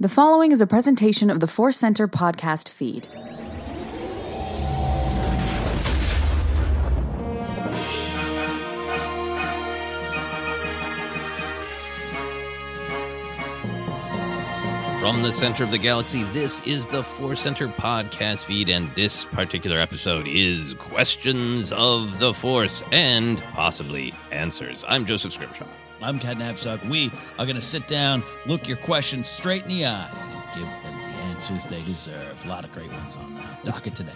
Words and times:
The 0.00 0.08
following 0.08 0.52
is 0.52 0.60
a 0.60 0.66
presentation 0.68 1.28
of 1.28 1.40
the 1.40 1.48
Force 1.48 1.76
Center 1.76 2.06
podcast 2.06 2.68
feed. 2.68 3.08
From 15.00 15.20
the 15.24 15.32
center 15.32 15.64
of 15.64 15.72
the 15.72 15.78
galaxy, 15.82 16.22
this 16.32 16.64
is 16.64 16.86
the 16.86 17.02
Force 17.02 17.40
Center 17.40 17.66
podcast 17.66 18.44
feed, 18.44 18.68
and 18.68 18.94
this 18.94 19.24
particular 19.24 19.80
episode 19.80 20.28
is 20.28 20.74
Questions 20.74 21.72
of 21.72 22.20
the 22.20 22.32
Force 22.32 22.84
and 22.92 23.42
possibly 23.52 24.14
answers. 24.30 24.84
I'm 24.88 25.04
Joseph 25.04 25.32
Scrimshaw. 25.32 25.66
I'm 26.02 26.18
Ken 26.18 26.36
Napzok. 26.36 26.88
We 26.88 27.10
are 27.38 27.44
going 27.44 27.56
to 27.56 27.60
sit 27.60 27.88
down, 27.88 28.22
look 28.46 28.68
your 28.68 28.76
questions 28.78 29.28
straight 29.28 29.62
in 29.62 29.68
the 29.68 29.86
eye, 29.86 30.10
and 30.32 30.54
give 30.54 30.82
them 30.82 31.00
the 31.00 31.16
answers 31.26 31.64
they 31.64 31.82
deserve. 31.82 32.44
A 32.44 32.48
lot 32.48 32.64
of 32.64 32.72
great 32.72 32.90
ones 32.92 33.16
on 33.16 33.34
the 33.34 33.42
docket 33.64 33.94
today. 33.94 34.12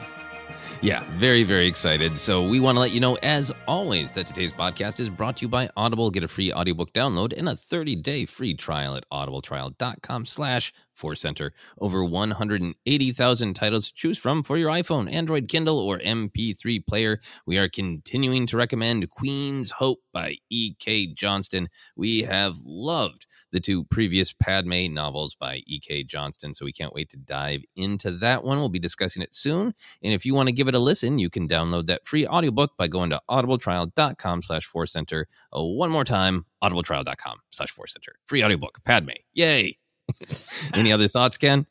Yeah, 0.80 1.04
very, 1.12 1.44
very 1.44 1.68
excited. 1.68 2.18
So 2.18 2.48
we 2.48 2.58
want 2.58 2.74
to 2.74 2.80
let 2.80 2.92
you 2.92 2.98
know, 2.98 3.16
as 3.22 3.52
always, 3.68 4.10
that 4.12 4.26
today's 4.26 4.52
podcast 4.52 4.98
is 4.98 5.10
brought 5.10 5.36
to 5.36 5.42
you 5.42 5.48
by 5.48 5.68
Audible. 5.76 6.10
Get 6.10 6.24
a 6.24 6.28
free 6.28 6.52
audiobook 6.52 6.92
download 6.92 7.36
and 7.38 7.48
a 7.48 7.52
30-day 7.52 8.26
free 8.26 8.54
trial 8.54 8.96
at 8.96 9.08
audibletrial.com 9.10 10.26
slash 10.26 10.72
Force 11.02 11.20
Center. 11.20 11.52
Over 11.80 12.04
180,000 12.04 13.54
titles 13.54 13.88
to 13.88 13.94
choose 13.94 14.18
from 14.18 14.44
for 14.44 14.56
your 14.56 14.70
iPhone, 14.70 15.12
Android, 15.12 15.48
Kindle, 15.48 15.80
or 15.80 15.98
MP3 15.98 16.86
player. 16.86 17.18
We 17.44 17.58
are 17.58 17.68
continuing 17.68 18.46
to 18.46 18.56
recommend 18.56 19.10
Queen's 19.10 19.72
Hope 19.72 19.98
by 20.12 20.36
E.K. 20.48 21.08
Johnston. 21.14 21.68
We 21.96 22.22
have 22.22 22.54
loved 22.64 23.26
the 23.50 23.58
two 23.58 23.82
previous 23.82 24.32
Padme 24.32 24.94
novels 24.94 25.34
by 25.34 25.62
E.K. 25.66 26.04
Johnston, 26.04 26.54
so 26.54 26.64
we 26.64 26.72
can't 26.72 26.94
wait 26.94 27.10
to 27.10 27.16
dive 27.16 27.62
into 27.74 28.12
that 28.12 28.44
one. 28.44 28.58
We'll 28.58 28.68
be 28.68 28.78
discussing 28.78 29.24
it 29.24 29.34
soon. 29.34 29.74
And 30.04 30.14
if 30.14 30.24
you 30.24 30.36
want 30.36 30.50
to 30.50 30.54
give 30.54 30.68
it 30.68 30.76
a 30.76 30.78
listen, 30.78 31.18
you 31.18 31.30
can 31.30 31.48
download 31.48 31.86
that 31.86 32.06
free 32.06 32.28
audiobook 32.28 32.76
by 32.76 32.86
going 32.86 33.10
to 33.10 33.20
audibletrial.com 33.28 34.42
slash 34.42 34.64
Force 34.64 34.92
Center. 34.92 35.26
Uh, 35.52 35.64
one 35.64 35.90
more 35.90 36.04
time, 36.04 36.46
audibletrial.com 36.62 37.38
slash 37.50 37.70
Force 37.70 37.92
Center. 37.92 38.12
Free 38.24 38.44
audiobook, 38.44 38.84
Padme. 38.84 39.10
Yay! 39.34 39.81
Any 40.74 40.92
other 40.92 41.08
thoughts, 41.08 41.38
Ken? 41.38 41.66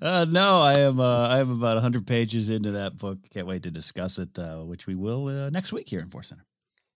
Uh, 0.00 0.26
no, 0.30 0.62
I 0.62 0.78
am. 0.78 1.00
Uh, 1.00 1.28
I 1.28 1.40
am 1.40 1.50
about 1.50 1.74
100 1.74 2.06
pages 2.06 2.48
into 2.48 2.72
that 2.72 2.96
book. 2.96 3.18
Can't 3.30 3.46
wait 3.46 3.62
to 3.64 3.70
discuss 3.70 4.18
it, 4.18 4.38
uh, 4.38 4.58
which 4.58 4.86
we 4.86 4.94
will 4.94 5.28
uh, 5.28 5.50
next 5.50 5.72
week 5.72 5.88
here 5.88 6.00
in 6.00 6.08
Force 6.08 6.28
Center. 6.28 6.44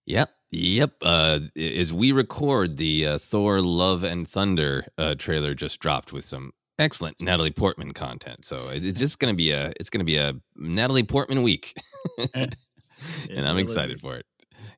Yep. 0.05 0.29
Yep. 0.51 0.91
Uh, 1.01 1.39
as 1.55 1.93
we 1.93 2.11
record, 2.11 2.77
the 2.77 3.07
uh, 3.07 3.17
Thor 3.17 3.61
Love 3.61 4.03
and 4.03 4.27
Thunder 4.27 4.85
uh, 4.97 5.15
trailer 5.15 5.53
just 5.53 5.79
dropped 5.79 6.11
with 6.11 6.25
some 6.25 6.51
excellent 6.79 7.21
Natalie 7.21 7.51
Portman 7.51 7.93
content. 7.93 8.43
So 8.43 8.57
it's 8.71 8.99
just 8.99 9.19
going 9.19 9.33
to 9.33 9.37
be 9.37 9.51
a 9.51 9.71
it's 9.79 9.89
going 9.89 9.99
to 9.99 10.05
be 10.05 10.17
a 10.17 10.35
Natalie 10.55 11.03
Portman 11.03 11.43
week, 11.43 11.73
and 12.35 13.47
I'm 13.47 13.59
excited 13.59 14.01
for 14.01 14.17
it. 14.17 14.25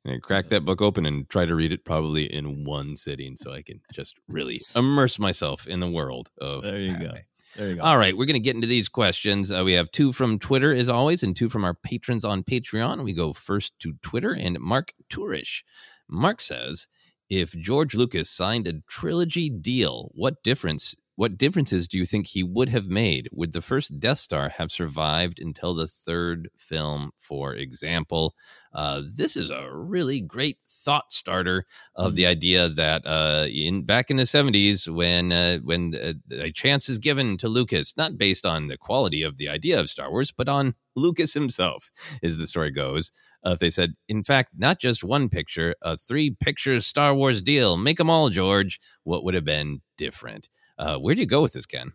And 0.04 0.14
I 0.14 0.18
crack 0.20 0.46
that 0.46 0.66
book 0.66 0.82
open 0.82 1.06
and 1.06 1.30
try 1.30 1.46
to 1.46 1.56
read 1.56 1.72
it 1.72 1.86
probably 1.86 2.26
in 2.26 2.64
one 2.66 2.96
sitting 2.96 3.36
so 3.36 3.52
I 3.52 3.62
can 3.62 3.82
just 3.94 4.18
really 4.28 4.62
immerse 4.76 5.20
myself 5.20 5.68
in 5.68 5.80
the 5.80 5.90
world 5.90 6.30
of. 6.40 6.64
There 6.64 6.80
you 6.80 6.92
anime. 6.92 7.04
go. 7.04 7.14
There 7.56 7.70
you 7.70 7.76
go. 7.76 7.84
All 7.84 7.98
right, 7.98 8.18
we're 8.18 8.26
going 8.26 8.34
to 8.34 8.40
get 8.40 8.56
into 8.56 8.68
these 8.68 8.90
questions. 8.90 9.52
Uh, 9.52 9.62
we 9.64 9.74
have 9.74 9.92
two 9.92 10.12
from 10.12 10.40
Twitter, 10.40 10.74
as 10.74 10.90
always, 10.90 11.22
and 11.22 11.36
two 11.36 11.50
from 11.50 11.64
our 11.64 11.76
patrons 11.76 12.26
on 12.26 12.44
Patreon. 12.44 13.04
We 13.04 13.14
go 13.14 13.32
first 13.34 13.78
to 13.80 13.94
Twitter 14.02 14.36
and 14.38 14.60
Mark 14.60 14.94
Tourish. 15.10 15.64
Mark 16.10 16.42
says, 16.42 16.88
"If 17.30 17.52
George 17.52 17.94
Lucas 17.94 18.30
signed 18.30 18.68
a 18.68 18.82
trilogy 18.88 19.50
deal, 19.50 20.12
what 20.16 20.42
difference? 20.44 20.96
What 21.16 21.38
differences 21.38 21.88
do 21.88 21.98
you 21.98 22.06
think 22.06 22.28
he 22.28 22.42
would 22.42 22.70
have 22.70 22.88
made? 22.88 23.28
Would 23.32 23.54
the 23.54 23.62
first 23.62 24.00
Death 24.00 24.18
Star 24.18 24.50
have 24.50 24.72
survived 24.72 25.40
until 25.40 25.76
the 25.76 25.88
third 25.88 26.50
film, 26.58 27.12
for 27.18 27.54
example?" 27.54 28.34
Uh, 28.74 29.04
this 29.16 29.38
is 29.38 29.52
a 29.52 29.70
really 29.72 30.20
great 30.20 30.58
thought 30.66 31.12
starter 31.12 31.66
of 31.96 32.16
the 32.16 32.26
idea 32.26 32.68
that 32.68 33.06
uh, 33.06 33.46
in 33.48 33.84
back 33.84 34.10
in 34.10 34.18
the 34.18 34.26
seventies, 34.26 34.90
when 34.90 35.32
uh, 35.32 35.60
when 35.60 35.94
uh, 35.96 36.14
a 36.32 36.52
chance 36.52 36.90
is 36.90 36.98
given 36.98 37.38
to 37.38 37.48
Lucas, 37.48 37.96
not 37.96 38.18
based 38.18 38.46
on 38.46 38.68
the 38.68 38.78
quality 38.78 39.22
of 39.22 39.38
the 39.38 39.48
idea 39.48 39.80
of 39.80 39.90
Star 39.90 40.10
Wars, 40.10 40.32
but 40.32 40.50
on 40.50 40.74
Lucas 40.96 41.34
himself, 41.34 41.92
as 42.24 42.38
the 42.38 42.48
story 42.48 42.72
goes. 42.72 43.12
Uh, 43.44 43.56
they 43.56 43.70
said, 43.70 43.94
in 44.08 44.24
fact, 44.24 44.52
not 44.58 44.80
just 44.80 45.04
one 45.04 45.28
picture, 45.30 45.76
a 45.82 45.98
three 45.98 46.32
picture 46.32 46.80
Star 46.80 47.14
Wars 47.14 47.42
deal, 47.42 47.76
make 47.78 47.98
them 47.98 48.10
all, 48.10 48.30
George, 48.30 48.80
what 49.04 49.24
would 49.24 49.34
have 49.36 49.46
been 49.46 49.82
different? 49.98 50.48
Uh, 50.78 50.98
where 50.98 51.16
do 51.16 51.22
you 51.22 51.28
go 51.28 51.42
with 51.42 51.54
this, 51.54 51.66
Ken? 51.66 51.92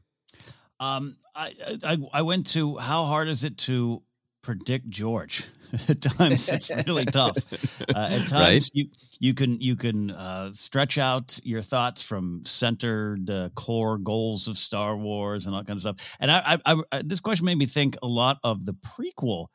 Um, 0.80 1.16
I, 1.34 1.50
I 1.84 1.96
I 2.12 2.22
went 2.22 2.46
to 2.52 2.76
how 2.76 3.04
hard 3.04 3.28
is 3.28 3.42
it 3.44 3.56
to 3.58 4.02
predict 4.42 4.88
George? 4.88 5.44
at 5.88 6.00
times 6.00 6.48
it's 6.48 6.70
really 6.86 7.04
tough. 7.04 7.36
Uh, 7.82 8.08
at 8.10 8.26
times 8.28 8.32
Right. 8.32 8.70
you 8.72 8.86
you 9.20 9.34
can 9.34 9.60
you 9.60 9.74
can 9.76 10.10
uh, 10.12 10.52
stretch 10.52 10.96
out 10.96 11.38
your 11.42 11.62
thoughts 11.62 12.00
from 12.02 12.42
centered 12.46 13.28
uh, 13.28 13.48
core 13.56 13.98
goals 13.98 14.46
of 14.48 14.56
Star 14.56 14.96
Wars 14.96 15.46
and 15.46 15.54
all 15.54 15.64
kind 15.64 15.76
of 15.76 15.80
stuff. 15.80 16.16
And 16.20 16.30
I, 16.30 16.58
I, 16.64 16.76
I 16.92 17.02
this 17.02 17.20
question 17.20 17.44
made 17.44 17.58
me 17.58 17.66
think 17.66 17.96
a 18.02 18.06
lot 18.06 18.38
of 18.44 18.64
the 18.64 18.74
prequel 18.74 19.46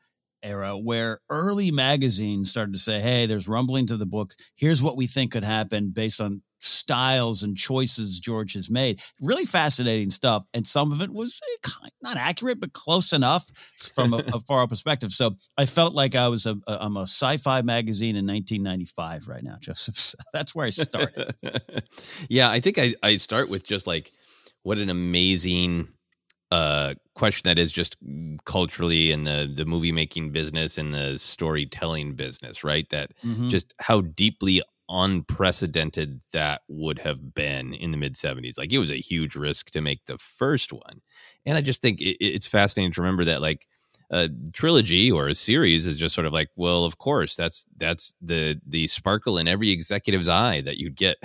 era 0.42 0.76
where 0.76 1.20
early 1.30 1.70
magazines 1.70 2.50
started 2.50 2.72
to 2.74 2.78
say, 2.78 3.00
"Hey, 3.00 3.24
there's 3.26 3.48
rumblings 3.48 3.90
of 3.90 3.98
the 3.98 4.06
books. 4.06 4.36
Here's 4.56 4.82
what 4.82 4.96
we 4.96 5.06
think 5.06 5.32
could 5.32 5.42
happen 5.44 5.88
based 5.90 6.20
on 6.20 6.42
styles 6.64 7.42
and 7.42 7.56
choices 7.56 8.18
George 8.20 8.54
has 8.54 8.70
made." 8.70 9.00
Really 9.20 9.44
fascinating 9.44 10.10
stuff, 10.10 10.44
and 10.54 10.66
some 10.66 10.92
of 10.92 11.02
it 11.02 11.10
was 11.10 11.40
eh, 11.64 11.68
not 12.02 12.16
accurate, 12.16 12.60
but 12.60 12.72
close 12.72 13.12
enough 13.12 13.44
from 13.94 14.12
a, 14.14 14.18
a 14.32 14.40
far 14.40 14.66
perspective. 14.66 15.10
So 15.12 15.36
I 15.56 15.66
felt 15.66 15.94
like 15.94 16.14
I 16.14 16.28
was 16.28 16.46
a, 16.46 16.56
a 16.66 16.78
I'm 16.80 16.96
a 16.96 17.02
sci-fi 17.02 17.62
magazine 17.62 18.16
in 18.16 18.26
1995 18.26 19.28
right 19.28 19.42
now, 19.42 19.56
Joseph. 19.60 19.98
So 19.98 20.18
that's 20.32 20.54
where 20.54 20.66
I 20.66 20.70
started. 20.70 21.34
yeah, 22.28 22.50
I 22.50 22.60
think 22.60 22.78
I, 22.78 22.94
I 23.02 23.16
start 23.16 23.48
with 23.48 23.64
just 23.66 23.86
like 23.86 24.10
what 24.62 24.78
an 24.78 24.88
amazing 24.90 25.88
uh, 26.50 26.94
question 27.14 27.42
that 27.48 27.58
is 27.58 27.72
just 27.72 27.96
culturally 28.44 29.10
in 29.10 29.24
the 29.24 29.50
the 29.52 29.64
movie 29.64 29.92
making 29.92 30.30
business 30.30 30.78
and 30.78 30.94
the 30.94 31.18
storytelling 31.18 32.14
business, 32.14 32.62
right? 32.64 32.88
That 32.90 33.12
Mhm. 33.24 33.50
just 33.50 33.74
how 33.80 34.02
deeply 34.02 34.62
unprecedented 34.88 36.20
that 36.32 36.62
would 36.68 37.00
have 37.00 37.34
been 37.34 37.74
in 37.74 37.90
the 37.90 37.96
mid 37.96 38.14
70s. 38.14 38.58
Like 38.58 38.72
it 38.72 38.78
was 38.78 38.90
a 38.90 38.96
huge 38.96 39.34
risk 39.34 39.70
to 39.70 39.80
make 39.80 40.04
the 40.06 40.18
first 40.18 40.72
one. 40.72 41.00
And 41.46 41.56
I 41.56 41.60
just 41.60 41.80
think 41.80 42.00
it, 42.00 42.16
it's 42.20 42.46
fascinating 42.46 42.92
to 42.92 43.00
remember 43.00 43.24
that 43.24 43.40
like 43.40 43.66
a 44.10 44.28
trilogy 44.52 45.10
or 45.10 45.28
a 45.28 45.34
series 45.34 45.86
is 45.86 45.96
just 45.96 46.14
sort 46.14 46.26
of 46.26 46.32
like, 46.32 46.50
well, 46.56 46.84
of 46.84 46.98
course, 46.98 47.34
that's 47.34 47.66
that's 47.76 48.14
the 48.20 48.60
the 48.66 48.86
sparkle 48.86 49.38
in 49.38 49.48
every 49.48 49.70
executive's 49.70 50.28
eye 50.28 50.60
that 50.60 50.78
you'd 50.78 50.96
get. 50.96 51.16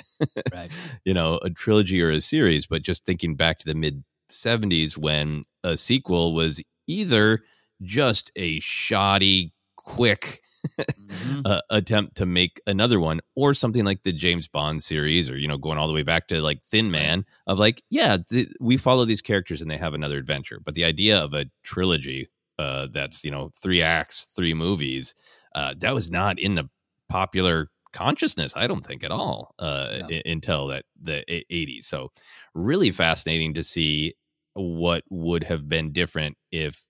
Right. 0.53 0.75
you 1.05 1.13
know, 1.13 1.39
a 1.43 1.49
trilogy 1.49 2.01
or 2.01 2.09
a 2.11 2.21
series, 2.21 2.67
but 2.67 2.81
just 2.81 3.05
thinking 3.05 3.35
back 3.35 3.59
to 3.59 3.65
the 3.65 3.75
mid 3.75 4.03
70s 4.29 4.97
when 4.97 5.41
a 5.63 5.75
sequel 5.75 6.33
was 6.33 6.61
either 6.87 7.43
just 7.81 8.31
a 8.35 8.59
shoddy, 8.59 9.53
quick 9.75 10.41
Mhm. 10.77 11.41
uh, 11.45 11.61
attempt 11.69 12.15
to 12.17 12.25
make 12.25 12.59
another 12.67 12.99
one 12.99 13.19
or 13.35 13.53
something 13.53 13.85
like 13.85 14.03
the 14.03 14.11
James 14.13 14.47
Bond 14.47 14.81
series 14.81 15.29
or 15.29 15.37
you 15.37 15.47
know 15.47 15.57
going 15.57 15.77
all 15.77 15.87
the 15.87 15.93
way 15.93 16.03
back 16.03 16.27
to 16.27 16.41
like 16.41 16.63
Thin 16.63 16.91
Man 16.91 17.25
of 17.47 17.57
like 17.59 17.81
yeah 17.89 18.17
th- 18.29 18.49
we 18.59 18.77
follow 18.77 19.05
these 19.05 19.21
characters 19.21 19.61
and 19.61 19.69
they 19.71 19.77
have 19.77 19.93
another 19.93 20.17
adventure 20.17 20.59
but 20.63 20.75
the 20.75 20.83
idea 20.85 21.17
of 21.17 21.33
a 21.33 21.45
trilogy 21.63 22.27
uh, 22.57 22.87
that's 22.91 23.23
you 23.23 23.31
know 23.31 23.49
three 23.61 23.81
acts 23.81 24.25
three 24.35 24.53
movies 24.53 25.15
uh, 25.55 25.73
that 25.79 25.93
was 25.93 26.11
not 26.11 26.37
in 26.39 26.55
the 26.55 26.69
popular 27.09 27.69
consciousness 27.93 28.53
I 28.55 28.67
don't 28.67 28.83
think 28.85 29.03
at 29.03 29.11
all 29.11 29.55
uh, 29.59 29.97
No. 30.01 30.07
i- 30.15 30.21
until 30.25 30.67
that 30.67 30.83
the 31.01 31.23
e- 31.33 31.45
80s 31.81 31.83
so 31.85 32.11
really 32.53 32.91
fascinating 32.91 33.53
to 33.55 33.63
see 33.63 34.13
what 34.53 35.03
would 35.09 35.45
have 35.45 35.67
been 35.69 35.91
different 35.91 36.37
if 36.51 36.83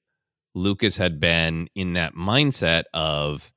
Lucas 0.56 0.98
had 0.98 1.20
been 1.20 1.68
in 1.76 1.94
that 1.94 2.16
mindset 2.16 2.84
of 2.94 3.52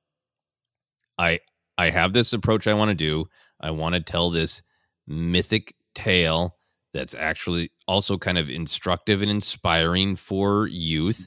I 1.18 1.40
I 1.78 1.90
have 1.90 2.12
this 2.12 2.32
approach 2.32 2.66
I 2.66 2.74
want 2.74 2.90
to 2.90 2.94
do. 2.94 3.26
I 3.60 3.70
want 3.70 3.94
to 3.94 4.00
tell 4.00 4.30
this 4.30 4.62
mythic 5.06 5.74
tale 5.94 6.56
that's 6.92 7.14
actually 7.14 7.70
also 7.88 8.18
kind 8.18 8.38
of 8.38 8.50
instructive 8.50 9.22
and 9.22 9.30
inspiring 9.30 10.16
for 10.16 10.66
youth, 10.66 11.26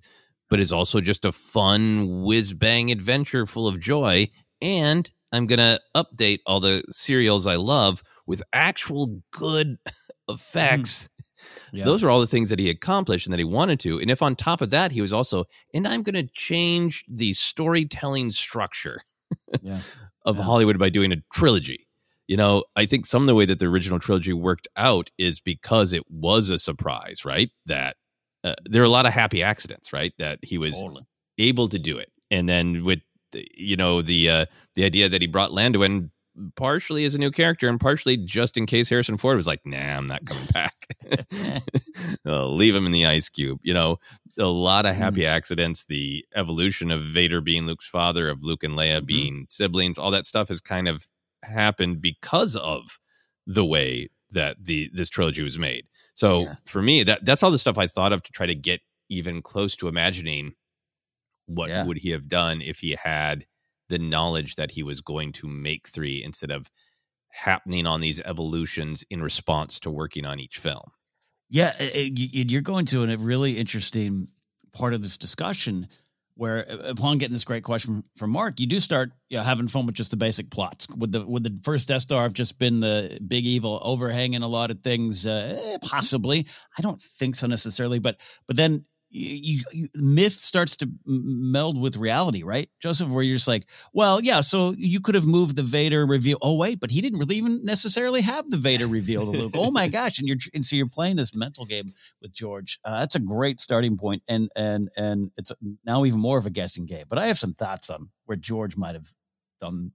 but 0.50 0.60
is 0.60 0.72
also 0.72 1.02
just 1.02 1.26
a 1.26 1.32
fun 1.32 2.22
whiz 2.24 2.54
bang 2.54 2.92
adventure 2.92 3.46
full 3.46 3.68
of 3.68 3.80
joy. 3.80 4.28
And 4.62 5.10
I'm 5.32 5.48
gonna 5.48 5.80
update 5.96 6.40
all 6.46 6.60
the 6.60 6.84
serials 6.90 7.46
I 7.46 7.56
love 7.56 8.04
with 8.28 8.44
actual 8.54 9.22
good 9.32 9.78
effects. 10.30 11.04
Mm. 11.04 11.10
Yeah. 11.74 11.86
Those 11.86 12.04
are 12.04 12.10
all 12.10 12.22
the 12.22 12.28
things 12.28 12.50
that 12.50 12.60
he 12.60 12.70
accomplished 12.70 13.28
and 13.28 13.34
that 13.34 13.40
he 13.40 13.44
wanted 13.44 13.80
to. 13.82 14.00
And 14.00 14.10
if 14.10 14.22
on 14.22 14.36
top 14.36 14.62
of 14.62 14.70
that, 14.70 14.92
he 14.92 15.02
was 15.02 15.12
also, 15.12 15.46
and 15.74 15.88
I'm 15.88 16.04
going 16.04 16.16
to 16.16 16.32
change 16.34 17.04
the 17.08 17.34
storytelling 17.34 18.32
structure 18.32 19.02
Yeah. 19.62 19.80
of 20.26 20.38
Yeah. 20.38 20.44
Hollywood 20.44 20.80
by 20.80 20.90
doing 20.90 21.12
a 21.12 21.18
trilogy. 21.34 21.88
You 22.28 22.38
know, 22.38 22.64
I 22.76 22.86
think 22.86 23.06
some 23.06 23.22
of 23.24 23.28
the 23.28 23.36
way 23.36 23.46
that 23.46 23.60
the 23.60 23.68
original 23.68 24.00
trilogy 24.00 24.34
worked 24.34 24.68
out 24.76 25.12
is 25.18 25.40
because 25.40 25.94
it 25.94 26.04
was 26.10 26.50
a 26.50 26.58
surprise, 26.58 27.24
right? 27.24 27.52
That 27.68 27.98
uh, 28.44 28.56
there 28.66 28.82
are 28.82 28.86
a 28.86 28.90
lot 28.90 29.06
of 29.06 29.14
happy 29.14 29.44
accidents, 29.44 29.94
right? 29.94 30.12
That 30.18 30.40
he 30.42 30.58
was 30.58 30.74
Totally. 30.74 31.04
able 31.38 31.68
to 31.68 31.78
do 31.78 31.98
it. 32.00 32.12
And 32.32 32.50
then 32.50 32.84
with 32.84 33.02
you 33.56 33.76
know 33.76 34.02
the 34.02 34.30
uh, 34.30 34.46
the 34.76 34.86
idea 34.86 35.10
that 35.10 35.22
he 35.22 35.28
brought 35.28 35.52
Lando 35.52 35.84
in 35.84 36.10
partially 36.56 37.06
as 37.06 37.16
a 37.16 37.20
new 37.20 37.32
character 37.32 37.68
and 37.70 37.80
partially 37.80 38.18
just 38.18 38.58
in 38.58 38.66
case 38.66 38.90
Harrison 38.90 39.18
Ford 39.18 39.36
was 39.38 39.48
like, 39.48 39.62
"Nah, 39.66 39.78
I'm 39.78 40.08
not 40.08 40.26
coming 40.26 40.46
back. 40.54 40.74
Uh, 42.26 42.48
leave 42.48 42.76
him 42.76 42.86
in 42.86 42.92
the 42.92 43.06
ice 43.06 43.30
cube." 43.30 43.60
You 43.64 43.74
know, 43.74 43.98
a 44.38 44.46
lot 44.46 44.86
of 44.86 44.96
happy 44.96 45.26
accidents. 45.26 45.86
The 45.86 46.26
evolution 46.36 46.92
of 46.92 47.04
Vader 47.04 47.42
being 47.42 47.66
Luke's 47.68 47.88
father, 47.88 48.30
of 48.30 48.44
Luke 48.44 48.64
and 48.64 48.74
Leia 48.74 49.02
Mhm. 49.02 49.06
being 49.06 49.46
siblings, 49.50 49.98
all 49.98 50.12
that 50.12 50.26
stuff 50.26 50.50
has 50.50 50.60
kind 50.62 50.88
of 50.88 51.08
happened 51.44 52.02
because 52.02 52.56
of 52.56 53.00
the 53.46 53.66
way 53.66 54.10
that 54.32 54.58
the 54.66 54.90
this 54.94 55.10
trilogy 55.10 55.44
was 55.44 55.58
made. 55.60 55.86
So 56.16 56.42
Yeah. 56.44 56.56
for 56.66 56.82
me, 56.82 57.04
that 57.04 57.26
that's 57.26 57.44
all 57.44 57.52
the 57.52 57.60
stuff 57.60 57.78
I 57.78 57.88
thought 57.88 58.12
of 58.14 58.24
to 58.24 58.32
try 58.32 58.46
to 58.48 58.56
get 58.56 58.82
even 59.10 59.42
close 59.42 59.76
to 59.78 59.88
imagining 59.88 60.54
what 61.46 61.70
Yeah. 61.70 61.86
would 61.86 61.98
he 62.00 62.10
have 62.10 62.28
done 62.28 62.62
if 62.62 62.80
he 62.80 62.98
had 63.02 63.46
the 63.90 64.00
knowledge 64.00 64.56
that 64.56 64.72
he 64.72 64.84
was 64.84 65.02
going 65.02 65.32
to 65.34 65.48
make 65.48 65.88
three 65.88 66.24
instead 66.24 66.52
of 66.52 66.70
happening 67.30 67.86
on 67.86 68.02
these 68.02 68.20
evolutions 68.22 69.04
in 69.10 69.22
response 69.22 69.80
to 69.82 69.92
working 69.92 70.26
on 70.26 70.40
each 70.40 70.58
film. 70.58 70.92
Yeah, 71.50 71.74
uh, 71.80 71.84
uh, 71.84 72.00
you- 72.00 72.46
you're 72.48 72.62
going 72.62 72.86
to 72.88 73.04
a 73.04 73.18
really 73.18 73.58
interesting 73.58 74.28
part 74.74 74.94
of 74.94 75.02
this 75.02 75.18
discussion 75.18 75.88
where, 76.36 76.70
uh, 76.70 76.90
upon 76.90 77.18
getting 77.18 77.34
this 77.34 77.46
great 77.46 77.64
question 77.64 78.04
from 78.18 78.30
Mark, 78.32 78.60
you 78.60 78.68
do 78.68 78.80
start 78.80 79.12
you 79.30 79.38
know, 79.38 79.44
having 79.44 79.68
fun 79.68 79.86
with 79.86 79.96
just 79.96 80.12
the 80.12 80.18
basic 80.18 80.50
plots. 80.50 80.88
Would 80.90 81.12
the 81.12 81.26
would 81.26 81.44
the 81.44 81.58
first 81.64 81.88
Death 81.88 82.02
Star 82.02 82.24
have 82.24 82.34
just 82.34 82.58
been 82.60 82.80
the 82.80 83.20
big 83.28 83.46
evil 83.46 83.80
overhanging 83.84 84.42
a 84.42 84.48
lot 84.48 84.72
of 84.72 84.82
things? 84.82 85.26
Uh, 85.26 85.60
eh, 85.64 85.78
possibly. 85.82 86.46
I 86.78 86.82
don't 86.82 87.02
think 87.02 87.36
so 87.36 87.48
necessarily, 87.48 88.00
but 88.00 88.20
but 88.48 88.58
then. 88.58 88.86
You, 89.18 89.60
you, 89.72 89.88
myth 89.96 90.34
starts 90.34 90.76
to 90.78 90.90
meld 91.06 91.82
with 91.82 91.96
reality, 91.96 92.44
right, 92.44 92.70
Joseph? 92.82 93.08
Where 93.08 93.24
you're 93.24 93.38
just 93.38 93.48
like, 93.48 93.70
well, 93.94 94.22
yeah. 94.22 94.42
So 94.42 94.76
you 94.78 95.00
could 95.00 95.16
have 95.16 95.26
moved 95.26 95.56
the 95.56 95.64
Vader 95.64 96.06
reveal. 96.06 96.38
Oh 96.42 96.58
wait, 96.58 96.82
but 96.82 96.92
he 96.92 97.00
didn't 97.00 97.20
really 97.20 97.38
even 97.38 97.64
necessarily 97.64 98.22
have 98.22 98.50
the 98.50 98.58
Vader 98.58 98.88
reveal 98.88 99.32
to 99.32 99.32
Luke. 99.32 99.54
Oh 99.56 99.72
my 99.72 99.88
gosh! 99.88 100.20
And 100.20 100.28
you're 100.28 100.38
and 100.54 100.66
so 100.66 100.76
you're 100.76 100.90
playing 100.90 101.16
this 101.16 101.34
mental 101.34 101.66
game 101.66 101.86
with 102.22 102.34
George. 102.34 102.78
Uh, 102.84 103.00
that's 103.00 103.16
a 103.16 103.20
great 103.20 103.62
starting 103.62 103.96
point, 103.96 104.22
and 104.28 104.50
and 104.58 104.90
and 104.98 105.32
it's 105.38 105.52
now 105.86 106.04
even 106.04 106.20
more 106.20 106.38
of 106.38 106.46
a 106.46 106.50
guessing 106.52 106.86
game. 106.86 107.06
But 107.08 107.18
I 107.18 107.28
have 107.28 107.38
some 107.38 107.54
thoughts 107.54 107.90
on 107.90 108.10
where 108.26 108.38
George 108.38 108.76
might 108.76 108.96
have 108.96 109.08
done 109.62 109.94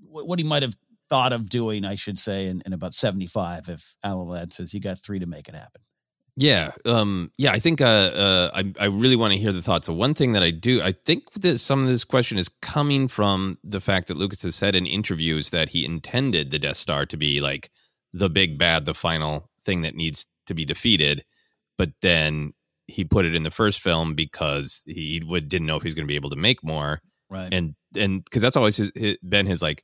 what 0.00 0.40
he 0.40 0.44
might 0.44 0.62
have 0.62 0.74
thought 1.08 1.32
of 1.32 1.48
doing, 1.48 1.84
I 1.84 1.94
should 1.94 2.18
say, 2.18 2.46
in, 2.48 2.60
in 2.66 2.72
about 2.72 2.94
seventy 2.94 3.28
five. 3.28 3.68
If 3.68 3.94
Alan 4.02 4.26
Ladd 4.26 4.52
says 4.52 4.74
you 4.74 4.80
got 4.80 4.98
three 4.98 5.20
to 5.20 5.26
make 5.26 5.48
it 5.48 5.54
happen. 5.54 5.82
Yeah, 6.36 6.72
um, 6.84 7.30
yeah. 7.38 7.52
I 7.52 7.60
think 7.60 7.80
uh, 7.80 7.84
uh, 7.84 8.50
I 8.54 8.72
I 8.80 8.86
really 8.86 9.14
want 9.14 9.32
to 9.34 9.38
hear 9.38 9.52
the 9.52 9.62
thoughts. 9.62 9.86
So 9.86 9.92
one 9.92 10.14
thing 10.14 10.32
that 10.32 10.42
I 10.42 10.50
do, 10.50 10.82
I 10.82 10.90
think 10.90 11.32
that 11.34 11.58
some 11.58 11.80
of 11.80 11.86
this 11.86 12.02
question 12.02 12.38
is 12.38 12.48
coming 12.60 13.06
from 13.06 13.58
the 13.62 13.80
fact 13.80 14.08
that 14.08 14.16
Lucas 14.16 14.42
has 14.42 14.56
said 14.56 14.74
in 14.74 14.84
interviews 14.84 15.50
that 15.50 15.68
he 15.68 15.84
intended 15.84 16.50
the 16.50 16.58
Death 16.58 16.76
Star 16.76 17.06
to 17.06 17.16
be 17.16 17.40
like 17.40 17.70
the 18.12 18.28
big 18.28 18.58
bad, 18.58 18.84
the 18.84 18.94
final 18.94 19.48
thing 19.62 19.82
that 19.82 19.94
needs 19.94 20.26
to 20.46 20.54
be 20.54 20.64
defeated, 20.64 21.24
but 21.78 21.90
then 22.02 22.52
he 22.88 23.04
put 23.04 23.24
it 23.24 23.34
in 23.34 23.44
the 23.44 23.50
first 23.50 23.80
film 23.80 24.14
because 24.14 24.82
he 24.86 25.22
would, 25.24 25.48
didn't 25.48 25.66
know 25.66 25.76
if 25.76 25.82
he 25.82 25.86
was 25.88 25.94
going 25.94 26.04
to 26.06 26.12
be 26.12 26.16
able 26.16 26.30
to 26.30 26.36
make 26.36 26.62
more, 26.64 27.00
Right. 27.30 27.52
and 27.54 27.74
and 27.96 28.24
because 28.24 28.42
that's 28.42 28.56
always 28.56 28.76
his, 28.76 28.90
his, 28.96 29.16
been 29.18 29.46
his 29.46 29.62
like. 29.62 29.82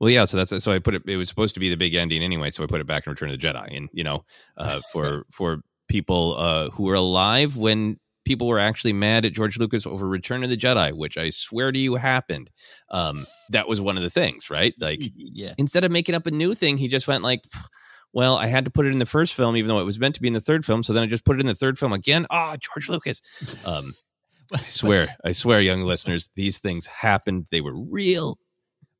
Well, 0.00 0.08
yeah, 0.08 0.24
so 0.24 0.38
that's 0.38 0.64
so 0.64 0.72
I 0.72 0.78
put 0.78 0.94
it. 0.94 1.02
It 1.06 1.16
was 1.16 1.28
supposed 1.28 1.52
to 1.54 1.60
be 1.60 1.68
the 1.68 1.76
big 1.76 1.94
ending 1.94 2.22
anyway, 2.22 2.48
so 2.50 2.62
I 2.64 2.66
put 2.66 2.80
it 2.80 2.86
back 2.86 3.06
in 3.06 3.10
Return 3.10 3.28
of 3.30 3.38
the 3.38 3.46
Jedi, 3.46 3.76
and 3.76 3.90
you 3.92 4.02
know, 4.02 4.22
uh, 4.56 4.80
for 4.92 5.26
for 5.30 5.60
people 5.90 6.36
uh, 6.38 6.70
who 6.70 6.84
were 6.84 6.94
alive 6.94 7.56
when 7.56 7.98
people 8.24 8.46
were 8.46 8.60
actually 8.60 8.92
mad 8.92 9.24
at 9.24 9.32
George 9.32 9.58
Lucas 9.58 9.84
over 9.84 10.06
Return 10.06 10.44
of 10.44 10.50
the 10.50 10.56
Jedi, 10.56 10.92
which 10.92 11.18
I 11.18 11.30
swear 11.30 11.72
to 11.72 11.78
you 11.78 11.96
happened. 11.96 12.50
Um, 12.90 13.26
that 13.50 13.68
was 13.68 13.80
one 13.80 13.96
of 13.96 14.02
the 14.02 14.08
things, 14.08 14.48
right? 14.48 14.72
Like 14.78 15.00
yeah. 15.14 15.52
instead 15.58 15.84
of 15.84 15.90
making 15.90 16.14
up 16.14 16.26
a 16.26 16.30
new 16.30 16.54
thing, 16.54 16.76
he 16.76 16.86
just 16.86 17.08
went 17.08 17.24
like, 17.24 17.42
"Well, 18.12 18.36
I 18.36 18.46
had 18.46 18.64
to 18.64 18.70
put 18.70 18.86
it 18.86 18.92
in 18.92 18.98
the 18.98 19.06
first 19.06 19.34
film, 19.34 19.56
even 19.56 19.68
though 19.68 19.80
it 19.80 19.84
was 19.84 19.98
meant 19.98 20.14
to 20.14 20.22
be 20.22 20.28
in 20.28 20.34
the 20.34 20.40
third 20.40 20.64
film. 20.64 20.82
So 20.82 20.92
then 20.92 21.02
I 21.02 21.06
just 21.06 21.26
put 21.26 21.36
it 21.36 21.40
in 21.40 21.46
the 21.46 21.54
third 21.54 21.76
film 21.76 21.92
again. 21.92 22.26
Ah, 22.30 22.56
George 22.58 22.88
Lucas. 22.88 23.20
Um, 23.66 23.92
I 24.54 24.58
swear, 24.58 25.06
I 25.24 25.32
swear, 25.32 25.60
young 25.60 25.82
listeners, 25.82 26.30
these 26.34 26.58
things 26.58 26.86
happened. 26.86 27.46
They 27.50 27.60
were 27.60 27.74
real. 27.76 28.36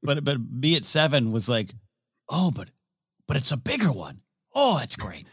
But 0.03 0.25
but 0.25 0.61
be 0.61 0.75
it 0.75 0.85
seven 0.85 1.31
was 1.31 1.49
like, 1.49 1.73
oh, 2.29 2.51
but 2.55 2.69
but 3.29 3.37
it's 3.37 3.53
a 3.53 3.57
bigger 3.57 3.93
one. 3.93 4.23
Oh, 4.55 4.79
that's 4.79 4.97
great. 4.97 5.27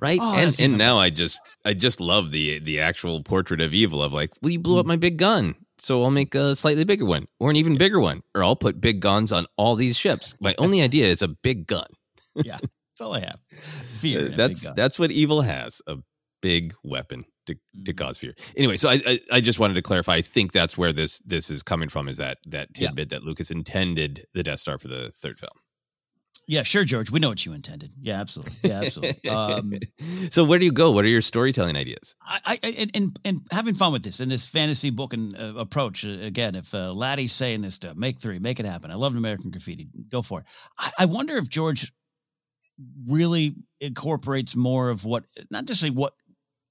Right 0.00 0.18
Oh, 0.20 0.34
and 0.38 0.58
and 0.60 0.78
now 0.78 0.98
i 0.98 1.10
just 1.10 1.40
i 1.64 1.74
just 1.74 2.00
love 2.00 2.30
the 2.30 2.58
the 2.58 2.80
actual 2.80 3.22
portrait 3.22 3.60
of 3.60 3.74
evil 3.74 4.02
of 4.02 4.12
like 4.12 4.30
well 4.42 4.50
you 4.50 4.58
blew 4.60 4.80
up 4.80 4.86
my 4.86 4.96
big 4.96 5.18
gun 5.18 5.54
so 5.78 6.02
i'll 6.02 6.10
make 6.10 6.34
a 6.34 6.54
slightly 6.56 6.84
bigger 6.84 7.06
one 7.06 7.26
or 7.38 7.50
an 7.50 7.56
even 7.56 7.76
bigger 7.76 8.00
one 8.00 8.22
or 8.34 8.42
i'll 8.44 8.56
put 8.56 8.80
big 8.80 9.00
guns 9.00 9.30
on 9.32 9.46
all 9.56 9.74
these 9.76 9.96
ships 9.96 10.34
my 10.40 10.54
only 10.58 10.82
idea 10.82 11.06
is 11.06 11.22
a 11.22 11.28
big 11.28 11.66
gun 11.66 11.86
Yeah, 12.36 12.58
that's 12.60 13.00
all 13.00 13.14
I 13.14 13.20
have. 13.20 13.38
Fear. 14.00 14.18
Uh, 14.18 14.22
and 14.22 14.26
a 14.26 14.30
big 14.30 14.36
that's 14.36 14.70
that's 14.72 14.98
what 14.98 15.10
evil 15.10 15.42
has 15.42 15.82
a 15.86 15.96
big 16.42 16.74
weapon 16.84 17.24
to, 17.46 17.54
to 17.84 17.92
Mhm. 17.92 17.96
cause 17.98 18.16
fear 18.18 18.34
anyway 18.56 18.76
so 18.76 18.88
I, 18.88 18.98
I 19.06 19.18
i 19.32 19.40
just 19.40 19.58
wanted 19.58 19.74
to 19.74 19.82
clarify 19.82 20.14
i 20.14 20.20
think 20.22 20.52
that's 20.52 20.78
where 20.78 20.92
this 20.92 21.18
this 21.20 21.50
is 21.50 21.62
coming 21.62 21.88
from 21.90 22.08
is 22.08 22.16
that 22.18 22.38
that 22.46 22.68
Yeah. 22.78 22.88
tidbit 22.88 23.10
that 23.10 23.24
lucas 23.24 23.50
intended 23.50 24.24
the 24.32 24.42
death 24.42 24.60
star 24.60 24.78
for 24.78 24.88
the 24.88 25.08
third 25.08 25.38
film 25.38 25.52
Yeah, 26.50 26.64
sure, 26.64 26.82
George. 26.82 27.12
We 27.12 27.20
know 27.20 27.28
what 27.28 27.46
you 27.46 27.52
intended. 27.52 27.92
Yeah, 28.02 28.20
absolutely. 28.20 28.68
Yeah, 28.68 28.80
absolutely. 28.80 29.30
Um, 29.30 29.72
so 30.30 30.44
where 30.44 30.58
do 30.58 30.64
you 30.64 30.72
go 30.72 30.90
what 30.92 31.04
are 31.04 31.08
your 31.08 31.20
storytelling 31.22 31.76
ideas 31.76 32.16
I, 32.22 32.58
I 32.62 32.74
and, 32.78 32.90
and 32.94 33.18
and 33.24 33.40
having 33.52 33.74
fun 33.74 33.92
with 33.92 34.02
this 34.02 34.18
and 34.18 34.30
this 34.30 34.46
fantasy 34.46 34.90
book 34.90 35.12
and 35.12 35.36
uh, 35.36 35.54
approach 35.56 36.04
uh, 36.04 36.08
again. 36.08 36.56
If 36.56 36.74
uh, 36.74 36.92
Laddie's 36.92 37.32
saying 37.32 37.60
this 37.60 37.74
stuff, 37.74 37.96
make 37.96 38.20
three, 38.20 38.38
make 38.40 38.58
it 38.58 38.66
happen. 38.66 38.90
I 38.90 38.94
love 38.94 39.14
American 39.14 39.50
Graffiti. 39.50 39.88
Go 40.08 40.22
for 40.22 40.40
it. 40.40 40.46
I, 40.78 40.90
I 41.00 41.04
wonder 41.04 41.36
if 41.36 41.48
George 41.48 41.92
really 43.06 43.54
incorporates 43.80 44.56
more 44.56 44.90
of 44.90 45.04
what, 45.04 45.24
not 45.50 45.68
necessarily 45.68 45.96
what 45.96 46.14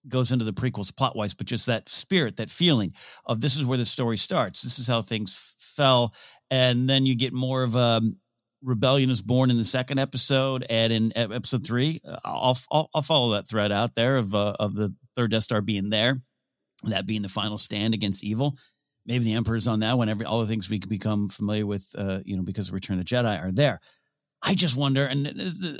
goes 0.07 0.31
into 0.31 0.45
the 0.45 0.53
prequels 0.53 0.95
plot 0.95 1.15
wise, 1.15 1.33
but 1.33 1.47
just 1.47 1.67
that 1.67 1.87
spirit, 1.87 2.37
that 2.37 2.49
feeling 2.49 2.93
of 3.25 3.39
this 3.41 3.55
is 3.55 3.65
where 3.65 3.77
the 3.77 3.85
story 3.85 4.17
starts. 4.17 4.61
This 4.61 4.79
is 4.79 4.87
how 4.87 5.01
things 5.01 5.53
fell, 5.57 6.13
and 6.51 6.89
then 6.89 7.05
you 7.05 7.15
get 7.15 7.33
more 7.33 7.63
of 7.63 7.75
a 7.75 8.01
rebellion 8.61 9.09
is 9.09 9.21
born 9.21 9.49
in 9.49 9.57
the 9.57 9.63
second 9.63 9.99
episode 9.99 10.65
and 10.69 10.91
in 10.91 11.11
episode 11.15 11.65
three. 11.65 11.99
Uh, 12.05 12.17
i'll 12.25 12.57
i'll, 12.71 12.89
I'll 12.93 13.01
follow 13.01 13.33
that 13.33 13.47
thread 13.47 13.71
out 13.71 13.95
there 13.95 14.17
of 14.17 14.33
uh, 14.33 14.55
of 14.59 14.75
the 14.75 14.93
third 15.15 15.31
death 15.31 15.43
star 15.43 15.61
being 15.61 15.89
there 15.89 16.15
that 16.83 17.05
being 17.05 17.21
the 17.21 17.29
final 17.29 17.57
stand 17.57 17.93
against 17.93 18.23
evil. 18.23 18.57
Maybe 19.05 19.25
the 19.25 19.33
emperor's 19.33 19.67
on 19.67 19.79
that 19.81 19.97
one 19.97 20.09
every 20.09 20.25
all 20.25 20.41
the 20.41 20.47
things 20.47 20.69
we 20.69 20.79
could 20.79 20.89
become 20.89 21.29
familiar 21.29 21.65
with 21.65 21.93
uh 21.97 22.19
you 22.25 22.35
know 22.37 22.43
because 22.43 22.69
of 22.69 22.73
return 22.73 22.99
of 22.99 23.05
the 23.05 23.15
jedi 23.15 23.41
are 23.41 23.51
there. 23.51 23.79
I 24.41 24.53
just 24.53 24.77
wonder 24.77 25.05
and 25.05 25.27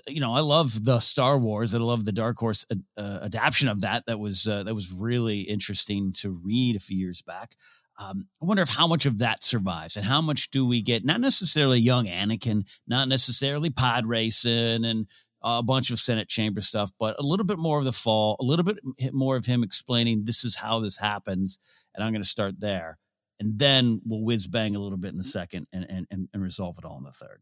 you 0.08 0.20
know 0.20 0.34
i 0.34 0.42
love 0.42 0.84
the 0.84 1.00
star 1.00 1.38
wars 1.38 1.74
and 1.74 1.82
i 1.82 1.86
love 1.86 2.04
the 2.04 2.12
dark 2.12 2.38
horse 2.38 2.66
uh, 2.98 3.20
adaptation 3.24 3.70
of 3.70 3.82
that 3.82 4.06
that 4.08 4.20
was 4.20 4.48
uh, 4.48 4.64
that 4.64 4.76
was 4.76 4.92
really 4.92 5.42
interesting 5.42 6.12
to 6.18 6.32
read 6.32 6.76
a 6.76 6.80
few 6.80 6.98
years 6.98 7.22
back 7.22 7.56
um, 8.00 8.28
I 8.42 8.46
wonder 8.46 8.64
if 8.64 8.70
how 8.70 8.88
much 8.88 9.06
of 9.06 9.20
that 9.20 9.44
survives 9.44 9.98
and 9.98 10.06
how 10.06 10.22
much 10.22 10.50
do 10.52 10.66
we 10.66 10.82
get, 10.82 11.04
not 11.04 11.20
necessarily 11.20 11.80
young 11.80 12.06
Anakin, 12.06 12.66
not 12.88 13.10
necessarily 13.10 13.70
pod 13.70 14.06
racing 14.06 14.86
and 14.86 15.06
a 15.42 15.62
bunch 15.62 15.92
of 15.92 16.00
Senate 16.00 16.30
chamber 16.30 16.62
stuff, 16.62 16.92
but 16.98 17.20
a 17.20 17.24
little 17.24 17.46
bit 17.46 17.60
more 17.60 17.78
of 17.78 17.86
the 17.86 17.92
fall, 17.92 18.38
a 18.40 18.44
little 18.44 18.64
bit 18.64 18.80
more 19.12 19.36
of 19.36 19.46
him 19.46 19.64
explaining 19.64 20.24
this 20.26 20.44
is 20.44 20.56
how 20.56 20.80
this 20.80 20.98
happens. 20.98 21.60
And 21.94 22.04
I'm 22.04 22.12
going 22.12 22.24
to 22.24 22.28
start 22.30 22.60
there. 22.60 22.98
And 23.40 23.60
then 23.60 24.02
we'll 24.06 24.24
whiz 24.24 24.48
bang 24.48 24.76
a 24.76 24.80
little 24.80 24.98
bit 24.98 25.12
in 25.12 25.18
the 25.18 25.24
second 25.24 25.68
and, 25.74 26.08
and, 26.12 26.28
and, 26.34 26.44
resolve 26.44 26.78
it 26.78 26.86
all 26.86 26.98
in 26.98 27.06
the 27.06 27.12
third. 27.12 27.42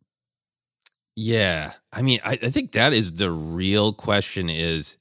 Yeah. 1.16 1.74
I 1.92 2.04
mean, 2.04 2.20
I, 2.24 2.34
I 2.34 2.50
think 2.50 2.74
that 2.74 2.94
is 2.94 3.14
the 3.14 3.32
real 3.32 3.94
question 3.94 4.50
is 4.50 5.00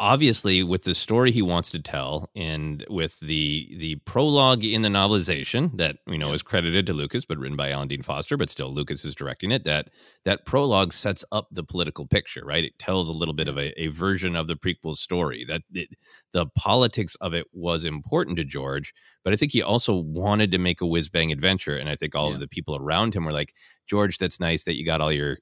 obviously 0.00 0.62
with 0.64 0.82
the 0.82 0.94
story 0.94 1.30
he 1.30 1.40
wants 1.42 1.70
to 1.70 1.80
tell 1.80 2.28
and 2.34 2.84
with 2.90 3.20
the 3.20 3.68
the 3.78 3.94
prologue 4.04 4.64
in 4.64 4.82
the 4.82 4.88
novelization 4.88 5.76
that 5.76 5.98
you 6.06 6.18
know 6.18 6.32
is 6.32 6.42
credited 6.42 6.86
to 6.86 6.92
Lucas 6.92 7.24
but 7.24 7.38
written 7.38 7.56
by 7.56 7.70
Alan 7.70 7.86
Dean 7.88 8.02
Foster 8.02 8.36
but 8.36 8.50
still 8.50 8.72
Lucas 8.74 9.04
is 9.04 9.14
directing 9.14 9.52
it 9.52 9.64
that 9.64 9.88
that 10.24 10.44
prologue 10.44 10.92
sets 10.92 11.24
up 11.30 11.46
the 11.52 11.62
political 11.62 12.06
picture 12.06 12.42
right? 12.44 12.64
It 12.64 12.78
tells 12.78 13.08
a 13.08 13.12
little 13.12 13.34
bit 13.34 13.46
of 13.48 13.56
a, 13.56 13.80
a 13.80 13.88
version 13.88 14.34
of 14.34 14.48
the 14.48 14.56
prequel 14.56 14.96
story 14.96 15.44
that 15.44 15.62
it, 15.72 15.90
the 16.32 16.46
politics 16.56 17.14
of 17.20 17.32
it 17.32 17.46
was 17.52 17.84
important 17.84 18.36
to 18.38 18.44
George 18.44 18.92
but 19.22 19.32
I 19.32 19.36
think 19.36 19.52
he 19.52 19.62
also 19.62 19.94
wanted 19.94 20.50
to 20.50 20.58
make 20.58 20.80
a 20.80 20.86
whiz 20.86 21.08
bang 21.08 21.30
adventure 21.30 21.76
and 21.76 21.88
I 21.88 21.94
think 21.94 22.14
all 22.14 22.28
Yeah. 22.28 22.34
of 22.34 22.40
the 22.40 22.48
people 22.48 22.76
around 22.76 23.14
him 23.14 23.24
were 23.24 23.32
like 23.32 23.52
George 23.88 24.18
that's 24.18 24.40
nice 24.40 24.64
that 24.64 24.76
you 24.76 24.84
got 24.84 25.00
all 25.00 25.12
your 25.12 25.38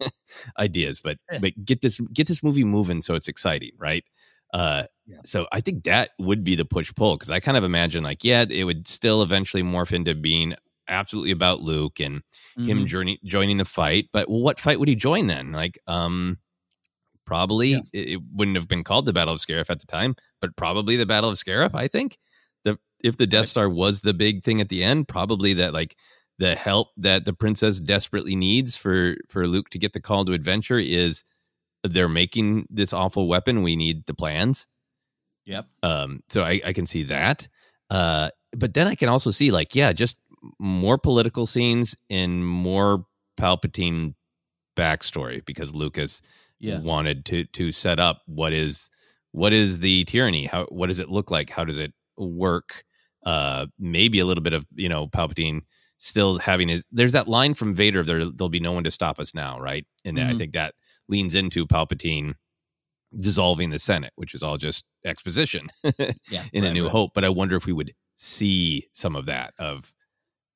ideas 0.58 1.00
but 1.00 1.16
but 1.40 1.52
get 1.64 1.80
this 1.80 2.00
get 2.12 2.26
this 2.28 2.42
movie 2.42 2.64
moving 2.64 3.00
so 3.00 3.14
it's 3.14 3.28
exciting 3.28 3.70
right 3.78 4.04
uh 4.54 4.84
Yeah. 5.06 5.16
so 5.24 5.46
i 5.52 5.60
think 5.60 5.84
that 5.84 6.10
would 6.18 6.42
be 6.44 6.54
the 6.56 6.64
push 6.64 6.92
pull 6.94 7.16
because 7.16 7.30
i 7.30 7.40
kind 7.40 7.56
of 7.56 7.64
imagine 7.64 8.02
like 8.04 8.24
yeah 8.24 8.44
it 8.48 8.64
would 8.64 8.86
still 8.86 9.22
eventually 9.22 9.62
morph 9.62 9.92
into 9.92 10.14
being 10.14 10.54
absolutely 10.88 11.32
about 11.32 11.60
luke 11.60 12.00
and 12.00 12.22
him 12.56 12.78
Mhm. 12.80 12.86
journey, 12.86 13.18
joining 13.24 13.56
the 13.58 13.64
fight 13.64 14.08
but 14.12 14.26
what 14.28 14.58
fight 14.58 14.78
would 14.78 14.88
he 14.88 14.96
join 14.96 15.26
then 15.26 15.52
like 15.52 15.78
um 15.86 16.38
probably 17.26 17.72
Yeah. 17.72 17.80
it, 17.92 18.08
it 18.12 18.20
wouldn't 18.32 18.56
have 18.56 18.68
been 18.68 18.84
called 18.84 19.04
the 19.06 19.12
battle 19.12 19.34
of 19.34 19.40
scarif 19.40 19.68
at 19.70 19.80
the 19.80 19.86
time 19.86 20.14
but 20.40 20.56
probably 20.56 20.96
the 20.96 21.06
battle 21.06 21.30
of 21.30 21.36
scarif 21.36 21.74
i 21.74 21.86
think 21.88 22.16
the 22.64 22.78
if 23.04 23.16
the 23.16 23.26
death 23.26 23.46
star 23.46 23.68
was 23.68 24.00
the 24.00 24.14
big 24.14 24.42
thing 24.42 24.60
at 24.60 24.68
the 24.70 24.82
end 24.82 25.06
probably 25.08 25.52
that 25.54 25.72
like 25.74 25.94
the 26.38 26.54
help 26.54 26.88
that 26.96 27.24
the 27.24 27.32
princess 27.32 27.78
desperately 27.78 28.36
needs 28.36 28.76
for 28.76 29.16
for 29.28 29.46
Luke 29.46 29.70
to 29.70 29.78
get 29.78 29.92
the 29.92 30.00
call 30.00 30.24
to 30.24 30.32
adventure 30.32 30.78
is 30.78 31.24
they're 31.84 32.08
making 32.08 32.66
this 32.70 32.92
awful 32.92 33.28
weapon. 33.28 33.62
We 33.62 33.76
need 33.76 34.06
the 34.06 34.14
plans. 34.14 34.66
Yep. 35.46 35.66
Um, 35.82 36.20
so 36.28 36.42
I, 36.42 36.60
I 36.66 36.72
can 36.72 36.86
see 36.86 37.04
that. 37.04 37.48
Uh, 37.90 38.28
but 38.56 38.74
then 38.74 38.86
I 38.86 38.94
can 38.94 39.08
also 39.08 39.30
see 39.30 39.50
like, 39.50 39.74
yeah, 39.74 39.92
just 39.92 40.18
more 40.58 40.98
political 40.98 41.46
scenes 41.46 41.96
and 42.10 42.46
more 42.46 43.06
Palpatine 43.40 44.14
backstory 44.76 45.44
because 45.44 45.74
Lucas 45.74 46.20
Yeah. 46.60 46.80
wanted 46.80 47.24
to 47.26 47.44
to 47.44 47.72
set 47.72 47.98
up 47.98 48.22
what 48.26 48.52
is 48.52 48.90
what 49.32 49.52
is 49.52 49.78
the 49.80 50.04
tyranny? 50.04 50.46
How 50.46 50.66
what 50.66 50.88
does 50.88 50.98
it 50.98 51.08
look 51.08 51.30
like? 51.30 51.50
How 51.50 51.64
does 51.64 51.78
it 51.78 51.92
work? 52.16 52.82
Uh, 53.24 53.66
maybe 53.78 54.18
a 54.20 54.24
little 54.26 54.42
bit 54.42 54.52
of 54.52 54.66
you 54.74 54.88
know 54.88 55.06
Palpatine 55.06 55.62
still 55.98 56.38
having 56.38 56.68
his. 56.68 56.86
There's 56.90 57.12
that 57.12 57.28
line 57.28 57.54
from 57.54 57.74
Vader. 57.74 58.02
There, 58.02 58.24
there'll 58.24 58.48
be 58.48 58.60
no 58.60 58.72
one 58.72 58.84
to 58.84 58.90
stop 58.90 59.18
us 59.18 59.34
now, 59.34 59.58
right? 59.60 59.84
And 60.04 60.18
I 60.18 60.32
Mhm. 60.32 60.38
think 60.38 60.52
that 60.54 60.74
leans 61.08 61.34
into 61.34 61.66
Palpatine 61.66 62.34
dissolving 63.18 63.70
the 63.70 63.78
Senate, 63.78 64.12
which 64.16 64.34
is 64.34 64.42
all 64.42 64.56
just 64.58 64.84
exposition 65.04 65.66
Yeah. 66.30 66.42
in 66.52 66.64
A 66.64 66.72
New 66.72 66.84
right. 66.84 66.92
Hope. 66.92 67.12
But 67.14 67.24
I 67.24 67.28
wonder 67.30 67.56
if 67.56 67.66
we 67.66 67.72
would 67.72 67.92
see 68.16 68.86
some 68.92 69.16
of 69.16 69.26
that 69.26 69.54
of 69.58 69.92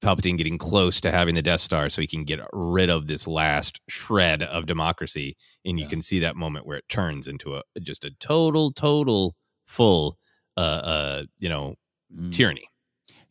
Palpatine 0.05 0.37
getting 0.37 0.59
close 0.59 1.01
to 1.01 1.11
having 1.13 1.35
the 1.35 1.43
Death 1.43 1.61
Star 1.61 1.89
so 1.89 2.01
he 2.01 2.07
can 2.09 2.25
get 2.25 2.41
rid 2.53 2.91
of 2.91 3.07
this 3.07 3.27
last 3.27 3.81
shred 3.89 4.43
of 4.43 4.67
democracy. 4.67 5.37
And 5.65 5.79
you 5.79 5.85
Yeah. 5.85 5.91
can 5.91 6.01
see 6.01 6.19
that 6.19 6.37
moment 6.37 6.67
where 6.67 6.77
it 6.77 6.89
turns 6.89 7.27
into 7.27 7.55
a 7.57 7.63
just 7.81 8.05
a 8.05 8.11
total, 8.19 8.73
total, 8.73 9.37
full, 9.65 10.19
uh, 10.57 10.61
uh, 10.61 11.25
you 11.39 11.49
know, 11.49 11.77
Mm. 12.15 12.33
tyranny. 12.35 12.65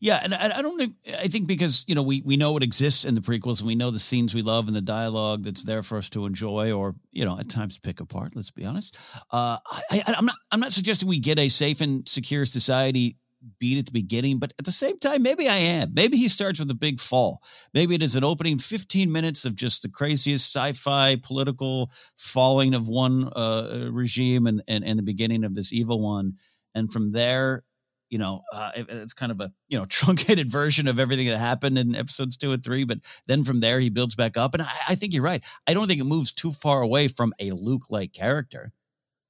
Yeah, 0.02 0.20
and 0.24 0.34
I, 0.34 0.52
I 0.58 0.62
don't 0.64 0.96
I 1.20 1.28
think 1.28 1.46
because 1.46 1.86
you 1.88 1.94
know 1.94 2.02
we 2.02 2.24
we 2.26 2.36
know 2.36 2.58
it 2.58 2.64
exists 2.64 3.06
in 3.06 3.14
the 3.14 3.22
prequels 3.22 3.60
and 3.60 3.68
we 3.68 3.76
know 3.76 3.92
the 3.92 4.00
scenes 4.00 4.34
we 4.34 4.42
love 4.42 4.66
and 4.66 4.76
the 4.76 4.82
dialogue 4.82 5.44
that's 5.44 5.64
there 5.64 5.84
for 5.84 6.00
us 6.00 6.10
to 6.10 6.26
enjoy 6.26 6.72
or 6.72 6.96
you 7.12 7.24
know 7.24 7.38
at 7.38 7.50
times 7.50 7.78
pick 7.78 8.00
apart. 8.00 8.36
Let's 8.36 8.50
be 8.50 8.66
honest. 8.66 8.98
Uh, 9.30 9.60
I, 9.92 10.04
I'm 10.08 10.26
not 10.26 10.36
I'm 10.52 10.60
not 10.60 10.72
suggesting 10.72 11.08
we 11.08 11.20
get 11.20 11.38
a 11.38 11.50
safe 11.50 11.82
and 11.82 12.10
secure 12.10 12.46
society 12.46 13.16
beat 13.60 13.78
at 13.78 13.86
the 13.86 13.92
beginning, 13.92 14.40
but 14.40 14.54
at 14.58 14.66
the 14.66 14.72
same 14.72 14.98
time, 14.98 15.22
maybe 15.22 15.48
I 15.48 15.58
am. 15.58 15.94
Maybe 15.94 16.18
he 16.18 16.28
starts 16.28 16.60
with 16.60 16.70
a 16.72 16.76
big 16.76 17.00
fall. 17.00 17.42
Maybe 17.74 17.96
it 17.96 18.04
is 18.04 18.16
an 18.16 18.24
opening 18.24 18.58
15 18.58 19.12
minutes 19.12 19.46
of 19.46 19.56
just 19.56 19.82
the 19.84 19.90
craziest 19.90 20.56
sci-fi 20.56 21.18
political 21.22 21.92
falling 22.18 22.74
of 22.74 22.88
one 22.88 23.30
uh, 23.36 23.90
regime 23.92 24.48
and, 24.48 24.64
and 24.68 24.84
and 24.84 24.98
the 24.98 25.04
beginning 25.04 25.44
of 25.44 25.54
this 25.54 25.72
evil 25.72 26.02
one, 26.02 26.38
and 26.74 26.92
from 26.92 27.12
there 27.12 27.64
you 28.12 28.18
know, 28.18 28.42
uh, 28.54 28.72
it's 28.76 29.14
kind 29.14 29.32
of 29.32 29.40
a 29.40 29.52
you 29.70 29.80
know 29.80 29.86
truncated 29.90 30.52
version 30.52 30.88
of 30.88 31.00
everything 31.00 31.28
that 31.28 31.38
happened 31.38 31.78
in 31.78 31.96
episodes 31.96 32.38
two 32.38 32.52
and 32.52 32.64
three. 32.64 32.84
But 32.84 33.00
then 33.26 33.44
from 33.44 33.62
there, 33.62 33.80
he 33.80 33.90
builds 33.90 34.16
back 34.16 34.38
up, 34.38 34.54
and 34.54 34.62
I, 34.62 34.70
I 34.90 34.96
think 34.96 35.14
you're 35.14 35.24
right. 35.24 35.44
I 35.66 35.74
don't 35.74 35.88
think 35.88 36.02
it 36.02 36.06
moves 36.06 36.32
too 36.32 36.52
far 36.52 36.82
away 36.82 37.08
from 37.08 37.34
a 37.40 37.52
Luke-like 37.52 38.14
character. 38.14 38.74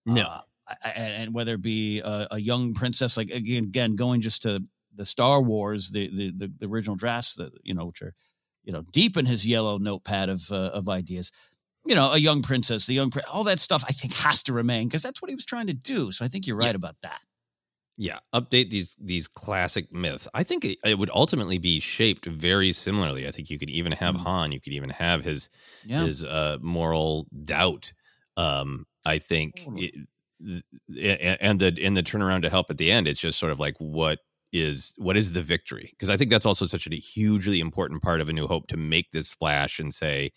No, 0.06 0.42
uh, 0.68 0.74
and 0.84 1.34
whether 1.34 1.54
it 1.54 1.62
be 1.62 2.00
a, 2.00 2.28
a, 2.32 2.40
young 2.40 2.74
princess, 2.74 3.16
like 3.16 3.30
again, 3.30 3.66
again, 3.66 3.96
going 3.96 4.22
just 4.22 4.42
to 4.42 4.64
the 4.96 5.06
Star 5.06 5.42
Wars, 5.42 5.92
the 5.92 6.10
the 6.10 6.32
the, 6.32 6.54
the 6.58 6.68
original 6.68 6.96
drafts, 6.96 7.36
that 7.36 7.52
you 7.64 7.76
know, 7.76 7.86
which 7.86 8.02
are 8.02 8.16
you 8.64 8.74
know 8.74 8.84
deep 8.92 9.16
in 9.16 9.28
his 9.28 9.46
yellow 9.46 9.78
notepad 9.78 10.30
of 10.30 10.52
uh, 10.52 10.72
of 10.74 10.90
ideas. 10.90 11.32
You 11.86 11.96
know, 11.96 12.14
a 12.14 12.18
young 12.20 12.44
princess, 12.44 12.86
the 12.86 12.94
young, 12.94 13.12
all 13.32 13.44
that 13.46 13.58
stuff. 13.58 13.84
I 13.88 13.92
think 13.92 14.14
has 14.16 14.44
to 14.44 14.54
remain 14.54 14.88
because 14.88 15.02
that's 15.04 15.22
what 15.22 15.30
he 15.30 15.36
was 15.36 15.46
trying 15.46 15.68
to 15.68 15.74
do. 15.74 16.12
So 16.12 16.26
I 16.26 16.28
think 16.28 16.46
you're 16.46 16.56
right 16.56 16.70
yeah. 16.70 16.76
about 16.76 16.96
that 17.02 17.22
yeah 17.98 18.20
update 18.34 18.70
these 18.70 18.96
these 19.02 19.28
classic 19.28 19.92
myths 19.92 20.28
i 20.34 20.44
think 20.44 20.64
it, 20.64 20.78
it, 20.86 20.98
would 20.98 21.10
ultimately 21.14 21.58
be 21.58 21.80
shaped 21.80 22.26
very 22.26 22.72
similarly 22.72 23.28
i 23.28 23.32
think 23.32 23.50
you 23.50 23.60
could 23.60 23.70
even 23.70 23.92
have 23.92 24.16
mm. 24.16 24.24
han 24.24 24.52
you 24.52 24.60
could 24.60 24.74
even 24.74 24.90
have 24.90 25.24
his 25.24 25.50
yeah. 25.86 26.04
his 26.04 26.24
uh 26.24 26.58
moral 26.62 27.28
doubt 27.44 27.94
um 28.38 28.86
i 29.06 29.18
think 29.18 29.56
it, 29.78 31.38
and 31.42 31.60
the 31.60 31.74
in 31.78 31.94
the 31.94 32.04
turnaround 32.04 32.42
to 32.44 32.50
help 32.50 32.70
at 32.70 32.78
the 32.78 32.92
end 32.92 33.08
it's 33.08 33.20
just 33.20 33.38
sort 33.38 33.52
of 33.52 33.60
like 33.60 33.76
what 33.78 34.20
is 34.54 34.94
what 34.98 35.16
is 35.16 35.34
the 35.34 35.42
victory 35.42 35.90
because 35.92 36.10
i 36.10 36.18
think 36.18 36.30
that's 36.30 36.46
also 36.46 36.66
such 36.66 36.88
a 36.88 36.96
hugely 36.96 37.60
important 37.60 38.02
part 38.02 38.22
of 38.22 38.30
a 38.30 38.34
new 38.34 38.48
hope 38.48 38.68
to 38.68 38.78
make 38.78 39.12
this 39.12 39.30
splash 39.30 39.80
and 39.80 39.94
say 39.94 40.30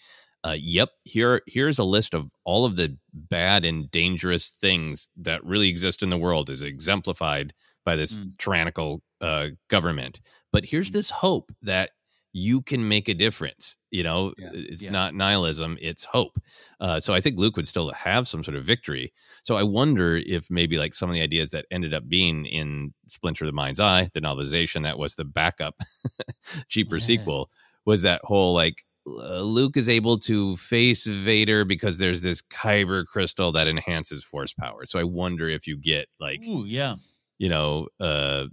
uh, 0.45 0.57
yep, 0.59 0.91
here 1.05 1.41
here's 1.47 1.79
a 1.79 1.85
list 1.85 2.13
of 2.13 2.31
all 2.45 2.67
of 2.67 2.77
the 2.77 2.97
bad 3.13 3.65
and 3.65 3.91
dangerous 3.91 4.51
things 4.51 5.09
that 5.17 5.43
really 5.43 5.69
exist 5.69 6.03
in 6.03 6.11
the 6.11 6.19
world, 6.19 6.51
is 6.51 6.61
exemplified 6.61 7.55
by 7.85 7.97
this 7.97 8.19
mm. 8.19 8.37
tyrannical 8.39 9.03
uh, 9.23 9.49
government. 9.69 10.21
But 10.53 10.67
here's 10.67 10.91
mm. 10.91 10.95
this 10.95 11.11
hope 11.11 11.51
that 11.63 11.91
you 12.35 12.61
can 12.61 12.89
make 12.89 13.09
a 13.09 13.15
difference. 13.15 13.79
You 13.91 14.03
know, 14.03 14.35
yeah, 14.37 14.51
it's 14.53 14.83
yeah. 14.83 14.91
not 14.91 15.15
nihilism; 15.15 15.79
it's 15.81 16.05
hope. 16.05 16.37
Uh, 16.79 17.01
so 17.01 17.15
I 17.15 17.21
think 17.21 17.39
Luke 17.39 17.57
would 17.57 17.67
still 17.67 17.93
have 17.93 18.29
some 18.29 18.45
sort 18.45 18.57
of 18.57 18.65
victory. 18.65 19.15
So 19.45 19.55
I 19.55 19.63
wonder 19.63 20.17
if 20.17 20.51
maybe 20.51 20.77
like 20.77 20.93
some 20.93 21.09
of 21.09 21.15
the 21.15 21.23
ideas 21.23 21.53
that 21.53 21.65
ended 21.71 21.95
up 21.95 22.07
being 22.07 22.45
in 22.45 22.93
Splinter: 23.07 23.45
of 23.45 23.47
The 23.47 23.55
Mind's 23.55 23.81
Eye, 23.81 24.11
the 24.13 24.21
novelization 24.21 24.83
that 24.83 24.99
was 24.99 25.15
the 25.15 25.25
backup, 25.25 25.81
cheaper 26.69 26.97
yeah. 26.97 27.05
sequel, 27.05 27.51
was 27.87 28.03
that 28.03 28.21
whole 28.25 28.53
like 28.53 28.83
uh, 29.07 29.43
Luke 29.43 29.77
is 29.77 29.89
able 29.89 30.17
to 30.19 30.57
face 30.57 31.05
Vader 31.05 31.65
because 31.65 31.99
there's 31.99 32.23
this 32.23 32.41
kyber 32.41 33.05
crystal 33.05 33.53
that 33.53 33.69
enhances 33.69 34.25
force 34.25 34.53
power. 34.53 34.87
So 34.87 34.99
I 34.99 35.05
wonder 35.05 35.49
if 35.49 35.67
you 35.67 35.77
get 35.77 36.07
like, 36.19 36.43
Ooh, 36.49 36.65
yeah, 36.65 36.97
you 37.39 37.49
know, 37.49 37.89
uh, 38.01 38.47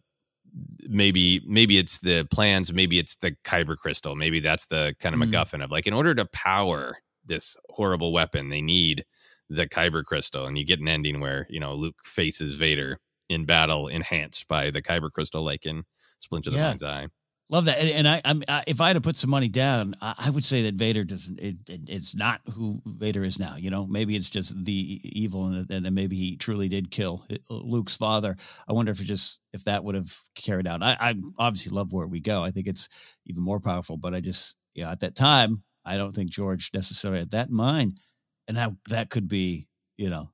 maybe 0.88 1.42
maybe 1.46 1.78
it's 1.78 2.00
the 2.00 2.28
plans, 2.32 2.74
maybe 2.74 3.00
it's 3.00 3.16
the 3.16 3.32
kyber 3.46 3.78
crystal, 3.78 4.16
maybe 4.16 4.40
that's 4.40 4.66
the 4.66 4.96
kind 5.00 5.16
of 5.16 5.22
mm. 5.22 5.32
MacGuffin 5.32 5.64
of 5.64 5.72
like, 5.72 5.88
in 5.88 5.94
order 5.94 6.14
to 6.16 6.26
power 6.26 6.98
this 7.26 7.56
horrible 7.70 8.12
weapon, 8.12 8.50
they 8.50 8.62
need 8.62 9.04
the 9.50 9.68
kyber 9.68 10.04
crystal, 10.04 10.48
and 10.48 10.58
you 10.58 10.66
get 10.66 10.80
an 10.80 10.88
ending 10.88 11.20
where 11.20 11.46
you 11.50 11.60
know 11.60 11.74
Luke 11.74 12.04
faces 12.04 12.54
Vader 12.54 13.00
in 13.30 13.46
battle, 13.46 13.88
enhanced 13.88 14.48
by 14.48 14.70
the 14.70 14.82
kyber 14.82 15.12
crystal, 15.12 15.44
like 15.44 15.66
in 15.66 15.84
Splinter 16.20 16.50
of 16.50 16.56
the 16.56 16.62
Mind's 16.62 16.84
Eye. 16.84 17.08
Love 17.52 17.66
that, 17.66 17.80
and, 17.80 17.90
and 17.90 18.08
I, 18.08 18.22
I'm, 18.24 18.44
I, 18.48 18.64
if 18.66 18.80
I 18.80 18.88
had 18.88 18.94
to 18.94 19.02
put 19.02 19.18
some 19.18 19.30
money 19.30 19.50
down, 19.50 19.94
I, 20.02 20.14
I 20.28 20.30
would 20.30 20.46
say 20.46 20.64
that 20.64 20.76
Vader 20.76 21.04
doesn't. 21.04 21.38
It, 21.38 21.58
it, 21.70 21.82
it's 21.90 22.16
not 22.16 22.40
who 22.56 22.82
Vader 22.86 23.26
is 23.26 23.38
now. 23.38 23.58
You 23.58 23.70
know, 23.70 23.86
maybe 23.86 24.16
it's 24.16 24.30
just 24.30 24.56
the 24.64 25.02
evil, 25.04 25.48
and, 25.48 25.70
and 25.70 25.94
maybe 25.94 26.16
he 26.16 26.38
truly 26.38 26.70
did 26.70 26.92
kill 26.92 27.26
uh, 27.30 27.36
Luke's 27.50 27.98
father. 27.98 28.38
I 28.70 28.74
wonder 28.74 28.94
if 28.94 29.02
it 29.02 29.04
just 29.04 29.42
if 29.52 29.66
that 29.66 29.84
would 29.84 29.96
have 29.96 30.18
carried 30.34 30.66
out. 30.66 30.82
I, 30.82 30.96
I 30.98 31.16
obviously 31.40 31.74
love 31.74 31.92
where 31.92 32.08
we 32.08 32.22
go. 32.22 32.42
I 32.42 32.52
think 32.52 32.68
it's 32.68 32.88
even 33.26 33.44
more 33.44 33.60
powerful. 33.60 33.98
But 33.98 34.14
I 34.14 34.22
just, 34.22 34.56
you 34.74 34.84
know, 34.84 34.90
at 34.90 35.02
that 35.02 35.16
time, 35.16 35.62
I 35.84 35.98
don't 35.98 36.16
think 36.16 36.32
George 36.32 36.72
necessarily 36.74 37.20
had 37.20 37.32
that 37.32 37.50
in 37.50 37.56
mind, 37.56 38.00
and 38.48 38.56
that 38.56 38.72
that 38.90 39.10
could 39.10 39.28
be, 39.28 39.68
you 39.98 40.10
know, 40.10 40.30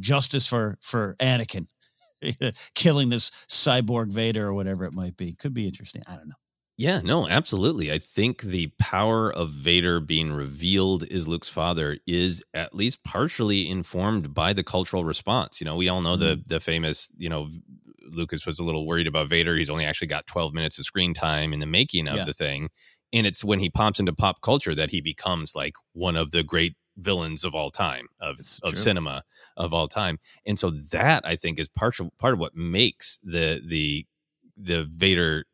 justice 0.00 0.48
for 0.48 0.78
for 0.82 1.14
Anakin 1.20 1.68
killing 2.74 3.08
this 3.08 3.30
cyborg 3.48 4.12
Vader 4.12 4.46
or 4.46 4.54
whatever 4.54 4.84
it 4.84 4.92
might 4.92 5.16
be. 5.16 5.34
Could 5.34 5.54
be 5.54 5.66
interesting. 5.66 6.02
I 6.06 6.16
don't 6.16 6.28
know. 6.28 6.34
Yeah, 6.76 7.02
no, 7.04 7.28
absolutely. 7.28 7.92
I 7.92 7.98
think 7.98 8.42
the 8.42 8.72
power 8.80 9.32
of 9.32 9.50
Vader 9.50 10.00
being 10.00 10.32
revealed 10.32 11.04
is 11.08 11.28
Luke's 11.28 11.48
father 11.48 11.98
is 12.04 12.42
at 12.52 12.74
least 12.74 13.04
partially 13.04 13.70
informed 13.70 14.34
by 14.34 14.52
the 14.52 14.64
cultural 14.64 15.04
response. 15.04 15.60
You 15.60 15.66
know, 15.66 15.76
we 15.76 15.88
all 15.88 16.00
know 16.00 16.16
mm-hmm. 16.16 16.40
the 16.40 16.54
the 16.54 16.60
famous, 16.60 17.12
you 17.16 17.28
know, 17.28 17.48
Lucas 18.10 18.44
was 18.44 18.58
a 18.58 18.64
little 18.64 18.86
worried 18.86 19.06
about 19.06 19.28
Vader. 19.28 19.54
He's 19.56 19.70
only 19.70 19.84
actually 19.84 20.08
got 20.08 20.26
12 20.26 20.52
minutes 20.52 20.78
of 20.78 20.84
screen 20.84 21.14
time 21.14 21.52
in 21.52 21.60
the 21.60 21.66
making 21.66 22.08
of 22.08 22.16
yeah. 22.16 22.24
the 22.24 22.32
thing. 22.32 22.70
And 23.12 23.26
it's 23.26 23.44
when 23.44 23.60
he 23.60 23.70
pops 23.70 24.00
into 24.00 24.12
pop 24.12 24.40
culture 24.40 24.74
that 24.74 24.90
he 24.90 25.00
becomes 25.00 25.54
like 25.54 25.74
one 25.92 26.16
of 26.16 26.32
the 26.32 26.42
great 26.42 26.74
villains 26.96 27.44
of 27.44 27.54
all 27.54 27.70
time 27.70 28.06
of 28.20 28.38
of 28.62 28.76
cinema 28.76 29.22
of 29.56 29.72
all 29.72 29.88
time 29.88 30.18
and 30.46 30.58
so 30.58 30.70
that 30.70 31.26
i 31.26 31.34
think 31.34 31.58
is 31.58 31.68
part 31.68 31.98
of 31.98 32.16
part 32.18 32.34
of 32.34 32.40
what 32.40 32.54
makes 32.54 33.18
the 33.24 33.60
the 33.64 34.06
the 34.56 34.88
vader 34.94 35.44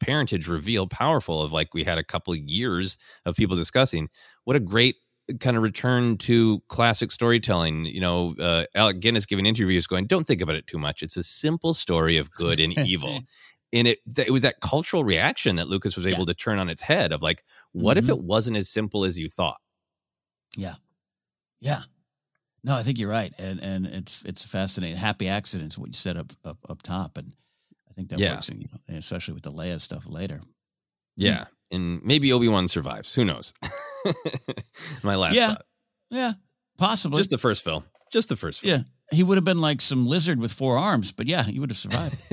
parentage 0.00 0.48
reveal 0.48 0.86
powerful 0.86 1.42
of 1.42 1.52
like 1.52 1.72
we 1.72 1.84
had 1.84 1.96
a 1.96 2.04
couple 2.04 2.32
of 2.32 2.38
years 2.40 2.98
of 3.24 3.36
people 3.36 3.56
discussing 3.56 4.08
what 4.44 4.56
a 4.56 4.60
great 4.60 4.96
kind 5.40 5.56
of 5.56 5.62
return 5.62 6.18
to 6.18 6.60
classic 6.68 7.10
storytelling 7.10 7.86
you 7.86 8.00
know 8.00 8.34
uh, 8.38 8.64
alec 8.74 9.00
guinness 9.00 9.24
giving 9.24 9.46
interviews 9.46 9.86
going 9.86 10.06
don't 10.06 10.26
think 10.26 10.40
about 10.40 10.56
it 10.56 10.66
too 10.66 10.78
much 10.78 11.02
it's 11.02 11.16
a 11.16 11.22
simple 11.22 11.72
story 11.72 12.18
of 12.18 12.30
good 12.32 12.60
and 12.60 12.76
evil 12.80 13.20
and 13.72 13.86
it 13.86 14.00
it 14.18 14.30
was 14.30 14.42
that 14.42 14.60
cultural 14.60 15.04
reaction 15.04 15.56
that 15.56 15.68
lucas 15.68 15.96
was 15.96 16.06
able 16.06 16.20
yeah. 16.20 16.26
to 16.26 16.34
turn 16.34 16.58
on 16.58 16.68
its 16.68 16.82
head 16.82 17.12
of 17.12 17.22
like 17.22 17.42
what 17.70 17.96
mm-hmm. 17.96 18.10
if 18.10 18.18
it 18.18 18.22
wasn't 18.22 18.56
as 18.56 18.68
simple 18.68 19.04
as 19.04 19.18
you 19.18 19.28
thought 19.28 19.58
yeah. 20.56 20.74
Yeah. 21.62 21.80
No, 22.64 22.76
I 22.76 22.82
think 22.82 22.98
you're 22.98 23.10
right. 23.10 23.32
And 23.38 23.60
and 23.60 23.86
it's 23.86 24.22
it's 24.24 24.44
fascinating. 24.44 24.96
Happy 24.96 25.28
accidents, 25.28 25.78
what 25.78 25.88
you 25.88 25.94
said 25.94 26.16
up 26.16 26.30
up, 26.44 26.58
up 26.68 26.82
top. 26.82 27.16
And 27.16 27.32
I 27.88 27.92
think 27.92 28.10
that 28.10 28.20
yeah. 28.20 28.34
works, 28.34 28.50
you 28.50 28.68
know, 28.88 28.96
especially 28.98 29.34
with 29.34 29.42
the 29.42 29.52
Leia 29.52 29.80
stuff 29.80 30.06
later. 30.06 30.40
Yeah. 31.16 31.44
And 31.70 32.02
maybe 32.04 32.32
Obi 32.32 32.48
Wan 32.48 32.68
survives. 32.68 33.14
Who 33.14 33.24
knows? 33.24 33.54
My 35.02 35.16
last 35.16 35.34
yeah. 35.34 35.48
thought. 35.48 35.62
Yeah. 36.10 36.32
Possibly. 36.78 37.18
Just 37.18 37.30
the 37.30 37.38
first 37.38 37.64
film. 37.64 37.84
Just 38.12 38.28
the 38.28 38.36
first 38.36 38.60
film. 38.60 38.74
Yeah. 38.74 38.82
He 39.16 39.22
would 39.22 39.38
have 39.38 39.44
been 39.44 39.60
like 39.60 39.80
some 39.80 40.06
lizard 40.06 40.38
with 40.38 40.52
four 40.52 40.76
arms, 40.76 41.12
but 41.12 41.26
yeah, 41.26 41.42
he 41.44 41.58
would 41.58 41.70
have 41.70 41.78
survived. 41.78 42.26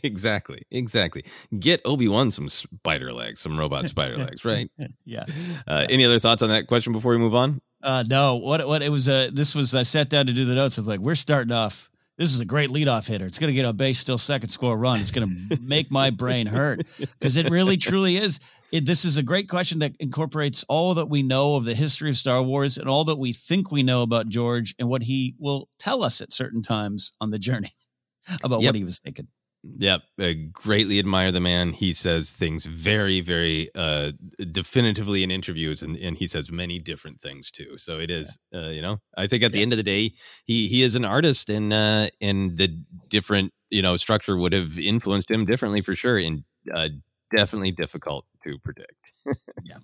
exactly. 0.04 0.62
Exactly. 0.70 1.24
Get 1.58 1.80
Obi 1.84 2.06
Wan 2.06 2.30
some 2.30 2.48
spider 2.48 3.12
legs, 3.12 3.40
some 3.40 3.56
robot 3.56 3.86
spider 3.86 4.16
legs, 4.18 4.44
right? 4.44 4.70
yeah. 5.04 5.24
Uh, 5.66 5.86
any 5.90 6.04
other 6.04 6.20
thoughts 6.20 6.42
on 6.42 6.50
that 6.50 6.68
question 6.68 6.92
before 6.92 7.12
we 7.12 7.18
move 7.18 7.34
on? 7.34 7.60
Uh, 7.82 8.04
no. 8.06 8.36
What? 8.36 8.66
What? 8.66 8.82
It 8.82 8.90
was. 8.90 9.08
Uh, 9.08 9.30
this 9.32 9.54
was. 9.54 9.74
I 9.74 9.82
sat 9.82 10.08
down 10.08 10.26
to 10.26 10.32
do 10.32 10.44
the 10.44 10.54
notes. 10.54 10.78
I'm 10.78 10.86
like, 10.86 11.00
we're 11.00 11.14
starting 11.14 11.52
off. 11.52 11.90
This 12.18 12.32
is 12.32 12.40
a 12.40 12.44
great 12.44 12.70
leadoff 12.70 13.08
hitter. 13.08 13.26
It's 13.26 13.38
going 13.38 13.48
to 13.48 13.54
get 13.54 13.64
a 13.64 13.72
base 13.72 13.98
still 13.98 14.18
second 14.18 14.50
score 14.50 14.78
run. 14.78 15.00
It's 15.00 15.10
going 15.10 15.28
to 15.28 15.58
make 15.66 15.90
my 15.90 16.10
brain 16.10 16.46
hurt 16.46 16.78
because 16.98 17.36
it 17.36 17.50
really 17.50 17.76
truly 17.76 18.16
is. 18.16 18.38
It, 18.70 18.86
this 18.86 19.04
is 19.04 19.18
a 19.18 19.22
great 19.22 19.48
question 19.48 19.80
that 19.80 19.96
incorporates 19.98 20.64
all 20.68 20.94
that 20.94 21.06
we 21.06 21.22
know 21.22 21.56
of 21.56 21.64
the 21.64 21.74
history 21.74 22.10
of 22.10 22.16
Star 22.16 22.42
Wars 22.42 22.78
and 22.78 22.88
all 22.88 23.04
that 23.04 23.18
we 23.18 23.32
think 23.32 23.70
we 23.70 23.82
know 23.82 24.02
about 24.02 24.28
George 24.28 24.74
and 24.78 24.88
what 24.88 25.02
he 25.02 25.34
will 25.38 25.68
tell 25.78 26.02
us 26.02 26.20
at 26.20 26.32
certain 26.32 26.62
times 26.62 27.12
on 27.20 27.30
the 27.30 27.38
journey 27.38 27.70
about 28.44 28.60
yep. 28.60 28.68
what 28.68 28.76
he 28.76 28.84
was 28.84 28.98
thinking. 28.98 29.26
Yep, 29.64 30.02
I 30.18 30.32
greatly 30.52 30.98
admire 30.98 31.30
the 31.30 31.40
man. 31.40 31.70
He 31.70 31.92
says 31.92 32.32
things 32.32 32.66
very, 32.66 33.20
very 33.20 33.68
uh, 33.76 34.10
definitively 34.50 35.22
in 35.22 35.30
interviews, 35.30 35.82
and, 35.82 35.96
and 35.96 36.16
he 36.16 36.26
says 36.26 36.50
many 36.50 36.80
different 36.80 37.20
things 37.20 37.50
too. 37.50 37.78
So 37.78 38.00
it 38.00 38.10
is, 38.10 38.38
yeah. 38.50 38.60
uh, 38.60 38.68
you 38.70 38.82
know, 38.82 38.98
I 39.16 39.28
think 39.28 39.44
at 39.44 39.52
the 39.52 39.62
end 39.62 39.72
of 39.72 39.76
the 39.76 39.84
day, 39.84 40.10
he 40.44 40.66
he 40.66 40.82
is 40.82 40.96
an 40.96 41.04
artist, 41.04 41.48
and 41.48 41.72
uh, 41.72 42.08
and 42.20 42.58
the 42.58 42.76
different 43.08 43.52
you 43.70 43.82
know 43.82 43.96
structure 43.96 44.36
would 44.36 44.52
have 44.52 44.78
influenced 44.80 45.30
him 45.30 45.44
differently 45.44 45.80
for 45.80 45.94
sure, 45.94 46.18
and 46.18 46.42
uh, 46.74 46.88
definitely 47.34 47.70
difficult 47.70 48.26
to 48.42 48.58
predict. 48.58 49.12
yeah. 49.64 49.78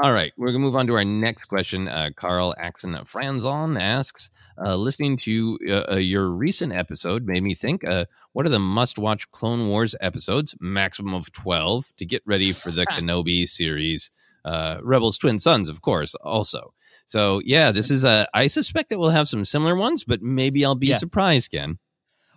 All 0.00 0.12
right, 0.12 0.32
we're 0.36 0.48
gonna 0.48 0.60
move 0.60 0.76
on 0.76 0.86
to 0.86 0.94
our 0.94 1.04
next 1.04 1.46
question. 1.46 1.88
Uh, 1.88 2.10
Carl 2.14 2.54
Axon 2.56 2.92
Franzon 3.04 3.80
asks, 3.80 4.30
uh, 4.64 4.76
listening 4.76 5.16
to 5.18 5.58
uh, 5.68 5.92
uh, 5.92 5.96
your 5.96 6.30
recent 6.30 6.72
episode 6.72 7.26
made 7.26 7.42
me 7.42 7.54
think, 7.54 7.86
uh, 7.86 8.04
what 8.32 8.46
are 8.46 8.50
the 8.50 8.60
must-watch 8.60 9.30
Clone 9.32 9.68
Wars 9.68 9.96
episodes, 10.00 10.54
maximum 10.60 11.14
of 11.14 11.32
twelve, 11.32 11.92
to 11.96 12.04
get 12.04 12.22
ready 12.24 12.52
for 12.52 12.70
the 12.70 12.86
Kenobi 12.90 13.46
series? 13.46 14.10
Uh, 14.44 14.78
Rebels 14.82 15.18
Twin 15.18 15.38
Suns, 15.38 15.68
of 15.68 15.82
course, 15.82 16.14
also. 16.16 16.74
So 17.06 17.40
yeah, 17.44 17.72
this 17.72 17.90
is 17.90 18.04
a. 18.04 18.26
I 18.32 18.46
suspect 18.46 18.88
that 18.90 18.98
we'll 18.98 19.10
have 19.10 19.28
some 19.28 19.44
similar 19.44 19.74
ones, 19.74 20.04
but 20.04 20.22
maybe 20.22 20.64
I'll 20.64 20.74
be 20.74 20.88
yeah. 20.88 20.96
surprised, 20.96 21.50
Ken. 21.50 21.78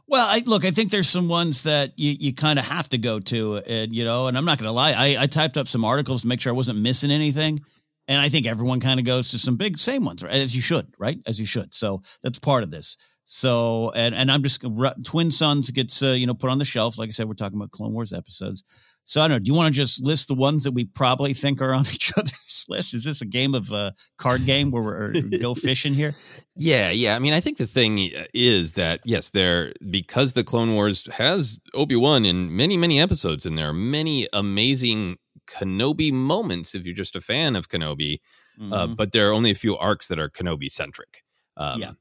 Well, 0.08 0.28
I 0.30 0.44
look, 0.46 0.66
I 0.66 0.72
think 0.72 0.92
there's 0.92 1.10
some 1.10 1.28
ones 1.28 1.64
that 1.64 1.94
you, 1.98 2.16
you 2.20 2.34
kind 2.34 2.60
of 2.60 2.68
have 2.68 2.88
to 2.90 2.98
go 2.98 3.20
to, 3.20 3.60
and 3.68 3.96
you 3.96 4.06
know, 4.06 4.28
and 4.28 4.38
I'm 4.38 4.46
not 4.46 4.60
going 4.60 4.68
to 4.68 4.72
lie, 4.72 4.94
I, 4.96 5.24
I 5.24 5.26
typed 5.26 5.58
up 5.58 5.68
some 5.68 5.84
articles 5.84 6.22
to 6.22 6.28
make 6.28 6.40
sure 6.42 6.54
I 6.54 6.56
wasn't 6.56 6.80
missing 6.80 7.10
anything, 7.10 7.60
and 8.08 8.22
I 8.22 8.30
think 8.30 8.46
everyone 8.46 8.80
kind 8.80 9.00
of 9.00 9.06
goes 9.06 9.32
to 9.32 9.40
some 9.40 9.58
big 9.58 9.80
same 9.80 10.06
ones, 10.06 10.22
right? 10.22 10.34
As 10.34 10.56
you 10.56 10.62
should, 10.62 10.86
right? 11.00 11.18
As 11.26 11.40
you 11.40 11.48
should. 11.48 11.74
So 11.74 12.04
that's 12.22 12.38
part 12.38 12.62
of 12.62 12.70
this. 12.70 12.98
So, 13.26 13.92
and 13.96 14.14
and 14.14 14.32
I'm 14.32 14.44
just 14.44 14.64
Twin 15.04 15.32
Suns 15.32 15.72
gets 15.72 16.04
uh, 16.04 16.10
you 16.10 16.28
know 16.28 16.36
put 16.36 16.52
on 16.52 16.60
the 16.60 16.66
shelf. 16.66 17.00
Like 17.00 17.08
I 17.08 17.12
said, 17.12 17.28
we're 17.28 17.34
talking 17.34 17.58
about 17.58 17.72
Clone 17.72 17.94
Wars 17.94 18.14
episodes. 18.14 18.64
So 19.06 19.22
I 19.22 19.28
don't 19.28 19.36
know. 19.36 19.40
Do 19.40 19.52
you 19.52 19.56
want 19.56 19.74
to 19.74 19.80
just 19.80 20.04
list 20.04 20.28
the 20.28 20.34
ones 20.34 20.64
that 20.64 20.74
we 20.74 20.86
probably 20.86 21.34
think 21.34 21.62
are 21.62 21.74
on 21.74 21.82
each 21.94 22.12
other's 22.18 22.66
list? 22.68 22.94
Is 22.94 23.04
this 23.04 23.22
a 23.22 23.26
game 23.26 23.54
of 23.54 23.72
a 23.72 23.76
uh, 23.76 23.92
card 24.18 24.46
game 24.46 24.72
where 24.72 24.84
we're 24.84 25.14
go 25.40 25.54
fishing 25.56 25.94
here? 25.94 26.14
Yeah, 26.56 26.90
yeah. 26.90 27.16
I 27.16 27.20
mean, 27.20 27.34
I 27.34 27.40
think 27.40 27.58
the 27.58 27.68
thing 27.68 28.10
is 28.34 28.74
that 28.74 29.02
yes, 29.06 29.30
there 29.30 29.74
because 29.90 30.34
the 30.34 30.44
Clone 30.44 30.74
Wars 30.74 31.08
has 31.14 31.60
Obi 31.74 31.96
Wan 31.96 32.26
in 32.26 32.56
many, 32.56 32.78
many 32.78 33.00
episodes, 33.00 33.46
and 33.46 33.58
there 33.58 33.70
are 33.70 33.74
many 33.74 34.28
amazing 34.34 35.18
Kenobi 35.48 36.12
moments 36.12 36.74
if 36.74 36.86
you're 36.86 36.96
just 36.96 37.16
a 37.16 37.22
fan 37.22 37.56
of 37.56 37.70
Kenobi. 37.70 38.18
Uh, 38.58 38.64
mm-hmm. 38.64 38.74
Uh, 38.74 38.88
but 38.88 39.12
there 39.12 39.30
are 39.30 39.34
only 39.34 39.52
a 39.52 39.56
few 39.56 39.78
arcs 39.78 40.08
that 40.08 40.18
are 40.18 40.30
Kenobi 40.30 40.70
centric. 40.70 41.24
Um, 41.58 41.80
yeah 41.80 41.92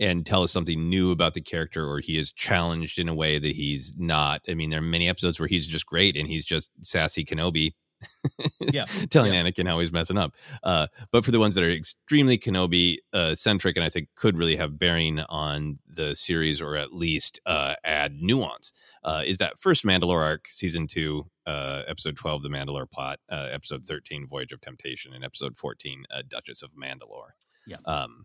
and 0.00 0.24
tell 0.24 0.42
us 0.42 0.50
something 0.50 0.88
new 0.88 1.12
about 1.12 1.34
the 1.34 1.42
character 1.42 1.88
or 1.88 2.00
he 2.00 2.18
is 2.18 2.32
challenged 2.32 2.98
in 2.98 3.08
a 3.08 3.14
way 3.14 3.38
that 3.38 3.52
he's 3.52 3.92
not. 3.96 4.40
I 4.48 4.54
mean, 4.54 4.70
there 4.70 4.78
are 4.78 4.82
many 4.82 5.08
episodes 5.08 5.38
where 5.38 5.48
he's 5.48 5.66
just 5.66 5.86
great 5.86 6.16
and 6.16 6.26
he's 6.26 6.44
just 6.44 6.72
sassy 6.80 7.24
Kenobi. 7.24 7.72
yeah. 8.72 8.86
telling 9.10 9.34
yeah. 9.34 9.42
Anakin 9.42 9.68
how 9.68 9.78
he's 9.78 9.92
messing 9.92 10.16
up. 10.16 10.34
Uh, 10.62 10.86
but 11.12 11.22
for 11.22 11.32
the 11.32 11.38
ones 11.38 11.54
that 11.54 11.64
are 11.64 11.70
extremely 11.70 12.38
Kenobi 12.38 12.96
uh, 13.12 13.34
centric 13.34 13.76
and 13.76 13.84
I 13.84 13.90
think 13.90 14.08
could 14.16 14.38
really 14.38 14.56
have 14.56 14.78
bearing 14.78 15.20
on 15.28 15.80
the 15.86 16.14
series 16.14 16.62
or 16.62 16.76
at 16.76 16.94
least 16.94 17.40
uh, 17.44 17.74
add 17.84 18.14
nuance, 18.22 18.72
uh, 19.04 19.22
is 19.26 19.36
that 19.36 19.58
first 19.58 19.84
Mandalore 19.84 20.22
arc, 20.22 20.48
season 20.48 20.86
two, 20.86 21.26
uh, 21.46 21.82
episode 21.86 22.16
12, 22.16 22.42
The 22.42 22.48
Mandalore 22.48 22.90
Plot, 22.90 23.20
uh, 23.30 23.48
episode 23.50 23.82
13, 23.82 24.26
Voyage 24.26 24.52
of 24.52 24.62
Temptation, 24.62 25.12
and 25.12 25.22
episode 25.22 25.58
14, 25.58 26.04
Duchess 26.26 26.62
of 26.62 26.72
Mandalore. 26.72 27.32
Yeah. 27.66 27.76
Um, 27.84 28.24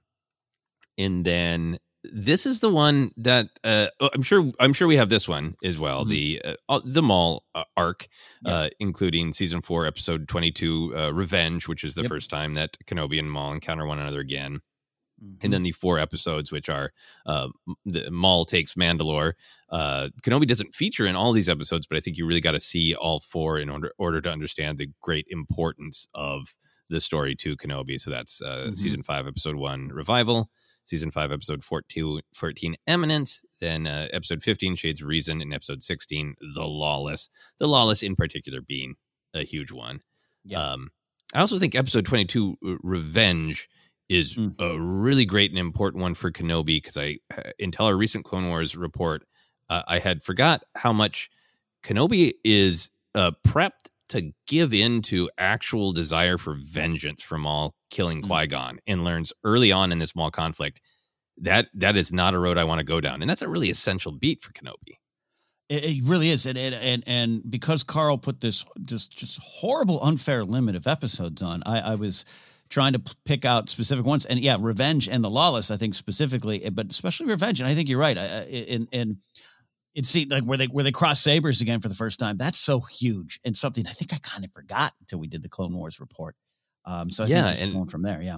and 0.98 1.26
then 1.26 1.78
this 2.14 2.46
is 2.46 2.60
the 2.60 2.70
one 2.70 3.12
that 3.18 3.48
uh, 3.64 3.88
oh, 4.00 4.10
I'm 4.14 4.22
sure 4.22 4.52
I'm 4.60 4.74
sure 4.74 4.88
we 4.88 4.98
have 4.98 5.10
this 5.10 5.28
one 5.28 5.56
as 5.64 5.80
well. 5.80 6.02
Mm-hmm. 6.02 6.10
The 6.10 6.42
uh, 6.70 6.80
the 6.84 7.02
Maul 7.02 7.44
uh, 7.54 7.64
arc. 7.76 8.08
Uh, 8.46 8.70
including 8.80 9.34
season 9.34 9.62
four, 9.62 9.86
episode 9.88 10.28
twenty 10.28 10.52
two, 10.52 10.94
uh, 10.96 11.12
Revenge, 11.12 11.68
which 11.68 11.84
is 11.84 11.96
the 11.96 12.04
yep. 12.04 12.10
first 12.10 12.30
time 12.30 12.54
that 12.54 12.78
Kenobi 12.86 13.18
and 13.18 13.32
Maul 13.32 13.54
encounter 13.54 13.86
one 13.86 14.00
another 14.00 14.20
again. 14.20 14.60
Mm-hmm. 15.24 15.38
And 15.42 15.54
then 15.54 15.64
the 15.64 15.72
four 15.72 15.98
episodes, 15.98 16.52
which 16.52 16.70
are 16.70 16.92
uh, 17.26 17.48
the 17.86 18.12
Maul 18.12 18.46
takes 18.46 18.76
Mandalore. 18.76 19.34
Kenobi 19.72 20.46
doesn't 20.46 20.76
feature 20.76 21.06
in 21.06 21.16
all 21.16 21.32
these 21.32 21.50
episodes, 21.50 21.88
but 21.88 21.98
I 21.98 22.02
think 22.02 22.18
you 22.18 22.28
really 22.28 22.42
got 22.42 22.52
to 22.52 22.60
see 22.60 22.94
all 22.94 23.20
four 23.20 23.58
in 23.58 23.70
order 23.70 23.92
order 23.98 24.22
to 24.22 24.32
understand 24.32 24.78
the 24.78 24.90
great 25.02 25.26
importance 25.30 26.08
of 26.14 26.54
the 26.90 27.02
story 27.02 27.36
to 27.36 27.58
Kenobi. 27.58 28.00
So 28.00 28.12
that's 28.12 28.42
mm-hmm. 28.42 28.74
season 28.74 29.04
five, 29.04 29.28
episode 29.28 29.56
one, 29.56 29.90
Revival 29.90 30.50
season 30.86 31.12
5 31.12 31.32
episode 31.32 31.64
14, 31.64 32.22
14 32.34 32.76
eminence 32.88 33.44
then 33.60 33.86
uh, 33.88 34.08
episode 34.14 34.42
15 34.42 34.76
shades 34.76 35.02
of 35.02 35.08
reason 35.08 35.42
and 35.42 35.54
episode 35.54 35.84
16 35.84 36.36
the 36.56 36.64
lawless 36.64 37.30
the 37.60 37.68
lawless 37.68 38.02
in 38.02 38.16
particular 38.16 38.62
being 38.62 38.96
a 39.34 39.44
huge 39.44 39.72
one 39.72 40.00
yeah. 40.46 40.60
um, 40.60 40.90
i 41.34 41.40
also 41.42 41.58
think 41.58 41.76
episode 41.76 42.06
22 42.06 42.56
uh, 42.64 42.76
revenge 42.82 43.68
is 44.08 44.36
mm. 44.36 44.54
a 44.60 44.80
really 44.80 45.26
great 45.26 45.50
and 45.50 45.60
important 45.60 46.02
one 46.02 46.14
for 46.14 46.32
kenobi 46.32 46.78
because 46.78 46.98
i 46.98 47.18
uh, 47.38 47.52
until 47.60 47.88
our 47.88 47.98
recent 47.98 48.24
clone 48.24 48.48
wars 48.48 48.78
report 48.78 49.26
uh, 49.70 49.82
i 49.88 50.00
had 50.00 50.22
forgot 50.22 50.64
how 50.76 50.94
much 50.94 51.30
kenobi 51.84 52.32
is 52.44 52.92
uh, 53.16 53.32
prepped 53.46 53.90
to 54.10 54.32
give 54.48 54.74
in 54.74 55.02
to 55.04 55.30
actual 55.38 55.92
desire 55.92 56.38
for 56.38 56.56
vengeance 56.58 57.22
from 57.22 57.42
Maul 57.42 57.74
killing 57.90 58.22
mm. 58.22 58.28
Qui 58.28 58.48
Gon 58.48 58.80
and 58.86 59.04
learns 59.04 59.34
early 59.44 59.72
on 59.72 59.92
in 59.92 60.00
this 60.00 60.16
Maul 60.16 60.32
conflict 60.32 60.82
that 61.38 61.68
that 61.74 61.96
is 61.96 62.12
not 62.12 62.34
a 62.34 62.40
road 62.40 62.58
I 62.58 62.64
want 62.64 62.80
to 62.80 62.86
go 62.86 63.02
down, 63.02 63.22
and 63.22 63.30
that's 63.30 63.42
a 63.42 63.50
really 63.50 63.70
essential 63.70 64.12
beat 64.12 64.42
for 64.42 64.54
Kenobi. 64.54 64.98
It, 65.68 65.84
it 65.84 66.04
really 66.04 66.30
is, 66.30 66.46
and, 66.46 66.58
and 66.58 67.04
and 67.08 67.42
because 67.50 67.84
Carl 67.84 68.18
put 68.18 68.42
this 68.42 68.66
just 68.84 69.18
just 69.18 69.40
horrible 69.44 70.02
unfair 70.04 70.44
limit 70.44 70.76
of 70.76 70.88
episodes 70.88 71.42
on, 71.42 71.62
I, 71.66 71.94
I 71.94 71.96
was 71.96 72.26
trying 72.70 72.94
to 72.94 73.02
pick 73.26 73.46
out 73.46 73.70
specific 73.70 74.06
ones, 74.06 74.26
and 74.26 74.40
yeah, 74.40 74.58
Revenge 74.60 75.10
and 75.10 75.24
the 75.24 75.30
Lawless, 75.30 75.72
I 75.72 75.78
think 75.78 75.96
specifically, 75.96 76.64
eh, 76.64 76.70
but 76.72 76.90
especially 76.90 77.28
Revenge, 77.28 77.60
and 77.60 77.68
I 77.68 77.74
think 77.74 77.90
you're 77.90 78.00
right. 78.00 78.18
And 78.18 78.88
and 78.94 79.18
it 79.96 80.06
seemed 80.06 80.32
like 80.32 80.44
where 80.44 80.58
they 80.58 80.66
where 80.66 80.84
they 80.84 80.92
cross 80.92 81.22
sabers 81.22 81.62
again 81.62 81.80
for 81.80 81.88
the 81.88 81.96
first 81.96 82.20
time. 82.20 82.38
That's 82.38 82.60
so 82.60 82.82
huge 82.82 83.40
and 83.46 83.56
something 83.56 83.88
I 83.88 83.92
think 83.92 84.14
I 84.14 84.18
kind 84.18 84.44
of 84.44 84.52
forgot 84.52 84.92
until 85.00 85.20
we 85.20 85.28
did 85.28 85.42
the 85.42 85.50
Clone 85.50 85.74
Wars 85.74 86.00
report. 86.00 86.36
Um, 86.86 87.10
so 87.10 87.24
I 87.24 87.28
yeah, 87.28 87.44
think 87.44 87.50
just 87.52 87.64
and, 87.64 87.74
going 87.74 87.88
from 87.88 88.04
there, 88.04 88.22
yeah. 88.22 88.38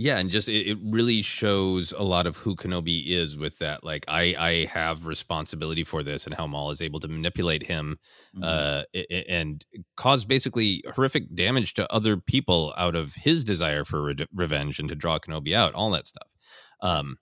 Yeah, 0.00 0.18
and 0.18 0.30
just 0.30 0.48
it, 0.48 0.68
it, 0.68 0.78
really 0.80 1.22
shows 1.22 1.90
a 1.90 2.04
lot 2.04 2.28
of 2.28 2.36
who 2.36 2.54
Kenobi 2.54 3.08
is 3.08 3.36
with 3.36 3.58
that. 3.58 3.82
Like, 3.82 4.04
I 4.06 4.34
I 4.38 4.68
have 4.72 5.08
responsibility 5.08 5.82
for 5.82 6.04
this, 6.04 6.24
and 6.24 6.36
how 6.36 6.46
Maul 6.46 6.70
is 6.70 6.80
able 6.80 7.00
to 7.00 7.08
manipulate 7.08 7.64
him, 7.64 7.98
mm-hmm. 8.36 8.44
uh, 8.44 8.82
and 9.28 9.64
cause 9.96 10.24
basically 10.24 10.84
horrific 10.94 11.34
damage 11.34 11.74
to 11.74 11.92
other 11.92 12.16
people 12.16 12.72
out 12.78 12.94
of 12.94 13.16
his 13.16 13.42
desire 13.42 13.82
for 13.84 14.02
re- 14.02 14.26
revenge 14.32 14.78
and 14.78 14.88
to 14.88 14.94
draw 14.94 15.18
Kenobi 15.18 15.52
out, 15.52 15.74
all 15.74 15.90
that 15.90 16.06
stuff. 16.06 16.32
Um, 16.80 17.18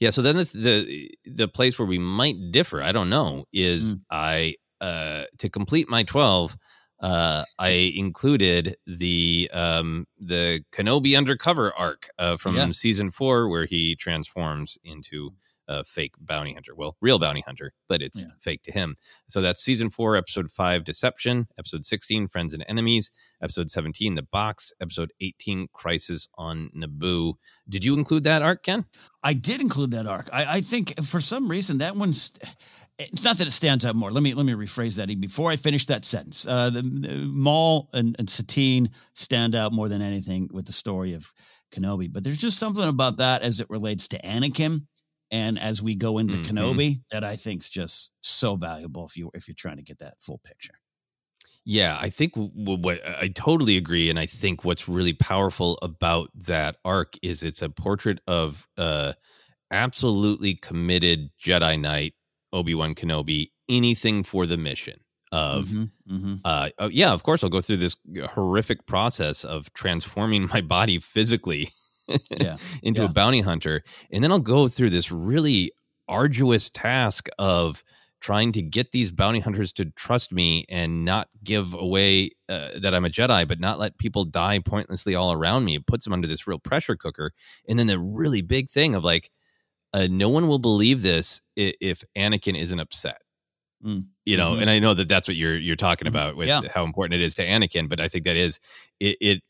yeah. 0.00 0.10
So 0.10 0.22
then 0.22 0.36
the 0.36 0.44
the 0.54 1.10
the 1.24 1.48
place 1.48 1.78
where 1.78 1.88
we 1.88 1.98
might 1.98 2.36
differ, 2.50 2.82
I 2.82 2.92
don't 2.92 3.10
know, 3.10 3.44
is 3.52 3.94
mm. 3.94 4.00
I 4.10 4.54
uh 4.80 5.24
to 5.38 5.48
complete 5.48 5.88
my 5.88 6.02
twelve 6.02 6.56
uh, 7.00 7.44
I 7.58 7.92
included 7.96 8.76
the 8.86 9.48
um, 9.52 10.06
the 10.18 10.64
Kenobi 10.72 11.16
undercover 11.16 11.72
arc 11.76 12.08
uh, 12.18 12.36
from 12.36 12.56
yeah. 12.56 12.70
season 12.72 13.10
four, 13.10 13.48
where 13.48 13.66
he 13.66 13.94
transforms 13.94 14.78
into 14.82 15.30
a 15.68 15.84
fake 15.84 16.14
bounty 16.18 16.54
hunter. 16.54 16.74
Well, 16.74 16.96
real 17.00 17.18
bounty 17.18 17.42
hunter, 17.46 17.72
but 17.88 18.02
it's 18.02 18.22
yeah. 18.22 18.28
fake 18.40 18.62
to 18.62 18.72
him. 18.72 18.96
So 19.28 19.40
that's 19.40 19.62
season 19.62 19.90
four, 19.90 20.16
episode 20.16 20.50
five, 20.50 20.84
Deception. 20.84 21.46
Episode 21.58 21.84
sixteen, 21.84 22.26
Friends 22.26 22.54
and 22.54 22.64
Enemies. 22.68 23.12
Episode 23.42 23.70
seventeen, 23.70 24.14
The 24.14 24.22
Box. 24.22 24.72
Episode 24.80 25.12
eighteen, 25.20 25.68
Crisis 25.72 26.28
on 26.36 26.70
Naboo. 26.76 27.34
Did 27.68 27.84
you 27.84 27.96
include 27.96 28.24
that 28.24 28.42
arc, 28.42 28.64
Ken? 28.64 28.82
I 29.22 29.34
did 29.34 29.60
include 29.60 29.90
that 29.92 30.06
arc. 30.06 30.28
I, 30.32 30.56
I 30.56 30.60
think 30.60 31.00
for 31.02 31.20
some 31.20 31.48
reason 31.48 31.78
that 31.78 31.94
one's 31.94 32.38
it's 32.98 33.22
not 33.22 33.36
that 33.36 33.46
it 33.46 33.52
stands 33.52 33.84
out 33.84 33.94
more. 33.94 34.10
Let 34.10 34.22
me 34.22 34.34
let 34.34 34.44
me 34.44 34.54
rephrase 34.54 34.96
that 34.96 35.08
before 35.20 35.50
I 35.50 35.56
finish 35.56 35.86
that 35.86 36.04
sentence. 36.04 36.46
Uh, 36.48 36.70
the, 36.70 36.82
the 36.82 37.26
Maul 37.26 37.88
and, 37.92 38.16
and 38.18 38.28
Satine 38.28 38.88
stand 39.12 39.54
out 39.54 39.72
more 39.72 39.88
than 39.88 40.02
anything 40.02 40.48
with 40.52 40.66
the 40.66 40.72
story 40.72 41.14
of 41.14 41.32
Kenobi. 41.72 42.12
But 42.12 42.24
there's 42.24 42.40
just 42.40 42.58
something 42.58 42.84
about 42.84 43.18
that 43.18 43.42
as 43.42 43.60
it 43.60 43.70
relates 43.70 44.08
to 44.08 44.20
Anakin, 44.22 44.86
and 45.30 45.58
as 45.58 45.82
we 45.82 45.94
go 45.94 46.18
into 46.18 46.38
mm-hmm. 46.38 46.56
Kenobi, 46.56 47.02
that 47.10 47.24
I 47.24 47.36
think 47.36 47.62
is 47.62 47.68
just 47.68 48.12
so 48.20 48.56
valuable 48.56 49.06
if 49.06 49.16
you 49.16 49.30
if 49.34 49.48
you're 49.48 49.54
trying 49.56 49.76
to 49.76 49.82
get 49.82 49.98
that 49.98 50.14
full 50.20 50.38
picture. 50.38 50.74
Yeah, 51.64 51.98
I 52.00 52.08
think 52.08 52.32
what 52.34 52.98
I 53.06 53.28
totally 53.28 53.76
agree, 53.76 54.08
and 54.08 54.18
I 54.18 54.26
think 54.26 54.64
what's 54.64 54.88
really 54.88 55.12
powerful 55.12 55.78
about 55.82 56.30
that 56.46 56.76
arc 56.84 57.14
is 57.22 57.42
it's 57.42 57.60
a 57.60 57.68
portrait 57.68 58.20
of 58.26 58.66
uh, 58.78 59.12
absolutely 59.70 60.54
committed 60.54 61.30
Jedi 61.38 61.78
Knight 61.78 62.14
Obi 62.52 62.74
Wan 62.74 62.94
Kenobi 62.94 63.50
anything 63.68 64.24
for 64.24 64.46
the 64.46 64.56
mission 64.56 65.00
of 65.30 65.66
mm-hmm, 65.66 66.14
mm-hmm. 66.14 66.34
Uh, 66.44 66.70
oh, 66.78 66.88
yeah 66.88 67.12
of 67.12 67.22
course 67.22 67.44
i'll 67.44 67.50
go 67.50 67.60
through 67.60 67.76
this 67.76 67.98
horrific 68.30 68.86
process 68.86 69.44
of 69.44 69.70
transforming 69.74 70.48
my 70.54 70.62
body 70.62 70.98
physically 70.98 71.68
yeah, 72.40 72.56
into 72.82 73.02
yeah. 73.02 73.08
a 73.08 73.12
bounty 73.12 73.40
hunter 73.40 73.82
and 74.10 74.22
then 74.22 74.32
i'll 74.32 74.38
go 74.38 74.68
through 74.68 74.90
this 74.90 75.10
really 75.10 75.70
arduous 76.08 76.70
task 76.70 77.28
of 77.38 77.84
trying 78.20 78.50
to 78.50 78.62
get 78.62 78.90
these 78.90 79.12
bounty 79.12 79.38
hunters 79.38 79.72
to 79.72 79.84
trust 79.92 80.32
me 80.32 80.64
and 80.68 81.04
not 81.04 81.28
give 81.44 81.74
away 81.74 82.30
uh, 82.48 82.68
that 82.80 82.94
i'm 82.94 83.04
a 83.04 83.10
jedi 83.10 83.46
but 83.46 83.60
not 83.60 83.78
let 83.78 83.98
people 83.98 84.24
die 84.24 84.58
pointlessly 84.58 85.14
all 85.14 85.32
around 85.32 85.64
me 85.64 85.76
it 85.76 85.86
puts 85.86 86.04
them 86.04 86.12
under 86.12 86.26
this 86.26 86.46
real 86.46 86.58
pressure 86.58 86.96
cooker 86.96 87.32
and 87.68 87.78
then 87.78 87.86
the 87.86 87.98
really 87.98 88.42
big 88.42 88.68
thing 88.68 88.94
of 88.94 89.04
like 89.04 89.30
uh, 89.94 90.08
no 90.10 90.28
one 90.28 90.48
will 90.48 90.58
believe 90.58 91.02
this 91.02 91.40
if 91.56 92.04
Anakin 92.16 92.56
isn't 92.56 92.78
upset. 92.78 93.18
Mm. 93.84 94.08
You 94.26 94.36
know, 94.36 94.52
mm-hmm. 94.52 94.62
and 94.62 94.70
I 94.70 94.80
know 94.80 94.92
that 94.94 95.08
that's 95.08 95.28
what 95.28 95.36
you're 95.36 95.56
you're 95.56 95.76
talking 95.76 96.06
mm-hmm. 96.06 96.16
about 96.16 96.36
with 96.36 96.48
yeah. 96.48 96.62
how 96.74 96.84
important 96.84 97.20
it 97.20 97.24
is 97.24 97.34
to 97.34 97.46
Anakin, 97.46 97.88
but 97.88 98.00
I 98.00 98.08
think 98.08 98.24
that 98.24 98.36
is 98.36 98.58
it, 99.00 99.16
it 99.20 99.42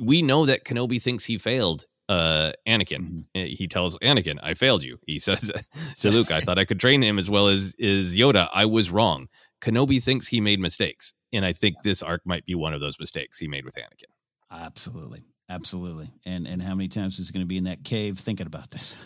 we 0.00 0.22
know 0.22 0.46
that 0.46 0.64
Kenobi 0.64 1.00
thinks 1.02 1.24
he 1.24 1.38
failed 1.38 1.86
uh 2.08 2.52
Anakin. 2.66 3.00
Mm-hmm. 3.00 3.20
Eh, 3.34 3.46
he 3.46 3.66
tells 3.66 3.98
Anakin, 3.98 4.38
"I 4.42 4.54
failed 4.54 4.84
you." 4.84 4.98
He 5.06 5.18
says 5.26 5.50
to 5.96 6.10
Luke, 6.10 6.30
"I 6.30 6.40
thought 6.44 6.58
I 6.58 6.64
could 6.64 6.80
train 6.80 7.02
him 7.02 7.18
as 7.18 7.30
well 7.30 7.48
as 7.48 7.74
is 7.78 8.16
Yoda. 8.16 8.48
I 8.54 8.66
was 8.66 8.90
wrong." 8.90 9.28
Kenobi 9.60 10.02
thinks 10.02 10.28
he 10.28 10.40
made 10.40 10.60
mistakes, 10.60 11.14
and 11.32 11.44
I 11.44 11.52
think 11.52 11.76
this 11.82 12.02
arc 12.02 12.22
might 12.24 12.44
be 12.44 12.54
one 12.54 12.74
of 12.74 12.80
those 12.80 13.00
mistakes 13.00 13.38
he 13.38 13.48
made 13.48 13.64
with 13.64 13.74
Anakin. 13.76 14.10
Absolutely, 14.50 15.24
absolutely. 15.48 16.10
And 16.24 16.46
and 16.46 16.62
how 16.62 16.74
many 16.74 16.88
times 16.88 17.18
is 17.18 17.28
he 17.28 17.32
going 17.32 17.44
to 17.44 17.48
be 17.48 17.56
in 17.56 17.64
that 17.64 17.84
cave 17.84 18.18
thinking 18.18 18.46
about 18.46 18.70
this? 18.70 18.96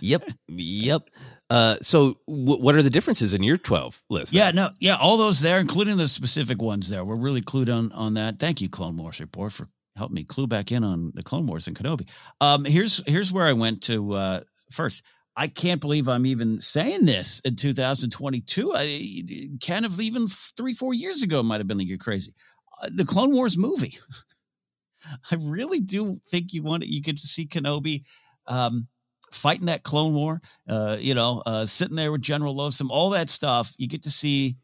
Yep, 0.00 0.30
yep. 0.48 1.10
Uh, 1.50 1.76
so, 1.80 2.14
w- 2.26 2.62
what 2.62 2.74
are 2.74 2.82
the 2.82 2.90
differences 2.90 3.34
in 3.34 3.42
your 3.42 3.56
twelve 3.56 4.02
list? 4.10 4.32
Yeah, 4.32 4.50
no, 4.52 4.68
yeah, 4.78 4.96
all 5.00 5.16
those 5.16 5.40
there, 5.40 5.58
including 5.58 5.96
the 5.96 6.06
specific 6.06 6.62
ones 6.62 6.88
there. 6.88 7.04
We're 7.04 7.16
really 7.16 7.40
clued 7.40 7.74
on 7.74 7.90
on 7.92 8.14
that. 8.14 8.38
Thank 8.38 8.60
you, 8.60 8.68
Clone 8.68 8.96
Wars 8.96 9.20
report, 9.20 9.52
for 9.52 9.66
helping 9.98 10.14
me 10.14 10.24
clue 10.24 10.46
back 10.46 10.72
in 10.72 10.84
on 10.84 11.12
the 11.14 11.22
Clone 11.22 11.46
Wars 11.46 11.66
and 11.66 11.76
Kenobi. 11.76 12.08
Um, 12.40 12.64
here's 12.64 13.02
here's 13.06 13.32
where 13.32 13.46
I 13.46 13.52
went 13.52 13.82
to 13.84 14.12
uh, 14.12 14.40
first. 14.72 15.02
I 15.36 15.46
can't 15.46 15.80
believe 15.80 16.08
I'm 16.08 16.26
even 16.26 16.60
saying 16.60 17.06
this 17.06 17.38
in 17.40 17.54
2022. 17.54 18.72
I 18.74 19.12
kind 19.64 19.86
of 19.86 20.00
even 20.00 20.26
three, 20.26 20.72
four 20.72 20.94
years 20.94 21.22
ago 21.22 21.44
might 21.44 21.58
have 21.58 21.68
been 21.68 21.78
like 21.78 21.88
you're 21.88 21.96
crazy. 21.96 22.34
Uh, 22.82 22.88
the 22.92 23.04
Clone 23.04 23.32
Wars 23.32 23.56
movie. 23.56 23.98
I 25.30 25.36
really 25.40 25.78
do 25.80 26.18
think 26.26 26.52
you 26.52 26.64
want 26.64 26.86
you 26.86 27.00
get 27.00 27.18
to 27.18 27.26
see 27.26 27.46
Kenobi 27.46 28.02
um, 28.48 28.88
fighting 29.30 29.66
that 29.66 29.84
Clone 29.84 30.14
War. 30.14 30.40
Uh, 30.68 30.96
you 30.98 31.14
know, 31.14 31.42
uh, 31.46 31.64
sitting 31.64 31.96
there 31.96 32.10
with 32.10 32.20
General 32.20 32.54
Loathsom, 32.54 32.90
all 32.90 33.10
that 33.10 33.28
stuff. 33.28 33.74
You 33.78 33.86
get 33.86 34.02
to 34.02 34.10
see 34.10 34.56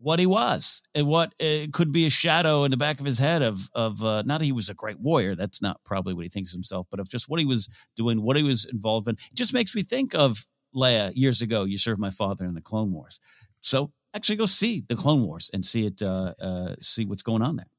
what 0.00 0.18
he 0.18 0.26
was 0.26 0.82
and 0.94 1.06
what 1.06 1.34
uh, 1.40 1.66
could 1.72 1.92
be 1.92 2.06
a 2.06 2.10
shadow 2.10 2.64
in 2.64 2.70
the 2.70 2.76
back 2.76 3.00
of 3.00 3.06
his 3.06 3.18
head 3.18 3.42
of 3.42 3.68
of 3.74 4.02
uh, 4.02 4.22
not 4.24 4.40
he 4.40 4.52
was 4.52 4.68
a 4.68 4.74
great 4.74 4.98
warrior. 4.98 5.34
That's 5.34 5.60
not 5.60 5.80
probably 5.84 6.14
what 6.14 6.24
he 6.24 6.30
thinks 6.30 6.52
himself, 6.52 6.86
but 6.90 7.00
of 7.00 7.08
just 7.08 7.28
what 7.28 7.38
he 7.38 7.46
was 7.46 7.68
doing, 7.96 8.22
what 8.22 8.36
he 8.36 8.42
was 8.42 8.64
involved 8.64 9.08
in. 9.08 9.14
It 9.14 9.34
just 9.34 9.54
makes 9.54 9.74
me 9.74 9.82
think 9.82 10.14
of 10.14 10.46
Leia 10.74 11.12
years 11.14 11.42
ago. 11.42 11.64
You 11.64 11.78
served 11.78 12.00
my 12.00 12.10
father 12.10 12.44
in 12.44 12.54
the 12.54 12.62
Clone 12.62 12.92
Wars, 12.92 13.20
so 13.60 13.92
actually 14.14 14.36
go 14.36 14.46
see 14.46 14.82
the 14.88 14.96
Clone 14.96 15.22
Wars 15.22 15.50
and 15.52 15.64
see 15.64 15.86
it, 15.86 16.00
uh, 16.02 16.34
uh, 16.40 16.74
see 16.80 17.04
what's 17.04 17.22
going 17.22 17.42
on 17.42 17.56
there. 17.56 17.70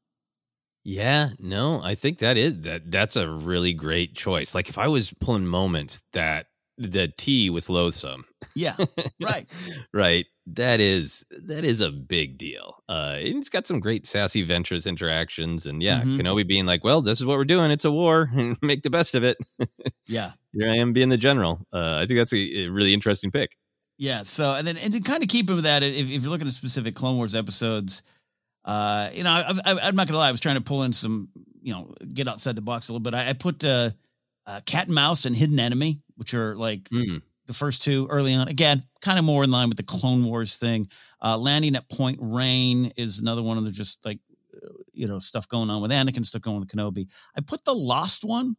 Yeah, 0.83 1.29
no, 1.39 1.81
I 1.83 1.95
think 1.95 2.19
that 2.19 2.37
is 2.37 2.61
that 2.61 2.91
that's 2.91 3.15
a 3.15 3.29
really 3.29 3.73
great 3.73 4.15
choice. 4.15 4.55
Like 4.55 4.69
if 4.69 4.77
I 4.77 4.87
was 4.87 5.13
pulling 5.13 5.45
moments 5.45 6.01
that 6.13 6.47
the 6.81 7.07
T 7.17 7.49
with 7.49 7.67
Loathsom. 7.67 8.23
Yeah, 8.55 8.73
right. 9.21 9.47
right. 9.93 10.25
That 10.47 10.79
is 10.79 11.23
that 11.29 11.63
is 11.63 11.81
a 11.81 11.91
big 11.91 12.37
deal. 12.37 12.83
Uh 12.89 13.15
it's 13.19 13.49
got 13.49 13.67
some 13.67 13.79
great 13.79 14.05
sassy 14.07 14.45
Ventress 14.45 14.87
interactions 14.87 15.65
and 15.65 15.81
yeah, 15.83 16.01
Mhm. 16.01 16.19
Kenobi 16.19 16.47
being 16.47 16.65
like, 16.65 16.83
"Well, 16.83 17.01
this 17.01 17.19
is 17.19 17.25
what 17.25 17.37
we're 17.37 17.45
doing. 17.45 17.69
It's 17.71 17.85
a 17.85 17.91
war 17.91 18.29
and 18.33 18.57
make 18.63 18.81
the 18.81 18.89
best 18.89 19.15
of 19.15 19.23
it." 19.23 19.37
Yeah. 20.07 20.31
Here 20.53 20.69
I 20.69 20.75
am 20.77 20.91
being 20.93 21.09
the 21.09 21.17
general. 21.17 21.65
Uh 21.71 21.99
I 22.01 22.05
think 22.05 22.19
that's 22.19 22.33
a, 22.33 22.65
a 22.65 22.67
really 22.69 22.93
interesting 22.93 23.31
pick. 23.31 23.55
Yeah. 23.97 24.23
So, 24.23 24.55
and 24.55 24.65
then, 24.67 24.77
and 24.83 24.91
to 24.93 24.99
kind 25.01 25.21
of 25.21 25.29
keep 25.29 25.47
with 25.47 25.63
that, 25.63 25.83
if, 25.83 26.09
if 26.09 26.23
you're 26.23 26.31
looking 26.31 26.47
at 26.47 26.53
specific 26.53 26.95
Clone 26.95 27.17
Wars 27.17 27.35
episodes, 27.35 28.01
uh, 28.65 29.09
you 29.13 29.23
know, 29.23 29.29
I, 29.29 29.53
I, 29.63 29.77
I'm 29.83 29.95
not 29.95 30.07
gonna 30.07 30.17
lie, 30.17 30.27
I 30.27 30.31
was 30.31 30.39
trying 30.39 30.55
to 30.55 30.61
pull 30.63 30.81
in 30.83 30.91
some, 30.91 31.29
you 31.61 31.71
know, 31.71 31.93
get 32.11 32.27
outside 32.27 32.55
the 32.55 32.61
box 32.63 32.89
a 32.89 32.93
little 32.93 33.03
bit. 33.03 33.13
I, 33.13 33.29
I 33.29 33.33
put 33.33 33.63
uh, 33.63 33.91
uh, 34.47 34.59
Cat 34.65 34.87
and 34.87 34.95
Mouse 34.95 35.25
and 35.25 35.35
Hidden 35.35 35.59
Enemy, 35.59 35.99
which 36.21 36.35
are 36.35 36.55
like 36.55 36.83
Mm. 36.91 37.19
the 37.47 37.53
first 37.53 37.81
two 37.81 38.05
early 38.11 38.35
on. 38.35 38.47
Again, 38.47 38.83
kind 39.01 39.17
of 39.17 39.25
more 39.25 39.43
in 39.43 39.49
line 39.49 39.69
with 39.69 39.77
the 39.77 39.83
Clone 39.83 40.23
Wars 40.23 40.57
thing. 40.59 40.87
Uh, 41.19 41.35
landing 41.35 41.75
at 41.75 41.89
Point 41.89 42.19
Rain 42.21 42.91
is 42.95 43.17
another 43.19 43.41
one 43.41 43.57
of 43.57 43.65
the 43.65 43.71
just 43.71 44.05
like, 44.05 44.19
uh, 44.55 44.67
you 44.93 45.07
know, 45.07 45.17
stuff 45.17 45.47
going 45.47 45.71
on 45.71 45.81
with 45.81 45.89
Anakin, 45.89 46.23
stuff 46.23 46.43
going 46.43 46.59
with 46.59 46.69
Kenobi. 46.69 47.11
I 47.35 47.41
put 47.41 47.65
the 47.65 47.73
Lost 47.73 48.23
one, 48.23 48.55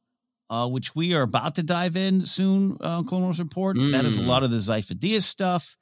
uh, 0.51 0.69
which 0.69 0.93
we 0.97 1.15
are 1.15 1.23
about 1.23 1.55
to 1.55 1.63
dive 1.63 1.97
in 1.97 2.21
soon. 2.23 2.77
Uh, 2.81 3.05
Clone 3.05 3.23
Wars 3.23 3.39
report. 3.39 3.77
That 3.93 4.05
is 4.05 4.19
a 4.19 4.23
Mm. 4.23 4.27
lot 4.27 4.43
of 4.43 4.51
the 4.51 4.57
Sifo-Dyas 4.57 5.23
stuff, 5.23 5.77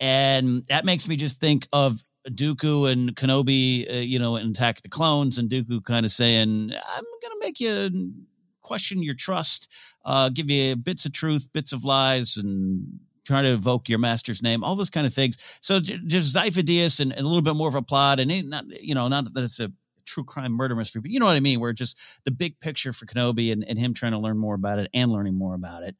and 0.00 0.64
that 0.68 0.84
makes 0.84 1.06
me 1.06 1.14
just 1.14 1.38
think 1.38 1.68
of 1.72 2.02
Dooku 2.28 2.90
and 2.90 3.14
Kenobi, 3.14 3.88
uh, 3.88 3.98
you 4.00 4.18
know, 4.18 4.34
in 4.34 4.48
Attack 4.50 4.78
of 4.78 4.82
the 4.82 4.88
Clones, 4.88 5.38
and 5.38 5.48
Dooku 5.48 5.84
kind 5.84 6.04
of 6.04 6.10
saying, 6.12 6.72
"I'm 6.72 7.04
gonna 7.22 7.38
make 7.40 7.60
you 7.60 8.12
question 8.62 9.02
your 9.02 9.14
trust, 9.14 9.68
uh, 10.04 10.28
give 10.28 10.50
you 10.50 10.76
bits 10.76 11.04
of 11.04 11.12
truth, 11.12 11.52
bits 11.52 11.72
of 11.72 11.84
lies, 11.84 12.36
and." 12.36 13.00
trying 13.24 13.44
to 13.44 13.52
evoke 13.52 13.88
your 13.88 14.00
master's 14.00 14.42
name, 14.42 14.64
all 14.64 14.74
those 14.74 14.90
kind 14.90 15.06
of 15.06 15.14
things. 15.14 15.56
So 15.60 15.78
j- 15.78 16.00
just 16.08 16.34
Sifo-Dyas 16.34 16.98
and, 16.98 17.12
and 17.12 17.20
a 17.20 17.26
little 17.28 17.40
bit 17.40 17.54
more 17.54 17.68
of 17.68 17.76
a 17.76 17.80
plot, 17.80 18.18
and 18.18 18.50
not 18.50 18.64
you 18.82 18.96
know 18.96 19.06
not 19.06 19.32
that 19.32 19.44
it's 19.44 19.60
a 19.60 19.70
true 20.04 20.24
crime 20.24 20.52
murder 20.52 20.74
mystery, 20.74 21.00
but 21.00 21.10
you 21.10 21.20
know 21.20 21.26
what 21.26 21.36
I 21.36 21.40
mean. 21.40 21.60
Where 21.60 21.72
just 21.72 21.96
the 22.24 22.30
big 22.30 22.58
picture 22.60 22.92
for 22.92 23.06
Kenobi 23.06 23.52
and, 23.52 23.64
and 23.68 23.78
him 23.78 23.94
trying 23.94 24.12
to 24.12 24.18
learn 24.18 24.38
more 24.38 24.54
about 24.54 24.78
it 24.78 24.90
and 24.92 25.10
learning 25.12 25.34
more 25.34 25.54
about 25.54 25.84
it 25.84 25.96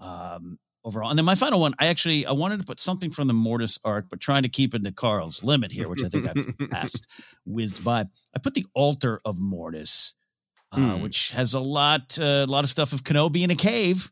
um, 0.00 0.58
overall. 0.84 1.10
And 1.10 1.18
then 1.18 1.24
my 1.24 1.34
final 1.34 1.60
one, 1.60 1.74
I 1.78 1.86
actually 1.86 2.26
I 2.26 2.32
wanted 2.32 2.60
to 2.60 2.66
put 2.66 2.80
something 2.80 3.10
from 3.10 3.28
the 3.28 3.34
Mortis 3.34 3.78
arc, 3.84 4.06
but 4.10 4.20
trying 4.20 4.42
to 4.42 4.48
keep 4.48 4.74
it 4.74 4.84
to 4.84 4.92
Carl's 4.92 5.42
limit 5.42 5.72
here, 5.72 5.88
which 5.88 6.04
I 6.04 6.08
think 6.08 6.28
I've 6.28 6.70
passed 6.70 7.06
whizzed 7.44 7.84
by. 7.84 8.04
I 8.34 8.38
put 8.42 8.54
the 8.54 8.66
altar 8.74 9.20
of 9.24 9.40
Mortis, 9.40 10.14
uh, 10.76 10.96
Hmm. 10.96 11.02
which 11.02 11.30
has 11.30 11.54
a 11.54 11.60
lot 11.60 12.18
uh, 12.20 12.44
a 12.44 12.46
lot 12.46 12.64
of 12.64 12.70
stuff 12.70 12.92
of 12.92 13.02
Kenobi 13.02 13.42
in 13.42 13.50
a 13.50 13.54
cave. 13.56 14.10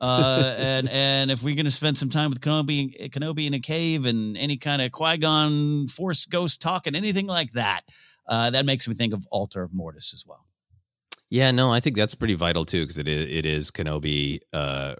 Uh, 0.00 0.54
and 0.58 0.88
and 0.92 1.30
if 1.30 1.42
we're 1.42 1.56
gonna 1.56 1.70
spend 1.70 1.98
some 1.98 2.08
time 2.08 2.30
with 2.30 2.40
Kenobi, 2.40 3.10
Kenobi 3.10 3.46
in 3.46 3.54
a 3.54 3.60
cave, 3.60 4.06
and 4.06 4.36
any 4.36 4.56
kind 4.56 4.80
of 4.82 4.90
Qui 4.92 5.18
Gon 5.18 5.88
Force 5.88 6.24
ghost 6.26 6.60
talking, 6.62 6.94
anything 6.94 7.26
like 7.26 7.52
that, 7.52 7.82
uh, 8.28 8.50
that 8.50 8.64
makes 8.64 8.86
me 8.88 8.94
think 8.94 9.12
of 9.12 9.26
Altar 9.32 9.62
of 9.62 9.74
Mortis 9.74 10.12
as 10.14 10.24
well. 10.26 10.46
Yeah, 11.30 11.50
no, 11.50 11.70
I 11.70 11.80
think 11.80 11.96
that's 11.96 12.14
pretty 12.14 12.34
vital 12.34 12.64
too 12.64 12.82
because 12.84 12.96
it 12.98 13.06
is 13.08 13.26
it 13.28 13.44
is 13.44 13.70
Kenobi 13.70 14.38
uh, 14.52 14.94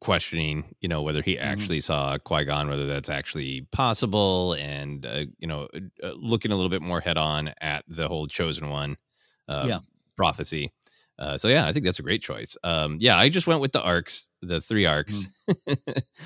questioning, 0.00 0.64
you 0.80 0.88
know, 0.88 1.02
whether 1.02 1.22
he 1.22 1.36
Mm-hmm. 1.36 1.50
actually 1.50 1.80
saw 1.80 2.16
Qui 2.18 2.44
Gon, 2.44 2.68
whether 2.68 2.86
that's 2.86 3.08
actually 3.08 3.62
possible, 3.72 4.54
and 4.54 5.04
uh, 5.06 5.24
you 5.38 5.46
know, 5.48 5.68
uh, 6.02 6.12
looking 6.16 6.52
a 6.52 6.54
little 6.54 6.70
bit 6.70 6.82
more 6.82 7.00
head 7.00 7.16
on 7.18 7.52
at 7.60 7.84
the 7.88 8.08
whole 8.08 8.26
chosen 8.26 8.68
one 8.70 8.96
uh, 9.48 9.64
Yeah. 9.68 9.78
Prophecy. 10.18 10.70
Uh, 11.18 11.38
so 11.38 11.48
yeah, 11.48 11.66
I 11.66 11.72
think 11.72 11.84
that's 11.86 11.98
a 11.98 12.02
great 12.02 12.22
choice. 12.22 12.56
Um, 12.62 12.98
yeah, 13.00 13.16
I 13.18 13.28
just 13.30 13.46
went 13.46 13.60
with 13.60 13.72
the 13.72 13.82
arcs, 13.82 14.28
the 14.42 14.60
three 14.60 14.84
arcs. 14.86 15.26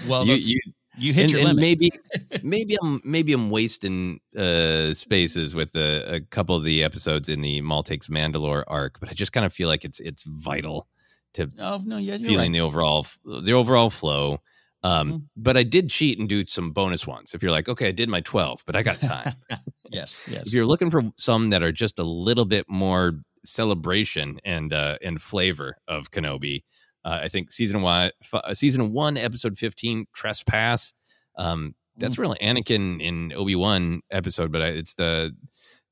Well, 0.09 0.25
you, 0.27 0.33
that's- 0.33 0.47
you 0.49 0.61
You 0.99 1.13
hit 1.15 1.23
and, 1.25 1.31
your 1.33 1.41
and 1.41 1.49
limit. 1.57 1.61
maybe 1.63 1.91
maybe 2.43 2.77
I'm 2.83 3.01
maybe 3.05 3.33
I'm 3.33 3.49
wasting 3.51 4.21
uh, 4.37 4.93
spaces 4.93 5.55
with 5.55 5.75
a, 5.77 6.17
a 6.17 6.21
couple 6.21 6.55
of 6.57 6.65
the 6.65 6.85
episodes 6.85 7.29
in 7.31 7.41
the 7.41 7.61
Maul 7.63 7.83
takes 7.83 8.09
Mandalore 8.09 8.65
arc, 8.67 9.01
but 9.01 9.09
I 9.11 9.15
just 9.15 9.33
kind 9.33 9.47
of 9.47 9.53
feel 9.55 9.69
like 9.69 9.85
it's 9.87 10.01
it's 10.01 10.25
vital 10.27 10.87
to 11.35 11.49
Oh 11.59 11.81
no, 11.87 11.97
yeah, 11.97 12.19
feeling 12.19 12.39
right. 12.39 12.53
the 12.53 12.61
overall 12.61 13.07
the 13.25 13.53
overall 13.53 13.89
flow. 13.91 14.39
Um, 14.85 15.11
Mhm. 15.13 15.23
But 15.37 15.57
I 15.57 15.63
did 15.63 15.89
cheat 15.91 16.19
and 16.19 16.29
do 16.29 16.45
some 16.45 16.73
bonus 16.73 17.07
ones. 17.07 17.33
If 17.35 17.43
you're 17.43 17.53
like, 17.53 17.69
okay, 17.71 17.89
I 17.89 17.93
did 17.93 18.09
my 18.11 18.21
12, 18.21 18.65
but 18.67 18.75
I 18.77 18.83
got 18.83 18.97
time. 19.01 19.33
yes, 19.93 20.21
yes. 20.29 20.49
if 20.49 20.53
you're 20.55 20.67
looking 20.67 20.91
for 20.91 21.03
some 21.17 21.51
that 21.51 21.63
are 21.63 21.73
just 21.73 21.99
a 22.01 22.05
little 22.05 22.45
bit 22.45 22.67
more 22.69 23.13
celebration 23.45 24.39
and 24.45 24.73
uh, 24.73 24.97
and 25.03 25.21
flavor 25.21 25.77
of 25.89 26.11
Kenobi, 26.11 26.61
uh, 27.05 27.21
I 27.23 27.29
think 27.29 27.51
season 27.51 27.83
one, 27.83 28.11
f- 28.23 28.57
season 28.57 28.93
one, 28.93 29.17
episode 29.17 29.59
fifteen, 29.59 30.07
trespass. 30.15 30.95
Um, 31.37 31.75
that's 31.97 32.19
really 32.19 32.39
Anakin 32.39 33.03
in 33.03 33.33
Obi 33.35 33.55
Wan 33.55 34.03
episode, 34.11 34.53
but 34.53 34.63
I, 34.63 34.69
it's 34.69 34.95
the 34.95 35.35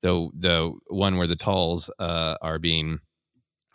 the 0.02 0.30
the 0.34 0.72
one 0.88 1.16
where 1.16 1.26
the 1.26 1.36
Talz 1.36 1.90
uh, 1.98 2.36
are 2.40 2.58
being 2.58 3.00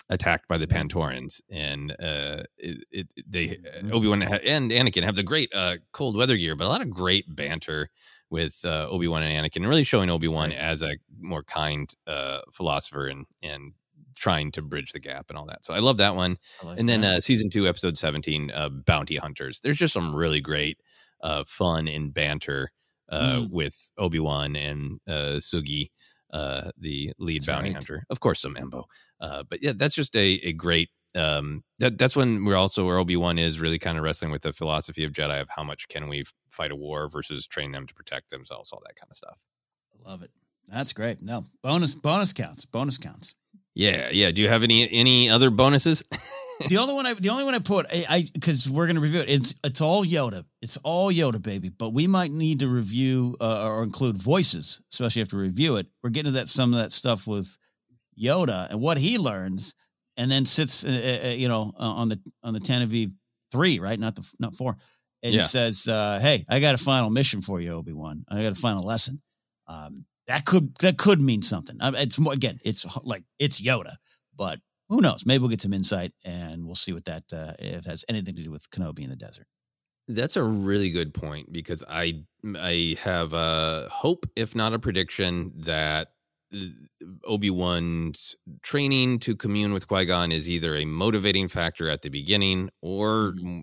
attacked 0.10 0.48
by 0.48 0.58
the 0.58 0.68
Pantorans, 0.68 1.42
and 1.50 1.92
uh, 1.92 2.44
it, 2.58 2.86
it, 2.92 3.08
they 3.28 3.58
Obi 3.92 4.08
Wan 4.08 4.24
and 4.24 4.72
Anakin 4.72 5.04
have 5.04 5.16
the 5.16 5.24
great 5.24 5.54
uh, 5.54 5.78
cold 5.92 6.16
weather 6.16 6.38
gear, 6.38 6.56
but 6.56 6.66
a 6.66 6.70
lot 6.70 6.82
of 6.82 6.90
great 6.90 7.36
banter 7.36 7.90
with 8.30 8.60
uh, 8.66 8.88
Obi 8.90 9.08
Wan 9.08 9.24
and 9.24 9.32
Anakin, 9.46 9.58
and 9.58 9.68
really 9.68 9.84
showing 9.84 10.10
Obi 10.10 10.28
Wan 10.28 10.52
as 10.52 10.82
a 10.82 10.98
more 11.20 11.44
kind 11.44 11.92
uh, 12.08 12.42
philosopher 12.52 13.08
and 13.08 13.26
and 13.44 13.74
trying 14.18 14.52
to 14.52 14.62
bridge 14.62 14.92
the 14.94 15.00
gap 15.00 15.26
and 15.30 15.38
all 15.38 15.46
that. 15.46 15.66
So 15.66 15.74
I 15.74 15.80
love 15.80 15.98
that 15.98 16.16
one. 16.16 16.38
like 16.64 16.80
and 16.80 16.88
then 16.88 17.04
uh, 17.04 17.20
season 17.20 17.50
two, 17.50 17.68
episode 17.68 17.98
seventeen, 17.98 18.52
uh, 18.52 18.70
Bounty 18.70 19.18
Hunters. 19.18 19.60
There's 19.62 19.78
just 19.78 19.94
some 19.94 20.16
really 20.16 20.42
great 20.42 20.80
uh, 21.22 21.44
fun 21.46 21.88
and 21.88 22.14
banter 22.14 22.72
uh, 23.10 23.42
Mm. 23.42 23.52
with 23.52 23.92
Obi 23.98 24.20
Wan 24.20 24.56
and 24.56 24.96
uh, 25.08 25.38
Sugi, 25.40 25.88
uh, 26.34 26.70
the 26.78 27.14
lead 27.20 27.42
That's 27.42 27.48
bounty 27.48 27.68
right. 27.70 27.74
hunter. 27.74 28.06
Of 28.10 28.20
course, 28.20 28.40
some 28.42 28.56
Embo. 28.56 28.84
Uh, 29.22 29.44
but 29.48 29.62
yeah, 29.62 29.74
that's 29.76 29.96
just 29.96 30.16
a, 30.16 30.40
a 30.44 30.54
great. 30.54 30.90
Um, 31.16 31.64
that 31.80 31.98
that's 31.98 32.16
when 32.16 32.44
we're 32.44 32.56
also 32.56 32.86
where 32.86 32.98
Obi 32.98 33.16
Wan 33.16 33.38
is 33.38 33.62
really 33.62 33.80
kind 33.80 33.98
of 33.98 34.04
wrestling 34.04 34.32
with 34.32 34.42
the 34.42 34.54
philosophy 34.54 35.04
of 35.04 35.14
Jedi 35.14 35.42
of 35.42 35.50
how 35.56 35.64
much 35.64 35.88
can 35.88 36.10
we 36.10 36.24
fight 36.50 36.72
a 36.72 36.76
war 36.76 37.08
versus 37.08 37.48
train 37.48 37.72
them 37.72 37.86
to 37.88 37.94
protect 37.94 38.30
themselves, 38.32 38.72
all 38.72 38.82
that 38.86 38.96
kind 38.96 39.10
of 39.10 39.16
stuff. 39.16 39.46
I 39.94 40.10
love 40.10 40.24
it. 40.24 40.32
That's 40.68 40.94
great. 40.94 41.22
No 41.22 41.46
bonus, 41.64 41.96
bonus 41.96 42.34
counts, 42.34 42.66
bonus 42.66 42.98
counts. 42.98 43.34
Yeah, 43.76 44.10
yeah. 44.12 44.32
Do 44.32 44.42
you 44.42 44.48
have 44.48 44.64
any 44.64 44.90
any 44.90 45.30
other 45.30 45.50
bonuses? 45.50 46.02
the 46.70 46.78
only 46.80 46.94
one 46.94 47.06
I, 47.06 47.14
the 47.14 47.30
only 47.30 47.44
one 47.44 47.56
I 47.56 47.60
put, 47.60 47.86
I 47.92 48.26
because 48.34 48.70
we're 48.70 48.88
gonna 48.88 49.02
review 49.02 49.20
it. 49.20 49.30
It's 49.30 49.56
it's 49.64 49.82
all 49.82 50.06
Yoda. 50.06 50.46
It's 50.62 50.78
all 50.78 51.12
Yoda, 51.12 51.42
baby. 51.42 51.70
But 51.70 51.94
we 51.94 52.08
might 52.08 52.32
need 52.32 52.62
to 52.62 52.70
review 52.70 53.36
uh, 53.42 53.70
or 53.70 53.84
include 53.84 54.18
voices, 54.18 54.80
especially 54.94 55.22
after 55.22 55.38
review 55.38 55.76
it. 55.76 55.88
We're 56.02 56.10
getting 56.10 56.32
to 56.32 56.40
that 56.40 56.48
some 56.48 56.74
of 56.74 56.80
that 56.80 56.92
stuff 56.92 57.28
with 57.28 57.58
Yoda 58.18 58.70
and 58.70 58.80
what 58.80 58.98
he 58.98 59.18
learns, 59.18 59.76
and 60.18 60.30
then 60.32 60.46
sits, 60.46 60.84
uh, 60.86 61.22
uh, 61.26 61.30
you 61.30 61.48
know, 61.48 61.74
uh, 61.80 61.84
on 61.84 62.10
the 62.10 62.20
on 62.44 62.54
the 62.54 62.60
Tenevive 62.60 63.14
three, 63.52 63.80
right? 63.80 64.00
Not 64.00 64.16
the 64.16 64.28
not 64.40 64.56
four. 64.56 64.78
And 65.24 65.34
Yeah. 65.34 65.42
he 65.42 65.48
says, 65.48 65.88
uh, 65.88 66.20
"Hey, 66.22 66.46
I 66.50 66.60
got 66.60 66.76
a 66.76 66.78
final 66.78 67.10
mission 67.10 67.42
for 67.42 67.60
you, 67.62 67.72
Obi 67.72 67.94
Wan. 67.94 68.26
I 68.30 68.42
got 68.44 68.52
a 68.52 68.56
final 68.56 68.84
lesson." 68.86 69.22
Um, 69.68 70.06
that 70.28 70.46
could 70.46 70.76
that 70.80 70.98
could 70.98 71.22
mean 71.22 71.42
something. 71.42 71.78
It's 71.82 72.20
more 72.20 72.34
again, 72.34 72.60
it's 72.64 72.86
like 73.04 73.24
it's 73.40 73.62
Yoda, 73.62 73.96
but 74.36 74.60
who 74.90 75.02
knows? 75.02 75.26
Maybe 75.26 75.40
we'll 75.42 75.50
get 75.50 75.62
some 75.62 75.74
insight, 75.74 76.14
and 76.24 76.66
we'll 76.66 76.76
see 76.76 76.94
what 76.94 77.06
that 77.06 77.24
uh, 77.34 77.54
if 77.60 77.80
it 77.80 77.86
has 77.86 78.06
anything 78.10 78.36
to 78.36 78.44
do 78.44 78.52
with 78.52 78.70
Kenobi 78.70 79.04
in 79.04 79.10
the 79.10 79.16
desert. 79.16 79.48
That's 80.08 80.36
a 80.36 80.44
really 80.44 80.92
good 80.92 81.14
point 81.14 81.52
because 81.52 81.84
I 81.90 82.24
I 82.56 82.96
have 83.00 83.34
a 83.34 83.88
hope, 83.92 84.28
if 84.36 84.56
not 84.56 84.74
a 84.74 84.80
prediction, 84.80 85.52
that 85.62 86.14
Obi 87.26 87.50
Wan's 87.50 88.36
training 88.62 89.20
to 89.20 89.36
commune 89.36 89.74
with 89.74 89.88
Qui 89.88 90.06
Gon 90.06 90.32
is 90.32 90.50
either 90.50 90.76
a 90.76 90.86
motivating 90.86 91.48
factor 91.48 91.90
at 91.90 92.02
the 92.02 92.10
beginning, 92.10 92.70
or 92.82 93.34
mm-hmm. 93.34 93.62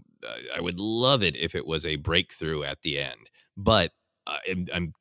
I 0.56 0.60
would 0.60 0.80
love 0.80 1.22
it 1.22 1.36
if 1.36 1.54
it 1.54 1.66
was 1.66 1.86
a 1.86 1.96
breakthrough 1.96 2.62
at 2.62 2.82
the 2.82 2.98
end. 2.98 3.30
But 3.56 3.90
I'm, 4.26 4.66
I'm 4.72 4.92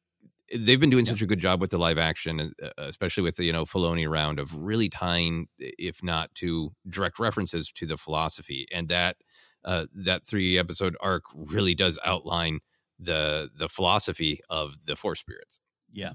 they've 0.54 0.80
been 0.80 0.90
doing 0.90 1.06
yeah. 1.06 1.12
such 1.12 1.22
a 1.22 1.26
good 1.26 1.40
job 1.40 1.62
with 1.62 1.72
the 1.72 1.78
live 1.78 1.98
action, 1.98 2.54
uh, 2.62 2.70
especially 2.78 3.24
with 3.24 3.38
the 3.38 3.46
you 3.46 3.54
know 3.54 3.66
Filoni 3.66 4.10
round 4.10 4.40
of 4.40 4.56
really 4.56 4.90
tying, 4.90 5.48
if 5.60 6.04
not 6.04 6.34
to 6.36 6.72
direct 6.88 7.20
references 7.20 7.72
to 7.74 7.86
the 7.86 7.98
philosophy, 7.98 8.68
and 8.74 8.90
that 8.90 9.18
uh, 9.64 9.86
that 10.06 10.26
three 10.26 10.58
episode 10.58 10.96
arc 11.02 11.24
really 11.34 11.76
does 11.76 12.00
outline 12.06 12.60
the 13.00 13.50
the 13.56 13.70
philosophy 13.70 14.40
of 14.50 14.86
the 14.86 14.96
Force 14.96 15.20
spirits. 15.20 15.60
Yeah, 15.92 16.14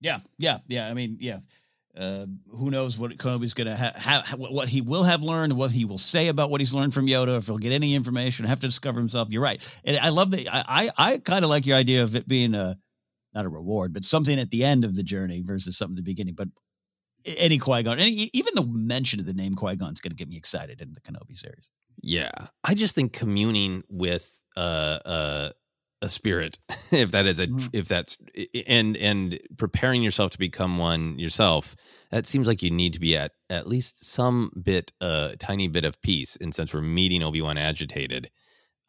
yeah, 0.00 0.18
yeah, 0.38 0.58
yeah. 0.68 0.88
I 0.88 0.94
mean, 0.94 1.16
yeah. 1.20 1.38
Uh, 1.96 2.24
who 2.52 2.70
knows 2.70 2.98
what 2.98 3.10
Kenobi's 3.10 3.52
going 3.52 3.66
to 3.66 3.74
have, 3.74 3.96
ha- 3.96 4.36
what 4.36 4.68
he 4.68 4.80
will 4.80 5.02
have 5.02 5.22
learned, 5.22 5.52
what 5.52 5.72
he 5.72 5.84
will 5.84 5.98
say 5.98 6.28
about 6.28 6.48
what 6.48 6.60
he's 6.60 6.72
learned 6.72 6.94
from 6.94 7.06
Yoda, 7.06 7.36
if 7.36 7.46
he'll 7.46 7.58
get 7.58 7.72
any 7.72 7.96
information, 7.96 8.44
have 8.46 8.60
to 8.60 8.68
discover 8.68 9.00
himself. 9.00 9.28
You're 9.30 9.42
right, 9.42 9.80
and 9.84 9.96
I 9.96 10.10
love 10.10 10.30
that. 10.30 10.46
I 10.52 10.90
I, 10.96 11.12
I 11.12 11.18
kind 11.18 11.44
of 11.44 11.50
like 11.50 11.66
your 11.66 11.76
idea 11.76 12.04
of 12.04 12.14
it 12.14 12.28
being 12.28 12.54
a 12.54 12.76
not 13.34 13.44
a 13.44 13.48
reward, 13.48 13.92
but 13.92 14.04
something 14.04 14.38
at 14.38 14.50
the 14.50 14.64
end 14.64 14.84
of 14.84 14.94
the 14.94 15.02
journey 15.02 15.42
versus 15.44 15.76
something 15.76 15.94
at 15.94 16.04
the 16.04 16.10
beginning. 16.10 16.34
But 16.34 16.48
any 17.38 17.58
Qui 17.58 17.82
Gon, 17.82 17.98
even 17.98 18.54
the 18.54 18.66
mention 18.66 19.20
of 19.20 19.26
the 19.26 19.34
name 19.34 19.54
Qui 19.54 19.76
Gon 19.76 19.92
is 19.92 20.00
going 20.00 20.10
to 20.10 20.16
get 20.16 20.28
me 20.28 20.36
excited 20.36 20.80
in 20.80 20.94
the 20.94 21.00
Kenobi 21.00 21.36
series. 21.36 21.70
Yeah, 22.02 22.30
I 22.64 22.74
just 22.74 22.94
think 22.94 23.12
communing 23.12 23.82
with 23.88 24.40
uh, 24.56 24.98
uh, 25.04 25.50
a 26.02 26.08
spirit, 26.08 26.58
if 26.92 27.12
that 27.12 27.26
is 27.26 27.38
a, 27.38 27.46
mm. 27.46 27.70
if 27.72 27.88
that's 27.88 28.18
and 28.66 28.96
and 28.96 29.38
preparing 29.56 30.02
yourself 30.02 30.30
to 30.32 30.38
become 30.38 30.78
one 30.78 31.18
yourself, 31.18 31.76
that 32.10 32.26
seems 32.26 32.46
like 32.46 32.62
you 32.62 32.70
need 32.70 32.94
to 32.94 33.00
be 33.00 33.16
at 33.16 33.32
at 33.48 33.66
least 33.66 34.04
some 34.04 34.50
bit, 34.62 34.92
a 35.00 35.04
uh, 35.04 35.32
tiny 35.38 35.68
bit 35.68 35.84
of 35.84 36.00
peace. 36.02 36.36
And 36.40 36.54
since 36.54 36.72
we're 36.72 36.82
meeting 36.82 37.22
Obi 37.22 37.42
Wan 37.42 37.58
agitated, 37.58 38.30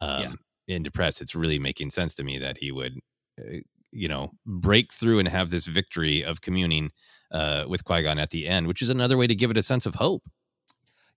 um, 0.00 0.38
yeah. 0.66 0.76
and 0.76 0.84
depressed, 0.84 1.20
it's 1.20 1.34
really 1.34 1.58
making 1.58 1.90
sense 1.90 2.14
to 2.16 2.24
me 2.24 2.38
that 2.38 2.58
he 2.58 2.72
would 2.72 2.98
uh, 3.40 3.58
you 3.92 4.08
know, 4.08 4.32
break 4.46 4.92
through 4.92 5.18
and 5.18 5.28
have 5.28 5.50
this 5.50 5.66
victory 5.66 6.24
of 6.24 6.40
communing 6.40 6.90
uh, 7.30 7.64
with 7.68 7.84
Qui 7.84 8.02
Gon 8.02 8.18
at 8.18 8.30
the 8.30 8.48
end, 8.48 8.66
which 8.66 8.82
is 8.82 8.90
another 8.90 9.16
way 9.16 9.26
to 9.26 9.34
give 9.34 9.50
it 9.50 9.56
a 9.56 9.62
sense 9.62 9.86
of 9.86 9.96
hope. 9.96 10.22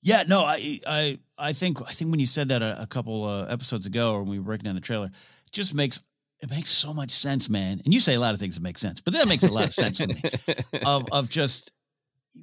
Yeah, 0.01 0.23
no, 0.27 0.41
I, 0.41 0.79
I, 0.85 1.19
I 1.37 1.53
think, 1.53 1.81
I 1.81 1.91
think 1.91 2.11
when 2.11 2.19
you 2.19 2.27
said 2.27 2.49
that 2.49 2.61
a, 2.61 2.83
a 2.83 2.85
couple 2.85 3.23
uh, 3.23 3.47
episodes 3.47 3.85
ago, 3.85 4.13
or 4.13 4.21
when 4.21 4.31
we 4.31 4.39
were 4.39 4.45
breaking 4.45 4.65
down 4.65 4.75
the 4.75 4.81
trailer, 4.81 5.09
just 5.55 5.73
makes 5.73 6.01
it 6.41 6.49
makes 6.49 6.69
so 6.69 6.93
much 6.93 7.11
sense, 7.11 7.49
man. 7.49 7.79
And 7.83 7.93
you 7.93 7.99
say 7.99 8.13
a 8.13 8.19
lot 8.19 8.33
of 8.33 8.39
things 8.39 8.55
that 8.55 8.61
make 8.61 8.77
sense, 8.77 9.01
but 9.01 9.13
that 9.13 9.27
makes 9.27 9.43
a 9.43 9.51
lot 9.51 9.65
of 9.65 9.73
sense 9.73 9.97
to 9.97 10.07
me. 10.07 10.15
Of 10.85 11.05
of 11.11 11.29
just 11.29 11.71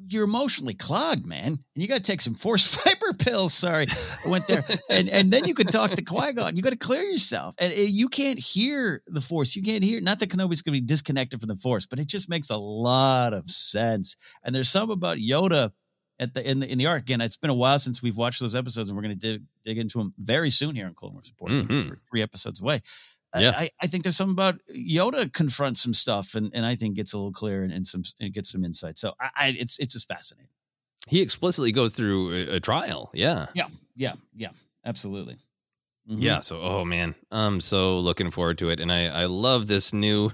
you're 0.09 0.25
emotionally 0.25 0.73
clogged, 0.73 1.27
man, 1.27 1.47
and 1.47 1.59
you 1.75 1.87
got 1.87 1.97
to 1.97 2.03
take 2.03 2.23
some 2.23 2.35
force 2.35 2.75
fiber 2.83 3.13
pills. 3.13 3.53
Sorry, 3.53 3.87
I 4.27 4.31
went 4.31 4.47
there, 4.49 4.65
and 4.91 5.09
and 5.11 5.31
then 5.31 5.45
you 5.45 5.55
can 5.55 5.67
talk 5.67 5.91
to 5.91 6.03
Qui 6.03 6.33
Gon. 6.33 6.57
You 6.57 6.63
got 6.63 6.71
to 6.71 6.79
clear 6.79 7.03
yourself, 7.03 7.55
and 7.59 7.73
it, 7.73 7.91
you 7.91 8.09
can't 8.09 8.39
hear 8.39 9.03
the 9.07 9.21
force. 9.21 9.55
You 9.55 9.63
can't 9.63 9.85
hear. 9.85 10.01
Not 10.01 10.19
that 10.21 10.31
Kenobi's 10.31 10.63
going 10.63 10.75
to 10.75 10.81
be 10.81 10.87
disconnected 10.87 11.41
from 11.41 11.49
the 11.49 11.57
force, 11.57 11.87
but 11.87 11.99
it 11.99 12.09
just 12.09 12.29
makes 12.29 12.51
a 12.51 12.57
lot 12.57 13.35
of 13.35 13.49
sense. 13.51 14.17
And 14.43 14.55
there's 14.55 14.71
some 14.71 14.91
about 14.91 15.19
Yoda 15.19 15.71
at 16.23 16.35
the 16.35 16.49
in 16.49 16.61
the 16.61 16.71
in 16.71 16.79
the 16.79 16.87
arc. 16.87 17.03
Again, 17.03 17.21
it's 17.21 17.37
been 17.37 17.51
a 17.51 17.55
while 17.55 17.79
since 17.79 18.03
we've 18.03 18.17
watched 18.17 18.41
those 18.41 18.55
episodes, 18.55 18.89
and 18.89 18.97
we're 18.97 19.03
going 19.03 19.19
to 19.19 19.27
dig 19.33 19.43
dig 19.65 19.79
into 19.79 19.99
them 19.99 20.13
very 20.19 20.51
soon 20.51 20.75
here 20.75 20.87
on 20.87 20.95
Clone 20.95 21.13
Wars 21.13 21.31
Report. 21.31 21.53
Mm-hmm. 21.53 21.95
three 22.11 22.23
episodes 22.23 22.63
away. 22.63 22.81
Yeah. 23.39 23.53
I, 23.57 23.71
I 23.81 23.87
think 23.87 24.03
there's 24.03 24.17
something 24.17 24.35
about 24.35 24.57
Yoda 24.75 25.33
confronts 25.33 25.81
some 25.81 25.95
stuff 25.95 26.35
and, 26.35 26.51
and 26.55 26.67
I 26.67 26.75
think 26.75 26.97
gets 26.97 27.15
a 27.15 27.17
little 27.17 27.33
clear 27.33 27.65
and, 27.65 27.73
and 27.73 27.87
some 27.87 28.03
and 28.21 28.33
gets 28.33 28.53
some 28.53 28.65
insight. 28.65 28.99
So 28.99 29.15
I, 29.19 29.31
I, 29.35 29.57
it's 29.59 29.79
it's 29.79 29.95
just 29.95 30.07
fascinating. 30.07 30.51
He 31.09 31.23
explicitly 31.23 31.73
goes 31.73 31.97
through 31.97 32.33
a, 32.33 32.57
a 32.57 32.61
trial. 32.61 33.11
Yeah. 33.15 33.47
Yeah. 33.55 33.69
Yeah. 33.97 34.13
Yeah. 34.37 34.51
Absolutely. 34.85 35.37
Mm-hmm. 36.11 36.21
Yeah. 36.21 36.41
So 36.41 36.61
oh 36.61 36.85
man, 36.85 37.15
I'm 37.31 37.61
so 37.61 38.01
looking 38.01 38.31
forward 38.31 38.59
to 38.59 38.69
it. 38.69 38.81
And 38.81 38.93
I, 38.93 39.07
I 39.07 39.25
love 39.27 39.67
this 39.67 39.93
new 39.95 40.31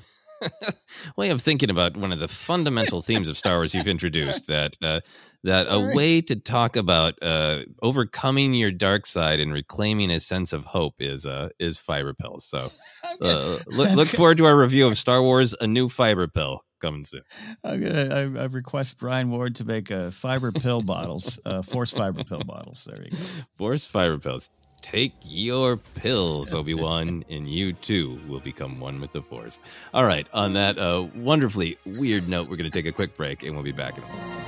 way 1.17 1.31
of 1.31 1.41
thinking 1.41 1.71
about 1.71 1.97
one 1.97 2.13
of 2.13 2.19
the 2.19 2.29
fundamental 2.29 3.03
themes 3.03 3.29
of 3.29 3.37
Star 3.37 3.57
Wars 3.57 3.75
you've 3.75 3.89
introduced 3.99 4.49
that 4.49 4.77
uh, 4.83 5.01
that 5.45 5.69
Sorry. 5.69 5.93
a 5.93 5.97
way 5.97 6.21
to 6.23 6.37
talk 6.37 6.77
about 6.77 7.15
uh, 7.23 7.61
overcoming 7.83 8.55
your 8.55 8.71
dark 8.71 9.07
side 9.07 9.41
and 9.41 9.53
reclaiming 9.53 10.11
a 10.11 10.21
sense 10.21 10.53
of 10.53 10.67
hope 10.67 10.95
is 10.99 11.27
uh, 11.27 11.49
is 11.59 11.79
fiber 11.79 12.15
pills. 12.15 12.45
So 12.45 12.69
uh, 13.23 13.57
look, 13.69 13.95
look 13.95 14.09
forward 14.09 14.39
to 14.39 14.47
our 14.47 14.57
review 14.59 14.87
of 14.87 14.97
Star 14.99 15.23
Wars: 15.23 15.55
A 15.61 15.67
New 15.67 15.89
Fiber 15.89 16.29
Pill 16.29 16.61
coming 16.81 17.05
soon. 17.05 17.23
I'm 17.65 17.81
gonna 17.81 18.39
I, 18.39 18.43
I 18.43 18.47
request 18.47 18.99
Brian 18.99 19.31
Ward 19.31 19.57
to 19.57 19.65
make 19.65 19.91
a 19.91 20.11
fiber 20.11 20.53
pill 20.53 20.83
bottles, 20.83 21.39
uh, 21.45 21.63
force 21.63 21.93
fiber 21.93 22.25
pill 22.25 22.41
bottles. 22.41 22.85
There 22.85 23.03
you 23.03 23.11
go. 23.11 23.17
Force 23.57 23.85
fiber 23.85 24.19
pills. 24.19 24.51
Take 24.81 25.15
your 25.25 25.77
pills, 25.77 26.55
Obi 26.55 26.75
Wan, 26.75 27.25
and 27.31 27.49
you 27.49 27.73
too 27.73 28.21
will 28.27 28.41
become 28.41 28.81
one 28.81 29.01
with 29.01 29.13
the 29.13 29.23
Force. 29.23 29.61
All 29.93 30.05
right, 30.05 30.27
on 30.33 30.55
that 30.55 30.79
uh, 30.79 31.09
wonderfully 31.15 31.77
weird 31.85 32.29
note, 32.29 32.49
we're 32.49 32.57
going 32.57 32.71
to 32.71 32.77
take 32.77 32.87
a 32.87 32.93
quick 32.93 33.17
break 33.17 33.43
and 33.43 33.55
we'll 33.55 33.65
be 33.65 33.73
back 33.73 33.99
in 33.99 34.05
a 34.05 34.07
moment. 34.09 34.48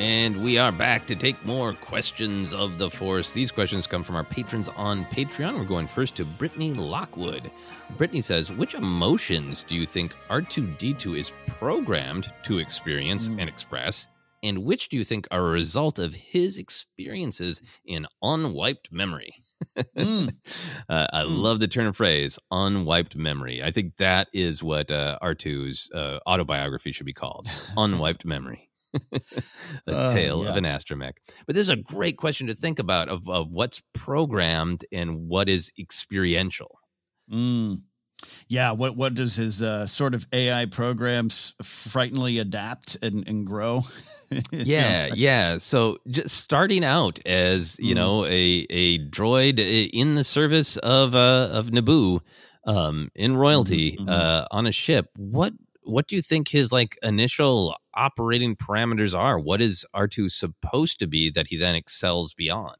And 0.00 0.44
we 0.44 0.58
are 0.58 0.70
back 0.70 1.08
to 1.08 1.16
take 1.16 1.44
more 1.44 1.72
questions 1.72 2.54
of 2.54 2.78
the 2.78 2.88
Force. 2.88 3.32
These 3.32 3.50
questions 3.50 3.88
come 3.88 4.04
from 4.04 4.14
our 4.14 4.22
patrons 4.22 4.68
on 4.76 5.04
Patreon. 5.06 5.56
We're 5.56 5.64
going 5.64 5.88
first 5.88 6.14
to 6.16 6.24
Brittany 6.24 6.72
Lockwood. 6.72 7.50
Brittany 7.96 8.20
says, 8.20 8.52
Which 8.52 8.74
emotions 8.74 9.64
do 9.64 9.74
you 9.74 9.84
think 9.84 10.14
R2D2 10.30 11.18
is 11.18 11.32
programmed 11.48 12.32
to 12.44 12.58
experience 12.58 13.26
and 13.26 13.48
express? 13.48 14.08
And 14.44 14.64
which 14.64 14.88
do 14.88 14.96
you 14.96 15.02
think 15.02 15.26
are 15.32 15.48
a 15.48 15.50
result 15.50 15.98
of 15.98 16.14
his 16.14 16.58
experiences 16.58 17.60
in 17.84 18.06
unwiped 18.22 18.92
memory? 18.92 19.32
uh, 19.96 20.28
I 20.88 21.24
love 21.24 21.58
the 21.58 21.66
turn 21.66 21.88
of 21.88 21.96
phrase, 21.96 22.38
unwiped 22.52 23.16
memory. 23.16 23.64
I 23.64 23.72
think 23.72 23.96
that 23.96 24.28
is 24.32 24.62
what 24.62 24.92
uh, 24.92 25.18
R2's 25.20 25.90
uh, 25.92 26.20
autobiography 26.24 26.92
should 26.92 27.06
be 27.06 27.12
called 27.12 27.48
unwiped 27.76 28.24
memory. 28.24 28.68
a 29.86 29.94
Uh, 29.94 30.08
tale 30.12 30.44
yeah. 30.44 30.50
of 30.50 30.56
an 30.56 30.64
astromech. 30.64 31.14
But 31.46 31.54
this 31.54 31.62
is 31.62 31.68
a 31.68 31.76
great 31.76 32.16
question 32.16 32.46
to 32.48 32.54
think 32.54 32.78
about 32.78 33.08
of, 33.08 33.28
of 33.28 33.52
what's 33.52 33.82
programmed 33.94 34.82
and 34.92 35.28
what 35.28 35.48
is 35.48 35.72
experiential. 35.78 36.78
Mm. 37.30 37.82
Yeah, 38.48 38.72
what 38.72 38.96
what 38.96 39.14
does 39.14 39.36
his 39.36 39.62
uh, 39.62 39.86
sort 39.86 40.14
of 40.14 40.26
AI 40.32 40.66
programs 40.66 41.54
frighteningly 41.62 42.38
adapt 42.38 42.96
and, 43.02 43.26
and 43.28 43.46
grow? 43.46 43.82
Yeah, 44.52 45.08
yeah. 45.14 45.58
So 45.58 45.96
just 46.08 46.30
starting 46.36 46.84
out 46.84 47.18
as 47.26 47.78
you 47.80 47.94
Mm. 47.94 47.94
know 47.94 48.24
a 48.26 48.66
a 48.70 48.98
droid 49.08 49.58
in 49.92 50.14
the 50.16 50.24
service 50.24 50.76
of 50.78 51.14
uh, 51.14 51.48
of 51.52 51.68
Naboo, 51.70 52.20
um, 52.66 53.10
in 53.14 53.36
royalty 53.36 53.96
Mhm, 53.96 54.06
mhm. 54.08 54.08
uh, 54.08 54.44
on 54.50 54.66
a 54.66 54.72
ship. 54.72 55.10
What 55.16 55.52
what 55.82 56.08
do 56.08 56.16
you 56.16 56.22
think 56.22 56.48
his 56.48 56.72
like 56.72 56.98
initial 57.02 57.74
operating 57.98 58.56
parameters 58.56 59.18
are? 59.18 59.38
What 59.38 59.60
is 59.60 59.84
R 59.92 60.06
two 60.06 60.28
supposed 60.28 60.98
to 61.00 61.06
be 61.06 61.30
that 61.30 61.48
he 61.48 61.58
then 61.58 61.74
excels 61.74 62.32
beyond? 62.34 62.76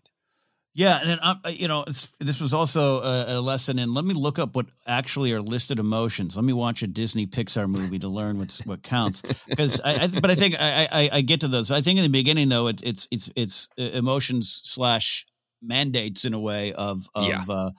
Yeah, 0.74 1.00
and 1.00 1.10
then 1.10 1.18
uh, 1.20 1.34
you 1.50 1.66
know 1.66 1.82
it's, 1.88 2.12
this 2.20 2.40
was 2.40 2.52
also 2.52 3.02
a, 3.02 3.38
a 3.38 3.40
lesson 3.40 3.80
in. 3.80 3.92
Let 3.92 4.04
me 4.04 4.14
look 4.14 4.38
up 4.38 4.54
what 4.54 4.66
actually 4.86 5.32
are 5.32 5.40
listed 5.40 5.80
emotions. 5.80 6.36
Let 6.36 6.44
me 6.44 6.52
watch 6.52 6.82
a 6.82 6.86
Disney 6.86 7.26
Pixar 7.26 7.66
movie 7.66 7.98
to 7.98 8.08
learn 8.08 8.38
what's 8.38 8.64
what 8.64 8.84
counts. 8.84 9.22
Because 9.48 9.80
I, 9.84 10.04
I, 10.04 10.20
but 10.20 10.30
I 10.30 10.36
think 10.36 10.54
I, 10.56 10.86
I, 10.92 11.08
I 11.14 11.20
get 11.22 11.40
to 11.40 11.48
those. 11.48 11.72
I 11.72 11.80
think 11.80 11.98
in 11.98 12.04
the 12.04 12.10
beginning 12.10 12.48
though, 12.48 12.68
it's 12.68 12.82
it's 12.84 13.08
it's 13.10 13.30
it's 13.34 13.68
uh, 13.76 13.90
emotions 13.98 14.60
slash 14.62 15.26
mandates 15.60 16.24
in 16.24 16.32
a 16.32 16.40
way 16.40 16.72
of 16.74 17.08
of. 17.12 17.28
Yeah. 17.28 17.42
Uh, 17.48 17.70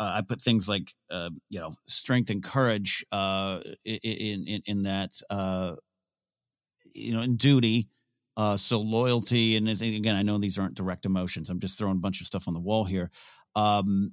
uh, 0.00 0.14
I 0.18 0.22
put 0.22 0.40
things 0.40 0.68
like 0.68 0.92
uh, 1.10 1.30
you 1.50 1.60
know 1.60 1.72
strength 1.86 2.30
and 2.30 2.42
courage 2.42 3.04
uh, 3.12 3.60
in 3.84 4.46
in 4.46 4.62
in 4.64 4.82
that 4.84 5.10
uh, 5.28 5.74
you 6.94 7.14
know 7.14 7.22
in 7.22 7.36
duty. 7.36 7.88
Uh, 8.36 8.56
so 8.56 8.80
loyalty 8.80 9.56
and 9.56 9.68
again, 9.68 10.14
I 10.14 10.22
know 10.22 10.38
these 10.38 10.58
aren't 10.58 10.76
direct 10.76 11.06
emotions. 11.06 11.50
I'm 11.50 11.58
just 11.58 11.76
throwing 11.76 11.96
a 11.96 12.00
bunch 12.00 12.20
of 12.20 12.28
stuff 12.28 12.46
on 12.46 12.54
the 12.54 12.60
wall 12.60 12.84
here. 12.84 13.10
Um, 13.56 14.12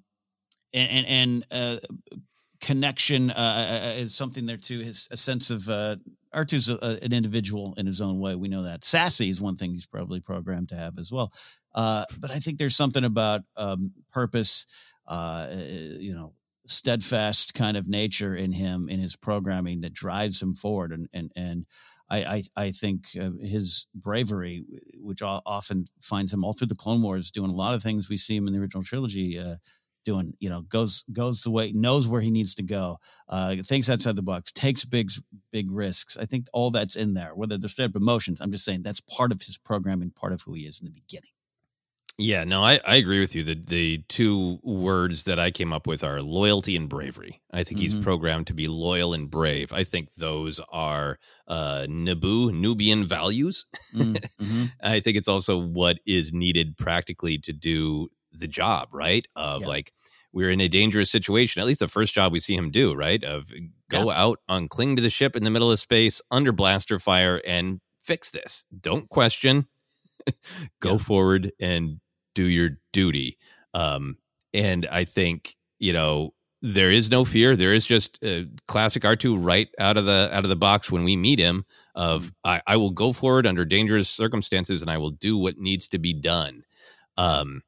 and 0.74 0.90
and, 0.92 1.06
and 1.08 1.46
uh, 1.52 2.18
connection 2.60 3.30
uh, 3.30 3.94
is 3.98 4.16
something 4.16 4.46
there 4.46 4.58
too. 4.58 4.80
His 4.80 5.08
a 5.12 5.18
sense 5.18 5.52
of 5.52 5.70
uh, 5.70 5.98
R2's 6.34 6.70
a, 6.70 7.04
an 7.04 7.14
individual 7.14 7.74
in 7.78 7.86
his 7.86 8.02
own 8.02 8.20
way. 8.20 8.36
We 8.36 8.50
know 8.50 8.64
that. 8.64 8.84
Sassy 8.84 9.30
is 9.30 9.42
one 9.42 9.56
thing 9.56 9.72
he's 9.72 9.86
probably 9.86 10.20
programmed 10.20 10.70
to 10.70 10.76
have 10.76 10.98
as 10.98 11.12
well. 11.12 11.32
Uh, 11.74 12.06
but 12.20 12.32
I 12.32 12.36
think 12.36 12.58
there's 12.58 12.76
something 12.76 13.04
about 13.04 13.42
um, 13.58 13.92
purpose, 14.12 14.66
uh, 15.08 15.48
you 15.52 16.14
know, 16.14 16.34
steadfast 16.68 17.54
kind 17.54 17.78
of 17.78 17.88
nature 17.88 18.36
in 18.36 18.52
him 18.52 18.90
in 18.90 19.00
his 19.00 19.16
programming 19.16 19.82
that 19.82 19.94
drives 19.94 20.42
him 20.42 20.54
forward. 20.54 20.92
And 20.92 21.08
and 21.14 21.32
and 21.36 21.66
I 22.10 22.18
I, 22.18 22.44
I 22.56 22.72
think 22.72 23.08
uh, 23.20 23.32
his 23.42 23.88
bravery, 23.94 24.66
which 25.00 25.22
often 25.22 25.86
finds 26.02 26.32
him 26.34 26.44
all 26.44 26.54
through 26.54 26.68
the 26.68 26.76
Clone 26.76 27.02
Wars, 27.02 27.32
doing 27.32 27.52
a 27.52 27.56
lot 27.56 27.76
of 27.76 27.84
things 27.84 28.10
we 28.10 28.18
see 28.18 28.36
him 28.36 28.48
in 28.48 28.54
the 28.54 28.60
original 28.60 28.84
trilogy. 28.84 29.40
Uh, 29.40 29.56
doing 30.06 30.34
you 30.40 30.50
know 30.50 30.62
goes 30.62 31.04
goes 31.12 31.42
the 31.42 31.50
way 31.50 31.72
knows 31.74 32.08
where 32.08 32.22
he 32.22 32.30
needs 32.30 32.54
to 32.56 32.64
go 32.64 32.98
uh 33.28 33.56
thinks 33.66 33.90
outside 33.90 34.16
the 34.16 34.22
box 34.22 34.52
takes 34.52 34.86
big 34.86 35.10
big 35.52 35.70
risks 35.72 36.16
i 36.16 36.26
think 36.26 36.46
all 36.54 36.70
that's 36.70 36.96
in 36.96 37.14
there 37.14 37.34
whether 37.34 37.58
they're 37.58 37.88
up 37.88 37.96
emotions 37.96 38.40
i'm 38.40 38.52
just 38.52 38.64
saying 38.64 38.84
that's 38.84 39.02
part 39.02 39.32
of 39.32 39.42
his 39.42 39.58
programming 39.58 40.12
part 40.12 40.32
of 40.32 40.42
who 40.46 40.54
he 40.54 40.62
is 40.62 40.80
in 40.80 40.86
the 40.86 40.92
beginning 40.92 41.32
Yeah, 42.18 42.46
no, 42.46 42.64
I, 42.64 42.80
I 42.88 42.96
agree 42.96 43.20
with 43.20 43.36
you. 43.36 43.44
The 43.44 43.56
the 43.56 43.98
two 44.08 44.60
words 44.64 45.26
that 45.26 45.38
I 45.38 45.52
came 45.52 45.74
up 45.74 45.86
with 45.86 46.02
are 46.02 46.22
loyalty 46.22 46.78
and 46.78 46.88
bravery. 46.88 47.42
I 47.52 47.64
think 47.64 47.82
he's 47.82 47.94
Mhm. 47.96 48.04
programmed 48.04 48.48
to 48.48 48.54
be 48.54 48.70
loyal 48.70 49.14
and 49.14 49.30
brave. 49.30 49.74
I 49.74 49.84
think 49.84 50.14
those 50.14 50.62
are 50.72 51.18
uh, 51.48 51.86
Naboo 51.90 52.54
Nubian 52.54 53.06
values. 53.06 53.66
Mm, 53.94 54.16
mhm. 54.42 54.70
I 54.82 55.02
think 55.02 55.18
it's 55.18 55.28
also 55.28 55.60
what 55.60 55.98
is 56.06 56.32
needed 56.32 56.78
practically 56.78 57.38
to 57.40 57.52
do 57.52 58.08
the 58.32 58.48
job, 58.48 58.88
right? 58.94 59.28
Of 59.36 59.64
Yeah. 59.64 59.68
like 59.68 59.92
we're 60.32 60.52
in 60.52 60.62
a 60.62 60.70
dangerous 60.70 61.12
situation. 61.12 61.60
At 61.60 61.68
least 61.68 61.82
the 61.82 61.88
first 61.90 62.14
job 62.14 62.32
we 62.32 62.40
see 62.40 62.56
him 62.56 62.72
do, 62.72 62.94
right? 62.94 63.22
Of 63.26 63.52
go 63.90 64.10
out 64.10 64.40
on 64.48 64.70
cling 64.70 64.96
to 64.96 65.02
the 65.02 65.10
ship 65.10 65.36
in 65.36 65.44
the 65.44 65.52
middle 65.52 65.72
of 65.72 65.80
space 65.80 66.22
under 66.32 66.54
blaster 66.54 66.98
fire 66.98 67.42
and 67.46 67.82
fix 68.02 68.32
this. 68.32 68.64
Don't 68.82 69.10
question. 69.10 69.68
go 70.80 70.98
forward 70.98 71.52
and 71.62 72.00
do 72.36 72.46
your 72.46 72.78
duty. 72.94 73.38
Um, 73.74 74.18
and 74.54 74.86
I 74.92 75.04
think 75.06 75.56
you 75.80 75.94
know 75.94 76.34
there 76.62 76.92
is 76.92 77.12
no 77.12 77.26
fear. 77.26 77.56
There 77.56 77.74
is 77.74 77.86
just 77.86 78.24
uh, 78.24 78.44
classic 78.68 79.04
R 79.06 79.16
two 79.16 79.38
right 79.38 79.68
out 79.80 79.98
of 79.98 80.06
the 80.06 80.30
out 80.32 80.44
of 80.44 80.50
the 80.50 80.56
box 80.56 80.92
when 80.92 81.04
we 81.04 81.16
meet 81.16 81.40
him 81.40 81.66
of 81.96 82.32
I, 82.44 82.62
I 82.68 82.78
will 82.78 82.92
go 82.92 83.14
forward 83.14 83.48
under 83.48 83.66
dangerous 83.66 84.10
circumstances 84.10 84.82
and 84.82 84.92
I 84.92 84.98
will 84.98 85.12
do 85.12 85.38
what 85.38 85.58
needs 85.58 85.88
to 85.90 86.00
be 86.00 86.14
done. 86.14 86.64
Um, 87.18 87.62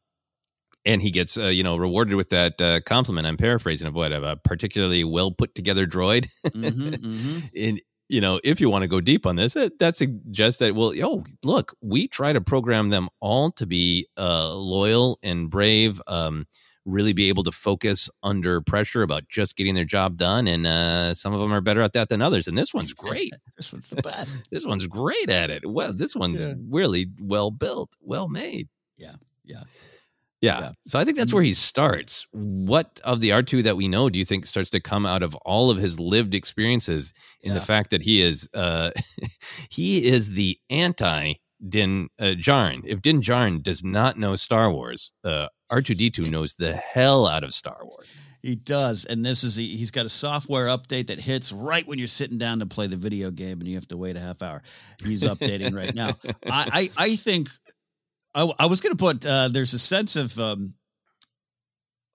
and 0.86 1.02
he 1.02 1.12
gets 1.12 1.38
uh, 1.38 1.44
you 1.44 1.64
know 1.64 1.78
rewarded 1.78 2.16
with 2.16 2.30
that 2.30 2.62
uh, 2.62 2.80
compliment. 2.82 3.28
I'm 3.28 3.38
paraphrasing 3.38 3.88
of 3.88 3.94
what 3.96 4.12
of 4.12 4.24
a 4.24 4.38
particularly 4.38 5.04
well 5.04 5.32
put 5.32 5.54
together 5.54 5.86
droid. 5.86 6.28
Mhm, 6.48 6.96
mhm. 6.98 7.52
and 7.68 7.82
you 8.10 8.22
know, 8.22 8.40
if 8.44 8.62
you 8.62 8.70
want 8.70 8.84
to 8.84 8.88
go 8.88 9.02
deep 9.02 9.26
on 9.26 9.36
this, 9.36 9.54
that, 9.54 9.80
that 9.80 9.96
suggests 9.96 10.60
that 10.60 10.76
well, 10.76 10.94
oh 11.04 11.24
look, 11.44 11.76
we 11.82 12.08
try 12.08 12.34
to 12.34 12.42
program 12.42 12.90
them 12.90 13.10
all 13.20 13.52
to 13.52 13.66
be 13.66 14.08
uh, 14.18 14.54
loyal 14.56 15.20
and 15.24 15.50
brave. 15.50 16.02
Um, 16.08 16.46
really 16.90 17.12
be 17.12 17.28
able 17.28 17.44
to 17.44 17.52
focus 17.52 18.10
under 18.24 18.62
pressure 18.62 19.02
about 19.02 19.28
just 19.28 19.58
getting 19.58 19.76
their 19.76 19.84
job 19.84 20.16
done 20.16 20.48
and 20.48 20.66
uh, 20.66 21.14
some 21.14 21.34
of 21.34 21.42
them 21.42 21.52
are 21.52 21.60
better 21.60 21.82
at 21.82 21.92
that 21.92 22.08
than 22.08 22.22
others 22.22 22.48
and 22.48 22.58
this 22.58 22.74
one's 22.74 22.94
great 23.06 23.34
this 23.58 23.74
one's 23.74 23.90
the 23.90 24.02
best 24.02 24.48
this 24.54 24.66
one's 24.66 24.88
great 24.88 25.30
at 25.30 25.50
it 25.50 25.70
well 25.70 25.92
this 25.92 26.16
one's 26.16 26.40
Yeah. 26.40 26.54
really 26.70 27.08
well 27.22 27.52
built 27.52 27.90
well 28.00 28.30
made 28.30 28.70
Yeah, 28.96 29.16
yeah. 29.44 29.64
Yeah. 30.42 30.72
So 30.86 31.00
I 31.00 31.04
think 31.04 31.18
that's 31.18 31.34
where 31.34 31.44
he 31.44 31.54
starts. 31.54 32.28
What 32.32 33.00
of 33.04 33.22
the 33.22 33.30
R2 33.30 33.64
that 33.64 33.76
we 33.76 33.88
know 33.88 34.10
do 34.10 34.20
you 34.20 34.26
think 34.26 34.46
starts 34.46 34.70
to 34.72 34.80
come 34.80 35.06
out 35.06 35.24
of 35.24 35.36
all 35.38 35.72
of 35.72 35.78
his 35.78 36.00
lived 36.00 36.36
experiences 36.36 37.14
in 37.42 37.54
the 37.54 37.62
fact 37.62 37.90
that 37.90 38.04
he 38.04 38.22
is 38.22 38.50
uh 38.54 38.92
he 39.70 40.06
is 40.06 40.34
the 40.34 40.60
anti 40.70 41.34
Din 41.68 42.10
uh, 42.20 42.36
Djarin. 42.38 42.82
If 42.86 43.02
Din 43.02 43.20
Djarin 43.20 43.64
does 43.64 43.84
not 43.84 44.18
know 44.18 44.36
Star 44.36 44.72
Wars, 44.72 45.12
uh 45.24 45.48
R2D2 45.72 46.30
knows 46.30 46.54
the 46.54 46.74
hell 46.74 47.28
out 47.28 47.44
of 47.44 47.54
Star 47.54 47.80
Wars. 47.84 48.16
He 48.44 48.56
does, 48.56 49.06
and 49.06 49.26
this 49.26 49.44
is 49.44 49.56
he, 49.56 49.66
he's 49.76 49.92
got 49.92 50.06
a 50.06 50.10
software 50.10 50.68
update 50.68 51.08
that 51.08 51.20
hits 51.20 51.52
right 51.52 51.86
when 51.86 51.98
you're 51.98 52.08
sitting 52.08 52.38
down 52.38 52.60
to 52.60 52.66
play 52.66 52.88
the 52.88 52.96
video 52.96 53.32
game, 53.32 53.60
and 53.60 53.68
you 53.68 53.76
have 53.76 53.88
to 53.88 53.98
wait 53.98 54.16
a 54.16 54.20
half 54.20 54.42
hour. 54.42 54.62
He's 55.04 55.24
updating 55.24 55.74
right 55.74 55.94
now. 55.94 56.12
I 56.46 56.90
I, 56.98 57.06
I 57.06 57.16
think 57.16 57.50
I, 58.38 58.54
I 58.60 58.66
was 58.68 58.82
going 58.82 58.96
to 58.96 59.04
put 59.04 59.26
uh, 59.26 59.50
there's 59.52 59.74
a 59.74 59.80
sense 59.80 60.16
of 60.16 60.38
um, 60.40 60.76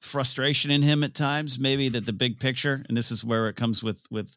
frustration 0.00 0.70
in 0.70 0.80
him 0.82 1.02
at 1.04 1.14
times, 1.14 1.58
maybe 1.58 1.88
that 1.90 2.06
the 2.06 2.12
big 2.12 2.38
picture, 2.38 2.84
and 2.88 2.96
this 2.96 3.10
is 3.10 3.24
where 3.24 3.48
it 3.48 3.56
comes 3.56 3.82
with 3.82 4.06
with 4.10 4.36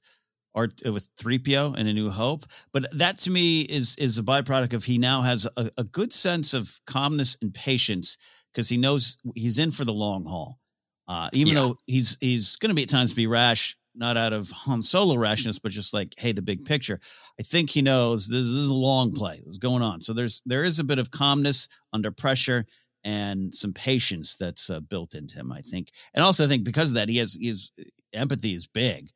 art 0.55 0.81
uh, 0.85 0.91
with 0.91 1.13
3PO 1.17 1.75
and 1.77 1.87
a 1.87 1.93
new 1.93 2.09
hope. 2.09 2.45
But 2.73 2.85
that 2.97 3.19
to 3.19 3.29
me 3.29 3.61
is 3.61 3.95
is 3.97 4.17
a 4.17 4.23
byproduct 4.23 4.73
of 4.73 4.83
he 4.83 4.97
now 4.97 5.21
has 5.21 5.47
a, 5.57 5.69
a 5.77 5.83
good 5.83 6.11
sense 6.11 6.53
of 6.55 6.79
calmness 6.87 7.37
and 7.41 7.53
patience 7.53 8.17
because 8.51 8.67
he 8.67 8.77
knows 8.77 9.17
he's 9.35 9.59
in 9.59 9.69
for 9.71 9.85
the 9.85 9.93
long 9.93 10.25
haul. 10.25 10.59
Uh, 11.07 11.29
even 11.33 11.53
Yeah. 11.53 11.61
though 11.61 11.77
he's 11.85 12.17
he's 12.19 12.55
going 12.55 12.69
to 12.71 12.75
be 12.75 12.83
at 12.83 12.89
times 12.89 13.13
be 13.13 13.27
rash, 13.27 13.77
not 13.95 14.17
out 14.17 14.33
of 14.33 14.49
Han 14.51 14.81
Solo 14.81 15.15
rashness, 15.15 15.59
but 15.59 15.71
just 15.71 15.93
like, 15.93 16.13
hey, 16.17 16.31
the 16.31 16.41
big 16.41 16.65
picture. 16.65 16.99
I 17.39 17.43
think 17.43 17.69
he 17.69 17.81
knows 17.81 18.27
this, 18.27 18.39
is 18.39 18.67
a 18.67 18.73
long 18.73 19.11
play. 19.13 19.41
What's 19.43 19.57
going 19.57 19.81
on? 19.81 20.01
So 20.01 20.13
there's 20.13 20.41
there 20.45 20.63
is 20.63 20.79
a 20.79 20.83
bit 20.83 20.99
of 20.99 21.11
calmness 21.11 21.67
under 21.93 22.11
pressure 22.11 22.65
and 23.03 23.53
some 23.53 23.73
patience 23.73 24.35
that's 24.35 24.69
uh, 24.69 24.79
built 24.79 25.13
into 25.13 25.35
him. 25.35 25.51
I 25.51 25.61
think, 25.61 25.91
and 26.13 26.23
also 26.23 26.43
I 26.43 26.47
think 26.47 26.63
because 26.63 26.91
of 26.91 26.95
that, 26.95 27.09
he 27.09 27.17
has 27.17 27.37
his 27.39 27.71
empathy 28.13 28.53
is 28.53 28.67
big, 28.67 29.09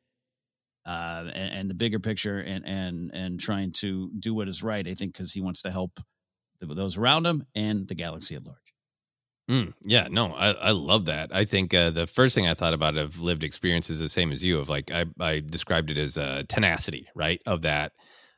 uh, 0.86 1.30
and, 1.34 1.54
and 1.54 1.70
the 1.70 1.74
bigger 1.74 1.98
picture, 1.98 2.38
and 2.38 2.66
and 2.66 3.10
and 3.12 3.40
trying 3.40 3.72
to 3.72 4.10
do 4.18 4.34
what 4.34 4.48
is 4.48 4.62
right. 4.62 4.86
I 4.86 4.94
think 4.94 5.12
because 5.12 5.32
he 5.32 5.40
wants 5.40 5.62
to 5.62 5.70
help 5.70 6.00
the, 6.60 6.66
those 6.66 6.96
around 6.96 7.26
him 7.26 7.44
and 7.54 7.86
the 7.88 7.94
galaxy 7.94 8.36
at 8.36 8.44
large. 8.44 8.59
Mm, 9.48 9.72
yeah, 9.84 10.06
no, 10.10 10.32
I, 10.34 10.50
I 10.52 10.70
love 10.70 11.06
that. 11.06 11.34
I 11.34 11.44
think 11.44 11.74
uh, 11.74 11.90
the 11.90 12.06
first 12.06 12.34
thing 12.34 12.46
I 12.46 12.54
thought 12.54 12.74
about 12.74 12.96
of 12.96 13.20
lived 13.20 13.42
experience 13.42 13.90
is 13.90 13.98
the 13.98 14.08
same 14.08 14.30
as 14.30 14.44
you. 14.44 14.58
Of 14.60 14.68
like, 14.68 14.92
I, 14.92 15.06
I 15.18 15.40
described 15.40 15.90
it 15.90 15.98
as 15.98 16.16
uh, 16.16 16.44
tenacity, 16.48 17.08
right? 17.16 17.42
Of 17.46 17.62
that, 17.62 17.92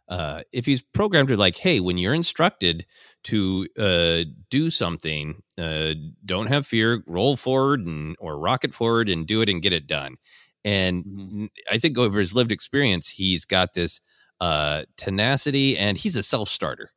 uh, 0.09 0.43
if 0.53 0.65
he's 0.65 0.83
programmed 0.83 1.29
to 1.29 1.37
like, 1.37 1.57
hey, 1.59 1.81
when 1.81 1.99
you're 1.99 2.15
instructed 2.15 2.87
to 3.25 3.69
uh, 3.79 4.25
do 4.51 4.71
something, 4.71 5.43
uh, 5.59 5.93
don't 6.25 6.47
have 6.49 6.67
fear, 6.67 7.03
roll 7.07 7.37
forward 7.37 7.81
and 7.87 8.17
or 8.19 8.39
rocket 8.39 8.73
forward 8.73 9.11
and 9.11 9.27
do 9.27 9.43
it 9.43 9.51
and 9.51 9.61
get 9.61 9.75
it 9.75 9.87
done. 9.87 10.17
And 10.65 11.51
I 11.71 11.77
think 11.77 11.99
over 11.99 12.21
his 12.21 12.35
lived 12.35 12.53
experience, 12.53 13.09
he's 13.09 13.45
got 13.45 13.75
this 13.75 14.01
uh, 14.41 14.85
tenacity, 14.97 15.77
and 15.77 15.99
he's 15.99 16.17
a 16.17 16.23
self 16.23 16.49
starter. 16.49 16.91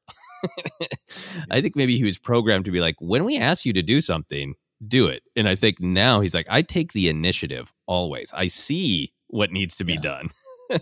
I 1.52 1.62
think 1.62 1.76
maybe 1.76 1.98
he 1.98 2.04
was 2.04 2.18
programmed 2.18 2.66
to 2.66 2.72
be 2.72 2.82
like, 2.82 2.96
when 3.00 3.26
we 3.26 3.38
ask 3.38 3.66
you 3.66 3.74
to 3.74 3.82
do 3.82 4.02
something, 4.02 4.56
do 4.86 5.08
it. 5.08 5.24
And 5.36 5.48
I 5.48 5.56
think 5.56 5.80
now 5.80 6.20
he's 6.20 6.34
like, 6.34 6.48
I 6.50 6.62
take 6.62 6.94
the 6.94 7.10
initiative 7.10 7.74
always. 7.88 8.32
I 8.34 8.48
see 8.48 9.10
what 9.28 9.52
needs 9.52 9.76
to 9.78 9.84
be 9.84 9.98
done. 9.98 10.28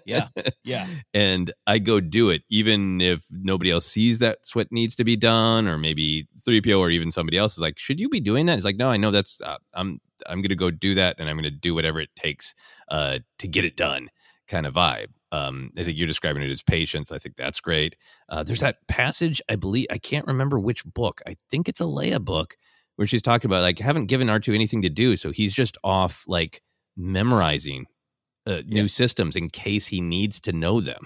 Yeah, 0.06 0.28
yeah. 0.64 0.86
and 1.14 1.52
I 1.68 1.80
go 1.80 2.00
do 2.00 2.30
it, 2.30 2.44
even 2.50 3.02
if 3.02 3.26
nobody 3.32 3.70
else 3.70 3.86
sees 3.86 4.20
that's 4.20 4.56
what 4.56 4.72
needs 4.72 4.96
to 4.96 5.04
be 5.04 5.18
done, 5.18 5.68
or 5.68 5.78
maybe 5.78 6.28
3PO 6.48 6.80
or 6.80 6.90
even 6.90 7.12
somebody 7.12 7.38
else 7.38 7.54
is 7.54 7.60
like, 7.60 7.78
should 7.78 8.00
you 8.00 8.08
be 8.08 8.22
doing 8.22 8.46
that? 8.46 8.56
He's 8.56 8.64
like, 8.64 8.78
no, 8.78 8.90
I 8.90 8.96
know 8.96 9.12
that's, 9.12 9.42
uh, 9.42 9.58
I'm, 9.74 10.00
I'm 10.26 10.40
going 10.40 10.50
to 10.50 10.56
go 10.56 10.72
do 10.72 10.96
that 10.96 11.18
and 11.20 11.30
I'm 11.30 11.36
going 11.36 11.44
to 11.44 11.52
do 11.52 11.76
whatever 11.76 12.00
it 12.00 12.16
takes 12.16 12.56
uh, 12.90 13.20
to 13.40 13.48
get 13.48 13.66
it 13.66 13.76
done 13.76 14.10
kind 14.48 14.66
of 14.66 14.74
vibe. 14.74 15.08
Um, 15.34 15.72
I 15.76 15.82
think 15.82 15.98
you're 15.98 16.08
describing 16.08 16.44
it 16.44 16.52
as 16.52 16.62
patience. 16.62 17.12
I 17.12 17.18
think 17.18 17.36
that's 17.36 17.60
great. 17.60 17.98
Uh, 18.30 18.44
there's 18.44 18.60
that 18.60 18.88
passage, 18.88 19.42
I 19.50 19.56
believe, 19.56 19.88
I 19.90 19.98
can't 19.98 20.28
remember 20.28 20.60
which 20.60 20.86
book. 20.86 21.22
I 21.28 21.36
think 21.50 21.68
it's 21.68 21.82
a 21.82 21.86
Leia 21.86 22.24
book 22.24 22.56
where 22.98 23.08
she's 23.08 23.24
talking 23.24 23.50
about 23.50 23.64
like 23.64 23.80
haven't 23.80 24.06
given 24.06 24.28
R2 24.28 24.54
anything 24.54 24.84
to 24.84 24.90
do, 24.90 25.16
so 25.16 25.32
he's 25.32 25.56
just 25.56 25.76
off 25.84 26.24
like 26.28 26.62
memorizing 26.96 27.88
uh, 28.46 28.62
new 28.68 28.88
systems 28.88 29.36
in 29.36 29.50
case 29.50 29.88
he 29.88 30.02
needs 30.02 30.40
to 30.42 30.54
know 30.54 30.80
them. 30.80 31.02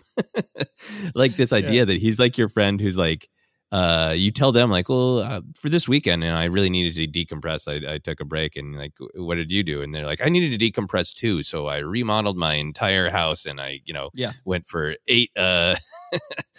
like 1.15 1.37
this 1.37 1.53
idea 1.53 1.85
that 1.85 1.97
he's 1.97 2.19
like 2.19 2.37
your 2.37 2.49
friend 2.49 2.81
who's 2.81 2.97
like, 2.97 3.29
uh, 3.71 4.13
you 4.15 4.31
tell 4.31 4.51
them 4.51 4.69
like, 4.69 4.87
well, 4.87 5.19
uh, 5.19 5.41
for 5.55 5.67
this 5.69 5.87
weekend, 5.87 6.23
and 6.23 6.37
I 6.37 6.45
really 6.45 6.69
needed 6.69 6.95
to 6.95 7.07
decompress. 7.25 7.67
I, 7.67 7.95
I 7.95 7.97
took 7.97 8.19
a 8.21 8.25
break, 8.25 8.55
and 8.55 8.75
like, 8.77 8.93
what 9.15 9.35
did 9.35 9.51
you 9.51 9.63
do? 9.63 9.81
And 9.81 9.93
they're 9.93 10.05
like, 10.05 10.21
I 10.25 10.29
needed 10.29 10.57
to 10.57 10.71
decompress 10.71 11.13
too, 11.13 11.43
so 11.43 11.67
I 11.67 11.79
remodeled 11.79 12.37
my 12.37 12.53
entire 12.53 13.09
house, 13.09 13.45
and 13.45 13.59
I, 13.59 13.81
you 13.85 13.93
know, 13.93 14.09
Yeah. 14.13 14.31
went 14.45 14.65
for 14.67 14.95
eight. 15.07 15.31
Uh, 15.35 15.75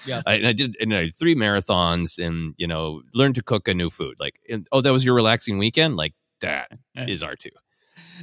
Yeah. 0.07 0.21
I, 0.27 0.35
and 0.35 0.47
I 0.47 0.53
did, 0.53 0.77
and 0.81 0.95
I 0.95 1.05
did 1.05 1.15
three 1.15 1.35
marathons, 1.35 2.19
and 2.25 2.55
you 2.59 2.67
know, 2.67 3.03
learned 3.15 3.37
to 3.37 3.43
cook 3.43 3.69
a 3.69 3.75
new 3.75 3.91
food. 3.91 4.17
Like, 4.21 4.39
and, 4.49 4.67
oh, 4.73 4.81
that 4.83 4.93
was 4.93 5.05
your 5.05 5.15
relaxing 5.15 5.59
weekend. 5.59 5.97
Like 5.97 6.15
that 6.41 6.71
is 6.95 7.23
R 7.23 7.37
two. 7.37 7.51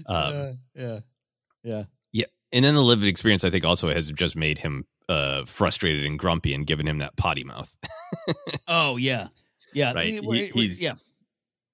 Um, 0.06 0.16
Uh, 0.16 0.52
yeah, 0.76 1.00
yeah. 1.64 1.82
yeah. 2.14 2.26
And 2.54 2.64
then 2.64 2.76
the 2.76 2.82
lived 2.84 3.04
experience, 3.04 3.44
I 3.44 3.50
think, 3.50 3.66
also 3.66 3.90
has 3.90 4.10
just 4.12 4.36
made 4.38 4.60
him 4.60 4.86
uh, 5.10 5.46
frustrated 5.46 6.06
and 6.06 6.18
grumpy 6.20 6.54
and 6.54 6.66
given 6.68 6.88
him 6.88 6.98
that 7.00 7.16
potty 7.18 7.44
mouth. 7.44 7.76
Oh 8.68 8.98
yeah, 8.98 9.28
yeah. 9.74 9.94
Right. 9.94 10.06
He- 10.08 10.20
we're- 10.20 10.46
He- 10.46 10.52
we're- 10.56 10.68
he's- 10.68 10.80
yeah. 10.82 10.94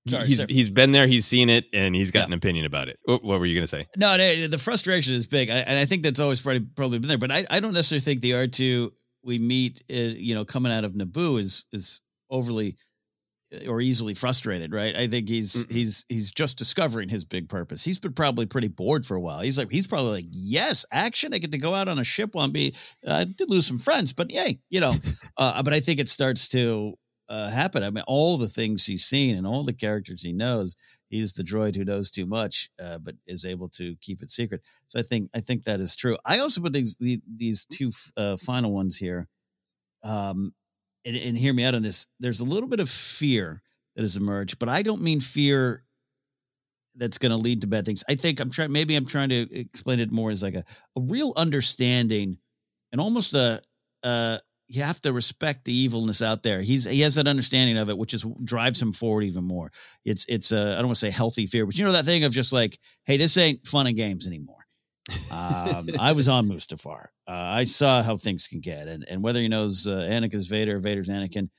Sorry, 0.08 0.26
he's 0.26 0.38
sorry. 0.38 0.52
he's 0.52 0.72
been 0.72 0.92
there, 0.92 1.06
he's 1.06 1.26
seen 1.26 1.48
it, 1.50 1.66
and 1.74 1.96
he's 1.96 2.10
got 2.10 2.26
an 2.28 2.34
opinion 2.34 2.66
about 2.66 2.88
it. 2.88 2.98
What, 3.06 3.24
what 3.24 3.40
were 3.40 3.46
you 3.46 3.54
going 3.54 3.64
to 3.64 3.68
say? 3.68 3.86
No, 3.96 4.18
no, 4.18 4.48
the 4.48 4.58
frustration 4.58 5.14
is 5.14 5.28
big, 5.28 5.52
I, 5.52 5.58
and 5.58 5.78
I 5.78 5.86
think 5.86 6.02
that's 6.02 6.20
always 6.20 6.42
probably 6.42 6.62
probably 6.62 6.98
been 6.98 7.08
there. 7.08 7.20
But 7.20 7.32
I, 7.32 7.46
I 7.52 7.60
don't 7.60 7.74
necessarily 7.76 8.02
think 8.02 8.22
the 8.22 8.34
R 8.34 8.48
two 8.48 8.92
we 9.24 9.38
meet, 9.38 9.84
uh, 9.92 9.94
you 10.18 10.34
know, 10.34 10.44
coming 10.44 10.72
out 10.72 10.84
of 10.86 10.94
Naboo 10.94 11.40
is 11.40 11.66
is 11.72 12.02
overly 12.32 12.76
or 13.68 13.82
easily 13.82 14.14
frustrated, 14.14 14.74
right? 14.74 14.96
I 14.96 15.08
think 15.08 15.28
he's 15.28 15.66
he's 15.70 16.06
he's 16.10 16.32
just 16.32 16.58
discovering 16.58 17.10
his 17.10 17.26
big 17.26 17.50
purpose. 17.50 17.84
He's 17.84 18.00
been 18.00 18.14
probably 18.14 18.46
pretty 18.46 18.70
bored 18.70 19.06
for 19.06 19.16
a 19.16 19.22
while. 19.22 19.42
He's 19.42 19.58
like 19.58 19.72
he's 19.72 19.88
probably 19.88 20.12
like, 20.12 20.26
yes, 20.32 20.86
action. 20.92 21.34
I 21.34 21.38
get 21.38 21.52
to 21.52 21.58
go 21.58 21.74
out 21.74 21.88
on 21.88 22.00
a 22.00 22.04
ship 22.04 22.32
I'm 22.36 22.52
be. 22.52 22.74
Uh, 23.06 23.14
I 23.14 23.24
did 23.26 23.50
lose 23.50 23.68
some 23.68 23.80
friends, 23.80 24.14
but 24.14 24.32
yay, 24.32 24.60
you 24.70 24.80
know. 24.80 24.94
uh, 25.38 25.62
but 25.64 25.74
I 25.74 25.80
think 25.80 26.00
it 26.00 26.10
starts 26.10 26.48
to 26.50 26.96
uh, 27.32 27.50
happen. 27.50 27.82
I 27.82 27.90
mean, 27.90 28.04
all 28.08 28.38
the 28.38 28.50
things 28.50 28.86
he's 28.86 29.06
seen 29.06 29.38
and 29.38 29.48
all 29.48 29.64
the 29.64 29.74
characters 29.74 30.22
he 30.22 30.34
knows, 30.34 30.76
he's 31.10 31.34
the 31.34 31.44
droid 31.44 31.76
who 31.76 31.86
knows 31.86 32.12
too 32.12 32.26
much, 32.26 32.70
uh, 32.82 33.00
but 33.00 33.16
is 33.26 33.46
able 33.46 33.70
to 33.70 33.96
keep 34.02 34.22
it 34.22 34.30
secret. 34.30 34.62
So 34.90 35.00
I 35.00 35.02
think 35.02 35.30
I 35.34 35.40
think 35.40 35.64
that 35.64 35.80
is 35.80 35.96
true. 35.96 36.18
I 36.26 36.40
also 36.40 36.62
put 36.62 36.74
these 36.74 36.98
the, 36.98 37.22
these 37.26 37.66
two 37.66 37.92
uh, 38.18 38.38
final 38.38 38.74
ones 38.74 38.98
here, 38.98 39.28
um, 40.04 40.54
and, 41.06 41.16
and 41.16 41.38
hear 41.38 41.54
me 41.54 41.64
out 41.64 41.76
on 41.76 41.82
this. 41.82 42.08
There's 42.20 42.40
a 42.40 42.46
little 42.46 42.70
bit 42.70 42.80
of 42.80 42.90
fear 42.90 43.62
that 43.96 44.02
has 44.02 44.16
emerged, 44.16 44.60
but 44.60 44.70
I 44.70 44.82
don't 44.82 45.02
mean 45.02 45.20
fear 45.20 45.84
that's 46.96 47.18
going 47.18 47.32
to 47.32 47.38
lead 47.38 47.62
to 47.62 47.68
bad 47.68 47.86
things. 47.86 48.04
I 48.10 48.16
think 48.16 48.40
I'm 48.40 48.50
trying. 48.50 48.72
Maybe 48.72 48.96
I'm 48.96 49.06
trying 49.06 49.30
to 49.30 49.60
explain 49.60 50.00
it 50.00 50.12
more 50.12 50.30
as 50.30 50.44
like 50.44 50.56
a, 50.56 50.64
a 50.98 51.02
real 51.02 51.34
understanding 51.36 52.38
and 52.92 53.02
almost 53.02 53.34
a. 53.34 53.62
Uh, 54.04 54.38
you 54.68 54.84
have 54.84 55.02
to 55.02 55.12
respect 55.12 55.66
the 55.66 55.74
evilness 55.74 56.22
out 56.22 56.44
there. 56.44 56.62
He's 56.62 56.86
he 56.86 57.02
has 57.02 57.16
that 57.16 57.28
understanding 57.28 57.78
of 57.78 57.90
it, 57.90 57.98
which 57.98 58.14
is 58.14 58.26
drives 58.44 58.82
him 58.82 58.94
forward 58.94 59.24
even 59.24 59.44
more. 59.44 59.70
It's 60.06 60.26
it's 60.30 60.54
a 60.54 60.74
I 60.74 60.76
don't 60.78 60.86
want 60.86 60.96
to 60.96 61.06
say 61.06 61.12
healthy 61.12 61.46
fear, 61.46 61.66
but 61.66 61.78
you 61.78 61.84
know 61.84 61.92
that 61.92 62.06
thing 62.06 62.24
of 62.24 62.32
just 62.32 62.54
like, 62.54 62.80
hey, 63.04 63.18
this 63.18 63.38
ain't 63.38 63.68
fun 63.68 63.88
and 63.88 63.98
games 63.98 64.28
anymore. 64.28 64.61
Um, 65.32 65.88
I 66.00 66.14
was 66.16 66.28
on 66.28 66.48
Mustafar. 66.48 67.08
Uh, 67.28 67.32
I 67.32 67.64
saw 67.64 68.04
how 68.04 68.18
things 68.18 68.48
can 68.48 68.60
get, 68.60 68.88
and 68.88 69.06
and 69.10 69.24
whether 69.24 69.40
he 69.40 69.48
knows 69.48 69.88
uh, 69.88 70.08
Anakin's 70.10 70.48
Vader, 70.48 70.76
or 70.76 70.80
Vader's 70.80 71.10
Anakin, 71.10 71.50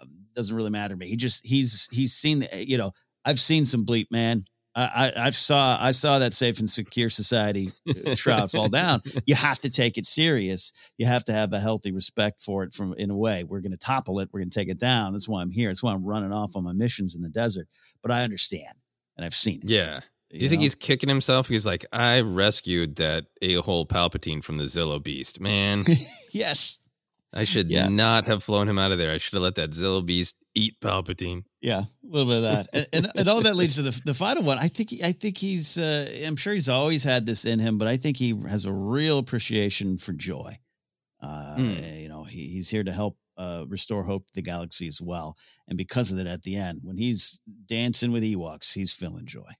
um, 0.00 0.08
doesn't 0.34 0.56
really 0.56 0.70
matter 0.70 0.94
to 0.94 0.98
me. 0.98 1.06
He 1.06 1.16
just 1.16 1.44
he's 1.44 1.88
he's 1.92 2.14
seen 2.14 2.40
the 2.40 2.66
you 2.66 2.78
know 2.78 2.92
I've 3.24 3.38
seen 3.38 3.64
some 3.64 3.84
bleep 3.84 4.10
man. 4.10 4.44
I, 4.80 5.12
I, 5.16 5.30
saw 5.30 5.76
I 5.80 5.90
saw 5.90 6.20
that 6.20 6.32
safe 6.32 6.60
and 6.60 6.70
secure 6.70 7.10
society 7.10 7.70
uh, 8.06 8.14
shroud 8.14 8.50
fall 8.50 8.68
down. 8.68 9.00
You 9.26 9.34
have 9.34 9.58
to 9.60 9.70
take 9.70 9.98
it 9.98 10.06
serious. 10.06 10.72
You 10.98 11.06
have 11.06 11.24
to 11.24 11.32
have 11.32 11.52
a 11.52 11.58
healthy 11.58 11.90
respect 11.90 12.40
for 12.40 12.62
it. 12.62 12.72
From 12.72 12.94
in 12.94 13.10
a 13.10 13.16
way, 13.16 13.42
we're 13.42 13.60
going 13.60 13.72
to 13.72 13.78
topple 13.78 14.20
it. 14.20 14.28
We're 14.32 14.40
going 14.40 14.50
to 14.50 14.58
take 14.58 14.68
it 14.68 14.78
down. 14.78 15.12
That's 15.12 15.28
why 15.28 15.42
I'm 15.42 15.50
here. 15.50 15.68
That's 15.68 15.82
why 15.82 15.92
I'm 15.92 16.04
running 16.04 16.32
off 16.32 16.54
on 16.54 16.62
my 16.62 16.72
missions 16.72 17.16
in 17.16 17.22
the 17.22 17.28
desert. 17.28 17.66
But 18.02 18.12
I 18.12 18.22
understand, 18.22 18.72
and 19.16 19.26
I've 19.26 19.34
seen 19.34 19.58
it. 19.64 19.68
Yeah. 19.68 20.00
Do 20.30 20.36
you, 20.36 20.42
You 20.42 20.48
think 20.48 20.60
know? 20.60 20.64
he's 20.64 20.74
kicking 20.74 21.08
himself? 21.08 21.48
He's 21.48 21.64
like, 21.66 21.86
I 21.92 22.20
rescued 22.20 22.96
that 22.96 23.26
a 23.40 23.54
hole 23.56 23.86
Palpatine 23.86 24.42
from 24.44 24.56
the 24.56 24.64
Zillo 24.64 25.02
Beast. 25.02 25.40
Man, 25.40 25.80
yes. 26.32 26.78
I 27.34 27.44
should 27.44 27.70
Yeah. 27.70 27.88
not 27.88 28.24
have 28.26 28.42
flown 28.42 28.68
him 28.68 28.78
out 28.78 28.90
of 28.92 28.98
there. 28.98 29.10
I 29.12 29.18
should 29.18 29.34
have 29.34 29.42
let 29.42 29.54
that 29.56 29.70
Zillo 29.70 30.04
Beast 30.04 30.34
eat 30.54 30.80
Palpatine. 30.80 31.44
Yeah, 31.60 31.80
a 31.80 31.86
little 32.02 32.28
bit 32.28 32.36
of 32.38 32.42
that, 32.42 32.66
and, 32.72 32.86
and, 33.04 33.12
and 33.20 33.28
all 33.28 33.42
that 33.42 33.56
leads 33.56 33.74
to 33.76 33.82
the 33.82 34.00
the 34.06 34.14
final 34.14 34.42
one. 34.44 34.58
I 34.58 34.68
think 34.68 34.90
he- 34.90 35.02
I 35.02 35.12
think 35.12 35.36
he's 35.36 35.76
uh, 35.76 36.06
I'm 36.24 36.36
sure 36.36 36.54
he's 36.54 36.68
always 36.68 37.02
had 37.04 37.26
this 37.26 37.44
in 37.44 37.58
him, 37.58 37.78
but 37.78 37.88
I 37.88 37.96
think 37.96 38.16
he 38.16 38.34
has 38.48 38.64
a 38.64 38.72
real 38.72 39.18
appreciation 39.18 39.98
for 39.98 40.12
joy. 40.12 40.52
Uh, 41.20 41.56
Mm. 41.58 42.00
You 42.02 42.08
know, 42.08 42.22
he, 42.24 42.46
he's 42.48 42.68
here 42.68 42.84
to 42.84 42.92
help 42.92 43.16
uh, 43.36 43.64
restore 43.68 44.04
hope 44.04 44.26
to 44.28 44.34
the 44.36 44.42
galaxy 44.42 44.86
as 44.86 45.00
well, 45.02 45.36
and 45.68 45.76
because 45.76 46.12
of 46.12 46.18
that, 46.18 46.26
at 46.28 46.42
the 46.42 46.56
end 46.56 46.80
when 46.84 46.96
he's 46.96 47.40
dancing 47.66 48.12
with 48.12 48.22
Ewoks, 48.22 48.72
he's 48.72 48.92
feeling 48.92 49.26
joy. 49.26 49.50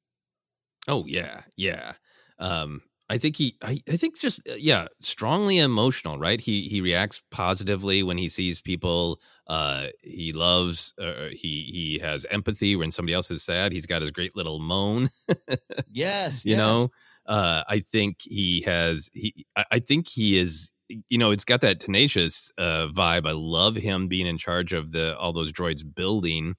Oh 0.89 1.05
yeah, 1.07 1.43
yeah. 1.57 1.93
Um, 2.39 2.82
I 3.11 3.18
think 3.18 3.36
he, 3.36 3.55
I, 3.62 3.78
I 3.89 3.97
think 3.97 4.20
just 4.20 4.47
uh, 4.49 4.55
yeah, 4.59 4.86
strongly 5.01 5.59
emotional, 5.59 6.18
right? 6.18 6.41
He 6.41 6.62
he 6.62 6.80
reacts 6.80 7.22
positively 7.30 8.03
when 8.03 8.18
he 8.18 8.28
sees 8.28 8.61
people. 8.61 9.20
Uh, 9.47 9.86
he 10.03 10.32
loves. 10.32 10.95
Uh, 11.01 11.28
he 11.30 11.64
he 11.70 11.99
has 12.03 12.26
empathy 12.30 12.76
when 12.76 12.91
somebody 12.91 13.14
else 13.14 13.30
is 13.30 13.43
sad. 13.43 13.72
He's 13.72 13.86
got 13.86 14.03
his 14.03 14.11
great 14.11 14.36
little 14.36 14.59
moan. 14.59 15.09
Yes, 15.91 16.45
you 16.47 16.53
yes. 16.53 16.59
know. 16.59 16.89
Uh, 17.26 17.62
I 17.68 17.80
think 17.80 18.18
he 18.22 18.62
has. 18.62 19.11
He. 19.14 19.47
I, 19.57 19.64
I 19.72 19.78
think 19.78 20.09
he 20.09 20.39
is. 20.39 20.72
You 21.11 21.18
know, 21.18 21.30
it's 21.30 21.45
got 21.45 21.61
that 21.61 21.80
tenacious 21.80 22.51
uh, 22.57 22.89
vibe. 22.89 23.26
I 23.26 23.32
love 23.32 23.76
him 23.76 24.09
being 24.09 24.26
in 24.26 24.39
charge 24.39 24.72
of 24.72 24.93
the 24.93 25.16
all 25.18 25.32
those 25.32 25.53
droids 25.53 25.82
building 25.95 26.55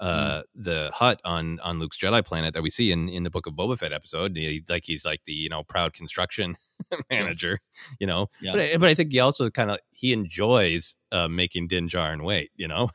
uh 0.00 0.42
the 0.54 0.90
hut 0.94 1.20
on 1.24 1.60
on 1.60 1.78
Luke's 1.78 1.98
Jedi 1.98 2.24
planet 2.24 2.52
that 2.54 2.62
we 2.62 2.70
see 2.70 2.90
in 2.92 3.08
in 3.08 3.22
the 3.22 3.30
Book 3.30 3.46
of 3.46 3.54
Boba 3.54 3.78
Fett 3.78 3.92
episode. 3.92 4.36
He, 4.36 4.62
like 4.68 4.84
he's 4.84 5.04
like 5.04 5.20
the 5.24 5.32
you 5.32 5.48
know 5.48 5.62
proud 5.62 5.92
construction 5.92 6.56
manager, 7.10 7.60
you 8.00 8.06
know. 8.06 8.26
Yeah. 8.42 8.52
But 8.52 8.60
I, 8.60 8.76
but 8.78 8.88
I 8.88 8.94
think 8.94 9.12
he 9.12 9.20
also 9.20 9.50
kind 9.50 9.70
of 9.70 9.78
he 9.92 10.12
enjoys 10.12 10.96
uh 11.12 11.28
making 11.28 11.68
Din 11.68 11.88
Djarin 11.88 12.24
wait, 12.24 12.50
you 12.56 12.66
know. 12.68 12.88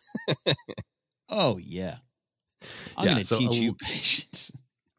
Oh 1.29 1.57
yeah, 1.57 1.95
I'm 2.97 3.05
Yeah, 3.05 3.11
going 3.13 3.17
to 3.23 3.23
so 3.27 3.37
teach 3.37 3.59
a- 3.59 3.63
you 3.63 3.73
patience. 3.75 4.51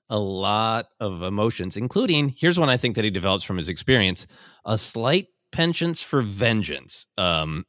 a 0.09 0.19
lot 0.19 0.87
of 1.01 1.23
emotions, 1.23 1.77
including 1.77 2.35
here's 2.37 2.59
one 2.59 2.69
I 2.69 2.77
think 2.77 2.97
that 2.97 3.05
he 3.05 3.11
develops 3.11 3.45
from 3.45 3.57
his 3.57 3.69
experience: 3.69 4.27
a 4.65 4.79
slight 4.79 5.27
penchant 5.53 5.99
for 5.99 6.21
vengeance. 6.23 7.07
Um, 7.19 7.67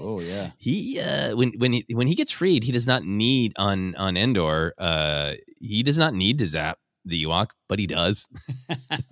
Oh 0.00 0.20
yeah, 0.20 0.50
he 0.58 1.00
uh, 1.00 1.36
when 1.36 1.52
when 1.58 1.72
he 1.72 1.84
when 1.92 2.06
he 2.06 2.14
gets 2.14 2.30
freed, 2.30 2.64
he 2.64 2.72
does 2.72 2.86
not 2.86 3.04
need 3.04 3.52
on 3.56 3.94
on 3.94 4.16
Endor. 4.16 4.74
Uh, 4.78 5.34
he 5.60 5.82
does 5.82 5.98
not 5.98 6.14
need 6.14 6.38
to 6.38 6.46
zap 6.46 6.78
the 7.04 7.22
Ewok, 7.24 7.50
but 7.68 7.78
he 7.78 7.86
does. 7.86 8.26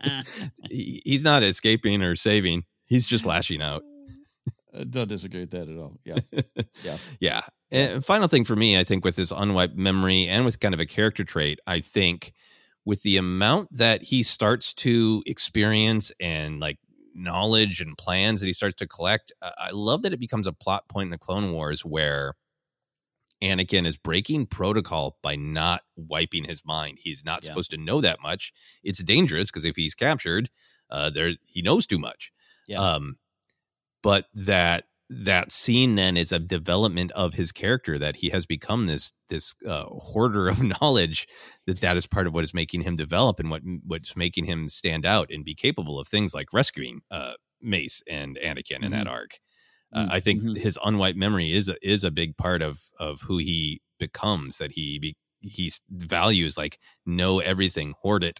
he, 0.70 1.00
he's 1.04 1.24
not 1.24 1.42
escaping 1.42 2.02
or 2.02 2.16
saving. 2.16 2.64
He's 2.86 3.06
just 3.06 3.24
lashing 3.24 3.62
out. 3.62 3.82
I 4.76 4.82
don't 4.82 5.08
disagree 5.08 5.40
with 5.40 5.50
that 5.52 5.68
at 5.68 5.78
all. 5.78 5.96
Yeah, 6.04 6.16
yeah. 6.82 6.96
Yeah. 7.20 7.40
And 7.70 8.04
final 8.04 8.28
thing 8.28 8.44
for 8.44 8.56
me, 8.56 8.78
I 8.78 8.84
think, 8.84 9.04
with 9.04 9.16
his 9.16 9.32
unwiped 9.32 9.76
memory 9.76 10.26
and 10.26 10.44
with 10.44 10.60
kind 10.60 10.74
of 10.74 10.80
a 10.80 10.86
character 10.86 11.24
trait, 11.24 11.60
I 11.66 11.80
think 11.80 12.32
with 12.84 13.02
the 13.02 13.16
amount 13.16 13.68
that 13.78 14.02
he 14.02 14.22
starts 14.22 14.74
to 14.74 15.22
experience 15.26 16.12
and 16.20 16.60
like 16.60 16.78
knowledge 17.14 17.80
and 17.80 17.96
plans 17.96 18.40
that 18.40 18.46
he 18.46 18.52
starts 18.52 18.76
to 18.76 18.86
collect, 18.86 19.32
I 19.42 19.70
love 19.72 20.02
that 20.02 20.12
it 20.12 20.20
becomes 20.20 20.46
a 20.46 20.52
plot 20.52 20.88
point 20.88 21.06
in 21.06 21.10
the 21.10 21.18
Clone 21.18 21.52
Wars 21.52 21.84
where 21.84 22.34
Anakin 23.42 23.86
is 23.86 23.98
breaking 23.98 24.46
protocol 24.46 25.18
by 25.22 25.36
not 25.36 25.82
wiping 25.96 26.44
his 26.44 26.64
mind. 26.64 26.98
He's 27.02 27.24
not 27.24 27.42
Yeah. 27.42 27.50
supposed 27.50 27.70
to 27.72 27.76
know 27.76 28.00
that 28.00 28.20
much. 28.22 28.52
It's 28.82 29.02
dangerous 29.02 29.50
because 29.50 29.64
if 29.64 29.76
he's 29.76 29.94
captured, 29.94 30.48
uh, 30.90 31.10
there 31.10 31.34
he 31.52 31.60
knows 31.62 31.86
too 31.86 31.98
much. 31.98 32.32
Yeah. 32.66 32.80
Um, 32.80 33.18
but 34.02 34.28
that 34.34 34.86
that 35.10 35.52
scene 35.52 35.94
then 35.96 36.16
is 36.16 36.32
a 36.32 36.38
development 36.38 37.12
of 37.12 37.34
his 37.34 37.52
character 37.52 37.98
that 37.98 38.16
he 38.16 38.30
has 38.30 38.46
become 38.46 38.86
this 38.86 39.12
this 39.28 39.54
uh, 39.66 39.84
hoarder 39.84 40.48
of 40.48 40.62
knowledge 40.80 41.26
that 41.66 41.80
that 41.80 41.96
is 41.96 42.06
part 42.06 42.26
of 42.26 42.34
what 42.34 42.44
is 42.44 42.54
making 42.54 42.82
him 42.82 42.94
develop 42.94 43.38
and 43.38 43.50
what 43.50 43.62
what's 43.86 44.16
making 44.16 44.46
him 44.46 44.68
stand 44.68 45.04
out 45.04 45.30
and 45.30 45.44
be 45.44 45.54
capable 45.54 45.98
of 45.98 46.08
things 46.08 46.34
like 46.34 46.52
rescuing 46.52 47.02
uh, 47.10 47.34
Mace 47.60 48.02
and 48.08 48.38
Anakin 48.42 48.82
in 48.84 48.92
that 48.92 49.06
arc. 49.06 49.32
Uh, 49.92 50.08
I 50.10 50.20
think 50.20 50.42
his 50.56 50.78
unwiped 50.84 51.16
memory 51.16 51.52
is 51.52 51.68
a, 51.68 51.76
is 51.80 52.02
a 52.04 52.10
big 52.10 52.36
part 52.36 52.62
of 52.62 52.80
of 52.98 53.22
who 53.22 53.38
he 53.38 53.80
becomes. 53.98 54.58
That 54.58 54.72
he 54.72 54.98
be, 54.98 55.16
he 55.40 55.70
values 55.88 56.58
like 56.58 56.78
know 57.06 57.38
everything, 57.38 57.94
hoard 58.00 58.24
it. 58.24 58.38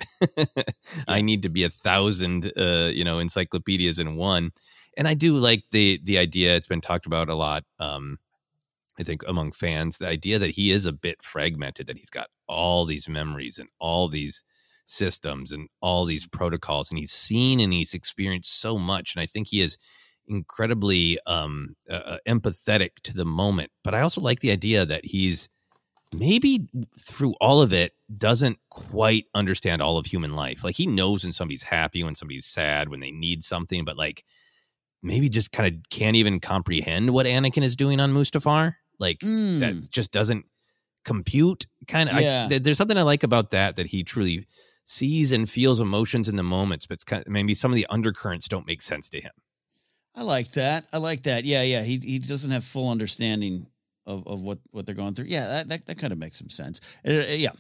I 1.09 1.23
need 1.23 1.43
to 1.45 1.49
be 1.49 1.63
a 1.63 1.71
thousand, 1.71 2.51
uh, 2.59 2.91
you 2.93 3.05
know, 3.05 3.19
encyclopedias 3.21 3.99
in 3.99 4.17
one. 4.17 4.51
And 4.97 5.09
I 5.09 5.15
do 5.15 5.35
like 5.35 5.65
the 5.71 6.01
the 6.03 6.19
idea. 6.19 6.57
It's 6.57 6.67
been 6.67 6.81
talked 6.81 7.07
about 7.07 7.29
a 7.29 7.35
lot. 7.35 7.65
Um, 7.79 8.19
I 8.99 9.03
think 9.03 9.23
among 9.27 9.53
fans, 9.53 9.99
the 9.99 10.09
idea 10.09 10.39
that 10.39 10.51
he 10.51 10.71
is 10.71 10.87
a 10.87 10.93
bit 10.93 11.23
fragmented, 11.23 11.87
that 11.87 11.99
he's 11.99 12.11
got 12.11 12.29
all 12.47 12.85
these 12.85 13.09
memories 13.09 13.59
and 13.59 13.69
all 13.81 14.09
these 14.09 14.45
systems 14.87 15.51
and 15.51 15.69
all 15.81 16.05
these 16.05 16.27
protocols, 16.27 16.91
and 16.91 16.99
he's 16.99 17.13
seen 17.13 17.59
and 17.61 17.73
he's 17.73 17.95
experienced 17.95 18.61
so 18.61 18.79
much. 18.79 19.15
And 19.15 19.23
I 19.23 19.27
think 19.27 19.49
he 19.49 19.61
is 19.61 19.79
incredibly 20.27 21.19
um, 21.27 21.77
uh, 21.91 22.19
empathetic 22.27 22.91
to 23.03 23.15
the 23.15 23.25
moment. 23.25 23.71
But 23.83 23.95
I 23.95 24.01
also 24.01 24.21
like 24.21 24.41
the 24.41 24.53
idea 24.53 24.87
that 24.87 25.05
he's 25.05 25.49
maybe 26.15 26.69
through 26.99 27.35
all 27.41 27.61
of 27.61 27.73
it 27.73 27.93
doesn't 28.17 28.59
quite 28.71 29.25
understand 29.35 29.83
all 29.83 29.99
of 29.99 30.07
human 30.07 30.35
life. 30.35 30.63
Like 30.63 30.77
he 30.77 30.87
knows 30.87 31.25
when 31.25 31.33
somebody's 31.33 31.65
happy, 31.65 32.05
when 32.05 32.15
somebody's 32.15 32.47
sad, 32.47 32.89
when 32.89 33.01
they 33.01 33.11
need 33.11 33.43
something, 33.43 33.85
but 33.85 33.99
like 33.99 34.23
maybe 35.05 35.29
just 35.29 35.53
kind 35.53 35.73
of 35.73 35.81
can't 35.91 36.17
even 36.17 36.41
comprehend 36.41 37.13
what 37.13 37.27
Anakin 37.27 37.63
is 37.63 37.77
doing 37.77 38.01
on 38.01 38.13
Mustafar. 38.13 38.77
Like 38.99 39.21
that 39.21 39.89
just 39.91 40.11
doesn't 40.11 40.47
compute. 41.05 41.67
Kind 41.87 42.09
of. 42.09 42.21
Yeah. 42.21 42.49
there's 42.49 42.79
something 42.79 42.97
I 42.97 43.03
like 43.03 43.23
about 43.23 43.51
that 43.51 43.77
that 43.77 43.89
he 43.89 44.03
truly 44.03 44.47
sees 44.85 45.33
and 45.33 45.49
feels 45.49 45.81
emotions 45.81 46.29
in 46.29 46.37
the 46.37 46.43
moments, 46.43 46.87
but 46.87 46.95
it's 46.95 47.05
kind 47.05 47.23
of, 47.23 47.29
maybe 47.29 47.55
some 47.55 47.71
of 47.71 47.77
the 47.77 47.87
undercurrents 47.91 48.49
don't 48.49 48.67
make 48.67 48.83
sense 48.83 49.09
to 49.11 49.21
him. 49.21 49.33
I 50.15 50.23
like 50.23 50.53
that. 50.53 50.87
I 50.93 50.99
like 50.99 51.25
that. 51.25 51.45
Yeah, 51.45 51.63
yeah. 51.63 51.83
He 51.83 51.99
he 51.99 52.19
doesn't 52.19 52.51
have 52.51 52.65
full 52.65 52.91
understanding 52.91 53.67
of, 54.07 54.27
of 54.27 54.43
what, 54.43 54.59
what 54.71 54.87
they're 54.87 54.95
going 54.95 55.15
through. 55.15 55.27
Yeah, 55.27 55.47
that 55.49 55.69
that, 55.69 55.87
that 55.87 55.99
kind 55.99 56.13
of 56.13 56.19
makes 56.19 56.39
some 56.39 56.51
sense. 56.51 56.81
Uh, 57.07 57.13
yeah, 57.31 57.51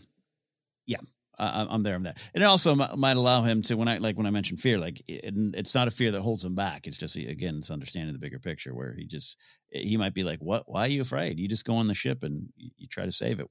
yeah. 0.87 0.99
I, 1.39 1.67
I'm 1.71 1.83
there 1.83 1.95
on 1.95 2.03
that, 2.05 2.31
and 2.35 2.43
it 2.43 2.47
also 2.47 2.75
might 2.75 3.17
allow 3.17 3.43
him 3.43 3.63
to 3.63 3.77
when 3.77 3.89
I 3.89 3.99
like 3.99 4.17
when 4.17 4.27
I 4.27 4.31
mentioned 4.31 4.61
fear, 4.61 4.79
like 4.79 5.03
it, 5.09 5.33
it's 5.55 5.75
not 5.75 5.89
a 5.89 5.91
fear 5.91 6.11
that 6.13 6.21
holds 6.21 6.45
him 6.45 6.55
back. 6.55 6.87
It's 6.87 6.97
just 6.99 7.17
again, 7.17 7.57
it's 7.59 7.71
understanding 7.71 8.13
the 8.13 8.19
bigger 8.19 8.39
picture 8.39 8.75
where 8.75 8.95
he 8.95 9.07
just 9.07 9.37
he 9.71 9.97
might 9.97 10.15
be 10.15 10.25
like, 10.25 10.39
"What? 10.41 10.65
Why 10.67 10.83
are 10.83 10.89
you 10.89 11.03
afraid? 11.03 11.39
You 11.39 11.49
just 11.49 11.65
go 11.65 11.75
on 11.77 11.89
the 11.89 11.95
ship 11.95 12.23
and 12.23 12.49
you, 12.57 12.87
try 12.89 13.05
to 13.05 13.13
save 13.13 13.41
it." 13.41 13.49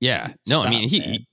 Yeah. 0.00 0.28
No, 0.48 0.62
I 0.62 0.70
mean 0.70 0.88
he, 0.88 1.00
he 1.00 1.26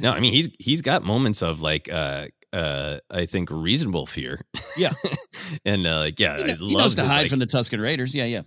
No, 0.00 0.10
I 0.12 0.20
mean 0.20 0.32
he's 0.32 0.48
he's 0.58 0.82
got 0.82 1.04
moments 1.04 1.42
of 1.42 1.60
like 1.60 1.88
uh 1.92 2.26
uh 2.52 2.98
I 3.10 3.24
think 3.26 3.50
reasonable 3.50 4.06
fear. 4.06 4.40
Yeah. 4.76 4.90
and 5.64 5.86
uh 5.86 5.98
like 6.00 6.18
yeah, 6.18 6.34
I 6.34 6.42
He 6.52 6.56
love 6.56 6.72
knows 6.72 6.94
to 6.96 7.02
hide 7.04 7.22
like- 7.22 7.30
from 7.30 7.38
the 7.38 7.46
Tusken 7.46 7.80
Raiders. 7.80 8.14
Yeah, 8.14 8.24
yeah. 8.24 8.42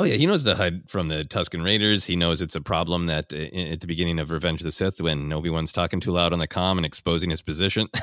Oh 0.00 0.04
yeah, 0.04 0.14
he 0.14 0.26
knows 0.28 0.44
the 0.44 0.54
HUD 0.54 0.82
from 0.86 1.08
the 1.08 1.24
Tusken 1.24 1.64
Raiders. 1.64 2.04
He 2.04 2.14
knows 2.14 2.40
it's 2.40 2.54
a 2.54 2.60
problem 2.60 3.06
that 3.06 3.32
uh, 3.32 3.72
at 3.72 3.80
the 3.80 3.88
beginning 3.88 4.20
of 4.20 4.30
Revenge 4.30 4.60
of 4.60 4.64
the 4.64 4.70
Sith, 4.70 5.00
when 5.00 5.32
Obi 5.32 5.50
Wan's 5.50 5.72
talking 5.72 5.98
too 5.98 6.12
loud 6.12 6.32
on 6.32 6.38
the 6.38 6.46
comm 6.46 6.76
and 6.76 6.86
exposing 6.86 7.30
his 7.30 7.42
position. 7.42 7.88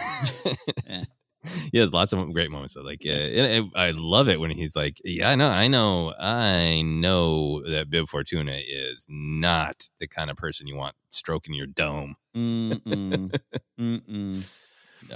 He 1.72 1.78
has 1.78 1.94
lots 1.94 2.12
of 2.12 2.34
great 2.34 2.50
moments. 2.50 2.76
Like, 2.76 3.04
uh, 3.08 3.62
I 3.76 3.92
love 3.96 4.30
it 4.30 4.40
when 4.40 4.50
he's 4.50 4.76
like, 4.76 4.98
"Yeah, 5.04 5.30
I 5.30 5.36
know, 5.36 5.50
I 5.50 5.68
know, 5.68 6.14
I 6.20 6.82
know 6.84 7.62
that 7.70 7.90
Bib 7.92 8.08
Fortuna 8.08 8.60
is 8.68 9.06
not 9.08 9.90
the 10.00 10.08
kind 10.08 10.32
of 10.32 10.38
person 10.38 10.66
you 10.66 10.76
want 10.76 10.96
stroking 11.10 11.54
your 11.54 11.68
dome." 11.68 12.16
Mm-mm. 12.36 13.38
Mm-mm. 13.80 14.62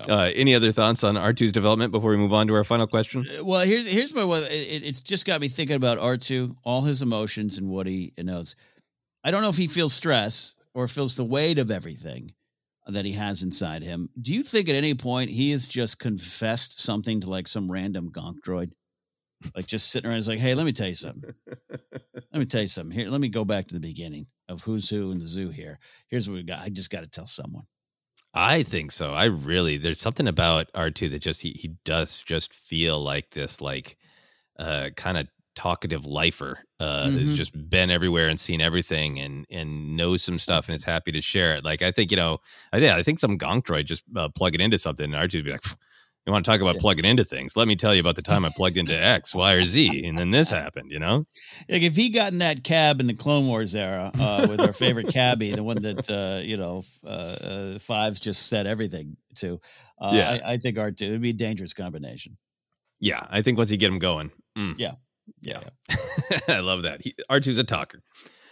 Uh, 0.08 0.32
any 0.36 0.56
other 0.56 0.72
thoughts 0.72 1.04
on 1.04 1.16
R2's 1.16 1.52
development 1.52 1.92
before 1.92 2.12
we 2.12 2.18
move 2.18 2.34
on 2.34 2.48
to 2.48 2.56
our 2.56 2.64
final 2.64 2.88
question? 2.88 3.26
Well, 3.44 3.62
here's 3.62 3.88
here's 3.88 4.14
my 4.14 4.24
one. 4.24 4.44
It, 4.44 4.84
it's 4.84 5.02
just 5.02 5.26
got 5.26 5.42
me 5.42 5.48
thinking 5.48 5.76
about 5.76 5.98
R 5.98 6.18
two, 6.18 6.56
all 6.64 6.82
his 6.82 7.02
emotions 7.02 7.58
and 7.58 7.70
what 7.70 7.88
he 7.88 8.14
knows. 8.18 8.56
I 9.24 9.32
don't 9.32 9.42
know 9.42 9.50
if 9.50 9.58
he 9.58 9.68
feels 9.68 9.94
stress 9.94 10.56
or 10.74 10.88
feels 10.88 11.16
the 11.16 11.26
weight 11.26 11.60
of 11.60 11.72
everything 11.72 12.32
that 12.88 13.06
he 13.06 13.12
has 13.14 13.44
inside 13.44 13.84
him. 13.84 14.10
Do 14.20 14.34
you 14.34 14.42
think 14.42 14.70
at 14.70 14.76
any 14.76 14.96
point 14.96 15.30
he 15.30 15.52
has 15.52 15.68
just 15.68 16.00
confessed 16.00 16.80
something 16.80 17.20
to 17.22 17.30
like 17.30 17.48
some 17.48 17.72
random 17.72 18.12
gonk 18.12 18.40
droid? 18.46 18.72
like 19.56 19.68
just 19.68 19.90
sitting 19.90 20.10
around. 20.10 20.20
It's 20.20 20.28
like, 20.28 20.40
hey, 20.40 20.56
let 20.56 20.66
me 20.66 20.72
tell 20.72 20.88
you 20.88 20.96
something. 20.96 21.34
let 21.70 22.34
me 22.34 22.46
tell 22.46 22.62
you 22.62 22.68
something. 22.68 22.98
Here, 22.98 23.10
let 23.10 23.22
me 23.22 23.30
go 23.30 23.46
back 23.46 23.68
to 23.68 23.74
the 23.74 23.80
beginning 23.80 24.28
of 24.48 24.62
who's 24.62 24.90
who 24.90 25.12
in 25.12 25.20
the 25.20 25.28
zoo. 25.28 25.50
Here, 25.50 25.80
here's 26.08 26.30
what 26.30 26.36
we 26.36 26.44
got. 26.44 26.60
I 26.60 26.70
just 26.70 26.90
got 26.90 27.04
to 27.04 27.10
tell 27.10 27.28
someone. 27.28 27.64
I 28.34 28.64
think 28.64 28.92
so. 28.92 29.14
I 29.14 29.26
really 29.26 29.78
there's 29.78 30.00
something 30.00 30.28
about 30.28 30.72
R2 30.74 31.10
that 31.12 31.22
just 31.22 31.42
he 31.42 31.52
he 31.60 31.70
does 31.84 32.22
just 32.24 32.54
feel 32.54 33.00
like 33.02 33.32
this 33.32 33.60
like 33.62 33.98
uh 34.60 34.90
kind 34.96 35.18
of 35.18 35.28
talkative 35.56 36.06
lifer 36.06 36.58
uh 36.80 37.08
Mhm. 37.08 37.16
that's 37.16 37.36
just 37.36 37.70
been 37.70 37.90
everywhere 37.90 38.30
and 38.30 38.40
seen 38.40 38.62
everything 38.62 39.20
and 39.20 39.46
and 39.52 39.98
knows 39.98 40.24
some 40.24 40.36
stuff 40.38 40.70
and 40.70 40.76
is 40.76 40.84
happy 40.86 41.12
to 41.12 41.22
share 41.22 41.56
it. 41.56 41.66
Like 41.66 41.82
I 41.82 41.92
think, 41.92 42.12
you 42.12 42.18
know, 42.18 42.38
I 42.72 42.80
think 42.80 42.94
I 42.94 43.02
think 43.04 43.20
some 43.20 43.38
gonk 43.38 43.64
droid 43.64 43.86
just 43.86 44.04
uh, 44.16 44.30
plug 44.30 44.54
it 44.56 44.62
into 44.62 44.78
something 44.78 45.06
and 45.06 45.16
R2 45.16 45.36
would 45.40 45.46
be 45.46 45.52
like 45.52 45.64
you 46.30 46.34
want 46.34 46.46
to 46.46 46.52
talk 46.52 46.62
about 46.62 46.76
plugging 46.76 47.06
into 47.06 47.24
things? 47.24 47.58
Let 47.58 47.68
me 47.68 47.76
tell 47.76 47.96
you 47.96 48.02
about 48.02 48.16
the 48.16 48.22
time 48.22 48.46
I 48.46 48.50
plugged 48.56 48.78
into 48.78 48.94
X, 48.94 49.34
Y, 49.34 49.54
or 49.54 49.64
Z, 49.64 50.08
and 50.08 50.18
then 50.18 50.30
this 50.30 50.52
happened. 50.52 50.92
You 50.92 51.00
know? 51.00 51.26
Like 51.68 51.82
if 51.82 51.96
he 51.96 52.10
got 52.10 52.32
in 52.32 52.40
that 52.40 52.64
cab 52.64 53.00
in 53.00 53.08
the 53.08 53.16
Clone 53.16 53.48
Wars 53.48 53.74
era 53.74 54.12
uh, 54.20 54.46
with 54.48 54.62
our 54.62 54.72
favorite 54.72 55.08
cabbie, 55.14 55.52
the 55.52 55.64
one 55.64 55.82
that 55.82 56.10
uh, 56.10 56.42
you 56.46 56.58
know 56.58 56.84
uh, 57.06 57.36
uh, 57.44 57.80
Fives 57.80 58.20
just 58.20 58.48
said 58.48 58.68
everything 58.68 59.18
to, 59.38 59.60
uh, 60.00 60.12
Yeah. 60.14 60.38
I, 60.46 60.54
I 60.54 60.58
think 60.58 60.78
R 60.78 60.92
two 60.92 61.12
would 61.12 61.22
be 61.22 61.32
a 61.32 61.34
dangerous 61.34 61.74
combination. 61.74 62.38
Yeah, 63.00 63.26
I 63.30 63.42
think 63.42 63.58
once 63.58 63.72
you 63.72 63.78
get 63.78 63.92
him 63.92 64.00
going, 64.00 64.32
mm. 64.56 64.76
Yeah, 64.78 64.94
yeah, 65.42 65.62
I 66.48 66.60
love 66.60 66.84
that. 66.84 67.02
He, 67.02 67.16
R2's 67.32 67.58
a 67.58 67.64
talker. 67.64 68.04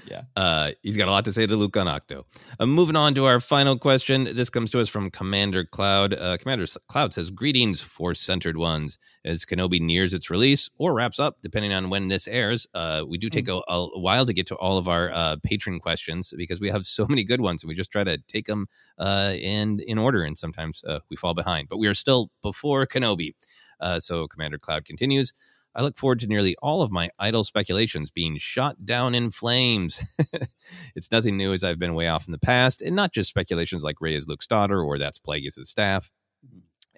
Yeah. 0.10 0.22
Uh, 0.36 0.72
he's 0.84 0.97
got 0.97 1.08
a 1.08 1.12
lot 1.12 1.26
to 1.26 1.32
say 1.32 1.45
to 1.45 1.55
Luke 1.55 1.76
on 1.76 1.88
Ahch-To. 1.88 2.24
Uh, 2.60 2.66
moving 2.66 2.95
on 2.95 3.14
to 3.16 3.26
our 3.26 3.39
final 3.39 3.78
question. 3.78 4.24
This 4.24 4.49
comes 4.49 4.72
to 4.72 4.80
us 4.80 4.89
from 4.89 5.10
Commander 5.10 5.66
Cloud. 5.66 6.14
Uh, 6.14 6.38
Commander 6.38 6.66
Cloud 6.88 7.14
says, 7.14 7.30
Greetings, 7.32 7.82
Force 7.82 8.22
centered 8.22 8.58
ones. 8.58 8.97
As 9.26 9.43
Kenobi 9.43 9.82
nears 9.82 10.14
its 10.14 10.30
release 10.30 10.70
or 10.78 10.93
wraps 10.93 11.20
up, 11.20 11.38
depending 11.41 11.74
on 11.74 11.89
when 11.89 12.08
this 12.08 12.30
airs, 12.30 12.66
uh, 12.74 13.03
we 13.05 13.18
do 13.18 13.30
take 13.30 13.49
a, 13.49 13.60
a 13.68 13.99
while 13.99 14.26
to 14.26 14.34
get 14.34 14.47
to 14.47 14.55
all 14.55 14.78
of 14.78 14.88
our 14.88 15.12
uh, 15.12 15.36
patron 15.43 15.80
questions 15.80 16.34
because 16.38 16.62
we 16.62 16.70
have 16.70 16.86
so 16.86 17.05
many 17.10 17.26
good 17.26 17.41
ones 17.41 17.62
and 17.62 17.68
we 17.68 17.76
just 17.76 17.91
try 17.91 18.05
to 18.05 18.18
take 18.30 18.45
them 18.45 18.68
uh, 18.97 19.34
in, 19.38 19.82
in 19.82 19.97
order. 19.97 20.24
And 20.24 20.38
sometimes 20.38 20.82
uh, 20.88 20.99
we 21.10 21.18
fall 21.18 21.34
behind, 21.34 21.68
but 21.68 21.78
we 21.78 21.88
are 21.88 21.93
still 21.93 22.32
before 22.41 22.86
Kenobi. 22.86 23.32
Uh, 23.80 23.99
so 23.99 24.28
Commander 24.28 24.58
Cloud 24.58 24.86
continues. 24.86 25.34
I 25.78 25.84
look 25.84 25.96
forward 25.96 26.20
to 26.22 26.28
nearly 26.28 26.56
all 26.60 26.82
of 26.82 26.92
my 26.92 27.10
idle 27.20 27.44
speculations 27.44 28.10
being 28.10 28.38
shot 28.38 28.84
down 28.84 29.14
in 29.14 29.30
flames. 29.30 30.04
it's 30.96 31.12
nothing 31.12 31.38
new 31.38 31.54
as 31.54 31.64
I've 31.64 31.78
been 31.78 31.94
way 31.94 32.08
off 32.08 32.28
in 32.28 32.32
the 32.32 32.40
past, 32.40 32.82
and 32.82 32.96
not 32.96 33.14
just 33.14 33.30
speculations 33.30 33.84
like 33.84 34.02
Rey 34.02 34.16
is 34.16 34.28
Luke's 34.28 34.48
daughter 34.48 34.82
or 34.82 34.98
that's 34.98 35.20
Plagueis' 35.20 35.68
staff. 35.68 36.10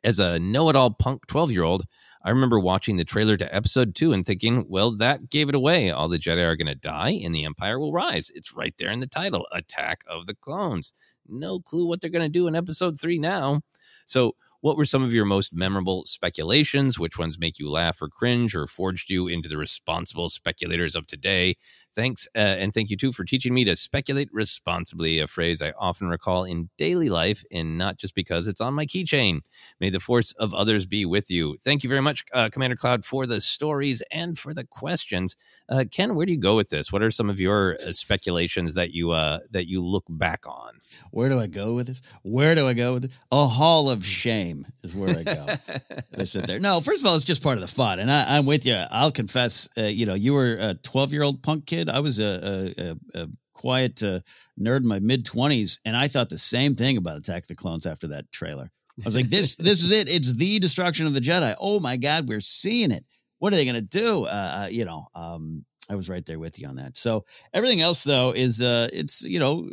As 0.01 0.17
a 0.17 0.39
know 0.39 0.69
it 0.69 0.77
all 0.77 0.91
punk 0.91 1.27
12 1.27 1.51
year 1.51 1.63
old, 1.63 1.83
I 2.23 2.29
remember 2.29 2.57
watching 2.57 2.95
the 2.95 3.03
trailer 3.03 3.35
to 3.35 3.53
episode 3.53 3.95
two 3.95 4.13
and 4.13 4.25
thinking, 4.25 4.65
well, 4.69 4.91
that 4.91 5.29
gave 5.29 5.49
it 5.49 5.55
away. 5.55 5.91
All 5.91 6.07
the 6.07 6.17
Jedi 6.17 6.45
are 6.45 6.55
going 6.55 6.67
to 6.67 6.75
die 6.75 7.19
and 7.21 7.35
the 7.35 7.43
Empire 7.43 7.77
will 7.77 7.91
rise. 7.91 8.31
It's 8.33 8.53
right 8.53 8.73
there 8.77 8.91
in 8.91 9.01
the 9.01 9.07
title 9.07 9.45
Attack 9.51 10.03
of 10.07 10.25
the 10.25 10.35
Clones. 10.35 10.93
No 11.27 11.59
clue 11.59 11.85
what 11.85 11.99
they're 11.99 12.09
going 12.09 12.25
to 12.25 12.29
do 12.29 12.47
in 12.47 12.55
episode 12.55 12.97
three 12.97 13.19
now. 13.19 13.59
So, 14.05 14.33
what 14.61 14.75
were 14.75 14.85
some 14.85 15.03
of 15.03 15.13
your 15.13 15.23
most 15.23 15.53
memorable 15.53 16.03
speculations? 16.05 16.99
Which 16.99 17.17
ones 17.17 17.39
make 17.39 17.59
you 17.59 17.71
laugh 17.71 18.01
or 18.01 18.09
cringe 18.09 18.55
or 18.55 18.67
forged 18.67 19.09
you 19.09 19.27
into 19.27 19.47
the 19.47 19.55
responsible 19.55 20.27
speculators 20.27 20.95
of 20.95 21.07
today? 21.07 21.55
Thanks. 21.95 22.27
Uh, 22.35 22.39
and 22.39 22.73
thank 22.73 22.89
you 22.89 22.97
too 22.97 23.13
for 23.13 23.23
teaching 23.23 23.53
me 23.53 23.63
to 23.63 23.77
speculate 23.77 24.27
responsibly, 24.33 25.19
a 25.19 25.27
phrase 25.27 25.61
I 25.61 25.71
often 25.79 26.09
recall 26.09 26.43
in 26.43 26.69
daily 26.77 27.07
life 27.07 27.43
and 27.51 27.77
not 27.77 27.97
just 27.97 28.15
because 28.15 28.47
it's 28.47 28.59
on 28.59 28.73
my 28.73 28.85
keychain. 28.85 29.41
May 29.79 29.89
the 29.89 29.99
force 30.01 30.33
of 30.33 30.53
others 30.53 30.85
be 30.85 31.05
with 31.05 31.31
you. 31.31 31.55
Thank 31.57 31.83
you 31.83 31.89
very 31.89 32.01
much, 32.01 32.25
uh, 32.33 32.49
Commander 32.51 32.75
Cloud, 32.75 33.05
for 33.05 33.25
the 33.25 33.39
stories 33.39 34.03
and 34.11 34.37
for 34.37 34.53
the 34.53 34.65
questions. 34.65 35.37
Uh, 35.69 35.85
Ken, 35.89 36.15
where 36.15 36.25
do 36.25 36.33
you 36.33 36.39
go 36.39 36.57
with 36.57 36.69
this? 36.69 36.91
What 36.91 37.01
are 37.01 37.11
some 37.11 37.29
of 37.29 37.39
your 37.39 37.75
uh, 37.75 37.93
speculations 37.93 38.73
that 38.73 38.91
you 38.91 39.11
uh, 39.11 39.39
that 39.51 39.67
you 39.69 39.81
look 39.83 40.05
back 40.09 40.45
on? 40.45 40.81
Where 41.11 41.29
do 41.29 41.39
I 41.39 41.47
go 41.47 41.75
with 41.75 41.87
this? 41.87 42.01
Where 42.23 42.55
do 42.55 42.67
I 42.67 42.73
go 42.73 42.93
with 42.93 43.03
this? 43.03 43.19
A 43.31 43.47
hall 43.47 43.89
of 43.89 44.05
shame 44.05 44.48
is 44.83 44.95
where 44.95 45.17
I 45.17 45.23
go. 45.23 45.45
I 46.17 46.23
sit 46.23 46.47
there. 46.47 46.59
No, 46.59 46.79
first 46.81 47.01
of 47.01 47.07
all, 47.07 47.15
it's 47.15 47.23
just 47.23 47.43
part 47.43 47.55
of 47.57 47.61
the 47.61 47.67
fun, 47.67 47.99
and 47.99 48.11
I, 48.11 48.37
I'm 48.37 48.45
with 48.45 48.65
you. 48.65 48.81
I'll 48.91 49.11
confess. 49.11 49.69
Uh, 49.77 49.83
you 49.83 50.05
know, 50.05 50.13
you 50.13 50.33
were 50.33 50.57
a 50.59 50.73
12 50.73 51.13
year 51.13 51.23
old 51.23 51.41
punk 51.41 51.65
kid. 51.65 51.89
I 51.89 51.99
was 51.99 52.19
a, 52.19 52.73
a, 52.77 53.19
a, 53.21 53.27
quiet 53.53 54.01
uh, 54.03 54.21
nerd 54.59 54.77
in 54.77 54.87
my 54.87 54.99
mid 54.99 55.25
20s, 55.25 55.79
and 55.83 55.95
I 55.95 56.07
thought 56.07 56.29
the 56.29 56.37
same 56.37 56.75
thing 56.75 56.95
about 56.95 57.17
Attack 57.17 57.43
of 57.43 57.47
the 57.47 57.55
Clones 57.55 57.85
after 57.85 58.07
that 58.07 58.31
trailer. 58.31 58.71
I 58.99 59.05
was 59.05 59.15
like, 59.15 59.29
this 59.29 59.55
this 59.57 59.83
is 59.83 59.91
it. 59.91 60.09
It's 60.09 60.33
the 60.33 60.59
destruction 60.59 61.05
of 61.05 61.13
the 61.13 61.19
Jedi. 61.19 61.55
Oh 61.59 61.79
my 61.79 61.97
God, 61.97 62.27
we're 62.27 62.41
seeing 62.41 62.91
it. 62.91 63.03
What 63.39 63.53
are 63.53 63.55
they 63.55 63.65
going 63.65 63.75
to 63.75 63.81
do? 63.81 64.25
Uh, 64.25 64.63
uh, 64.63 64.67
you 64.69 64.85
know, 64.85 65.07
um, 65.15 65.65
I 65.89 65.95
was 65.95 66.09
right 66.09 66.25
there 66.25 66.39
with 66.39 66.59
you 66.59 66.67
on 66.67 66.75
that. 66.75 66.97
So 66.97 67.25
everything 67.53 67.81
else, 67.81 68.03
though, 68.03 68.31
is 68.31 68.61
uh, 68.61 68.89
it's 68.93 69.23
you 69.23 69.39
know, 69.39 69.67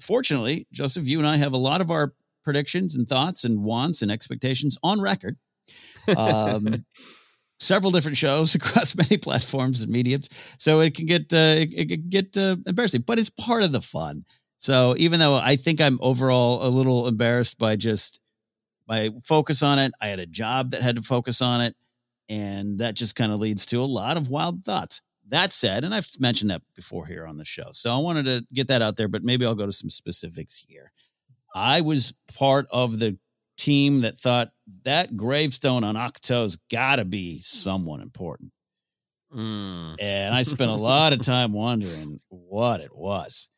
fortunately, 0.00 0.66
Joseph, 0.72 1.06
you 1.06 1.18
and 1.18 1.26
I 1.26 1.36
have 1.36 1.52
a 1.52 1.58
lot 1.58 1.80
of 1.80 1.90
our 1.90 2.12
predictions 2.46 2.94
and 2.94 3.08
thoughts 3.08 3.44
and 3.44 3.64
wants 3.64 4.00
and 4.00 4.10
expectations 4.10 4.78
on 4.82 5.00
record. 5.00 5.36
Um, 6.16 6.86
several 7.58 7.90
different 7.90 8.16
shows 8.16 8.54
across 8.54 8.94
many 8.94 9.18
platforms 9.18 9.82
and 9.82 9.92
mediums, 9.92 10.28
so 10.56 10.80
it 10.80 10.94
can 10.94 11.06
get 11.06 11.32
uh, 11.34 11.58
it, 11.58 11.74
it 11.74 11.88
can 11.88 12.08
get 12.08 12.36
uh, 12.36 12.56
embarrassing, 12.66 13.02
but 13.04 13.18
it's 13.18 13.28
part 13.28 13.64
of 13.64 13.72
the 13.72 13.80
fun. 13.80 14.24
So 14.58 14.94
even 14.96 15.20
though 15.20 15.34
I 15.34 15.56
think 15.56 15.80
I'm 15.80 15.98
overall 16.00 16.66
a 16.66 16.70
little 16.70 17.08
embarrassed 17.08 17.58
by 17.58 17.76
just 17.76 18.20
my 18.88 19.10
focus 19.24 19.62
on 19.62 19.78
it, 19.80 19.92
I 20.00 20.06
had 20.06 20.20
a 20.20 20.26
job 20.26 20.70
that 20.70 20.82
had 20.82 20.96
to 20.96 21.02
focus 21.02 21.42
on 21.42 21.60
it, 21.60 21.74
and 22.28 22.78
that 22.78 22.94
just 22.94 23.16
kind 23.16 23.32
of 23.32 23.40
leads 23.40 23.66
to 23.66 23.82
a 23.82 23.84
lot 23.84 24.16
of 24.16 24.30
wild 24.30 24.64
thoughts. 24.64 25.02
That 25.28 25.52
said, 25.52 25.82
and 25.82 25.92
I've 25.92 26.06
mentioned 26.20 26.52
that 26.52 26.62
before 26.76 27.06
here 27.06 27.26
on 27.26 27.38
the 27.38 27.44
show, 27.44 27.70
so 27.72 27.92
I 27.92 27.98
wanted 27.98 28.26
to 28.26 28.46
get 28.54 28.68
that 28.68 28.82
out 28.82 28.96
there, 28.96 29.08
but 29.08 29.24
maybe 29.24 29.44
I'll 29.44 29.56
go 29.56 29.66
to 29.66 29.72
some 29.72 29.90
specifics 29.90 30.64
here. 30.68 30.92
I 31.56 31.80
was 31.80 32.12
part 32.36 32.66
of 32.70 32.98
the 32.98 33.18
team 33.56 34.02
that 34.02 34.18
thought 34.18 34.50
that 34.84 35.16
gravestone 35.16 35.84
on 35.84 35.94
Ahch-To's 35.94 36.58
got 36.70 36.96
to 36.96 37.06
be 37.06 37.40
someone 37.40 38.02
important. 38.02 38.52
Mm. 39.32 39.96
And 39.98 40.34
I 40.34 40.42
spent 40.42 40.70
a 40.70 40.74
lot 40.74 41.14
of 41.14 41.22
time 41.22 41.52
wondering 41.54 42.18
what 42.28 42.80
it 42.80 42.94
was 42.94 43.48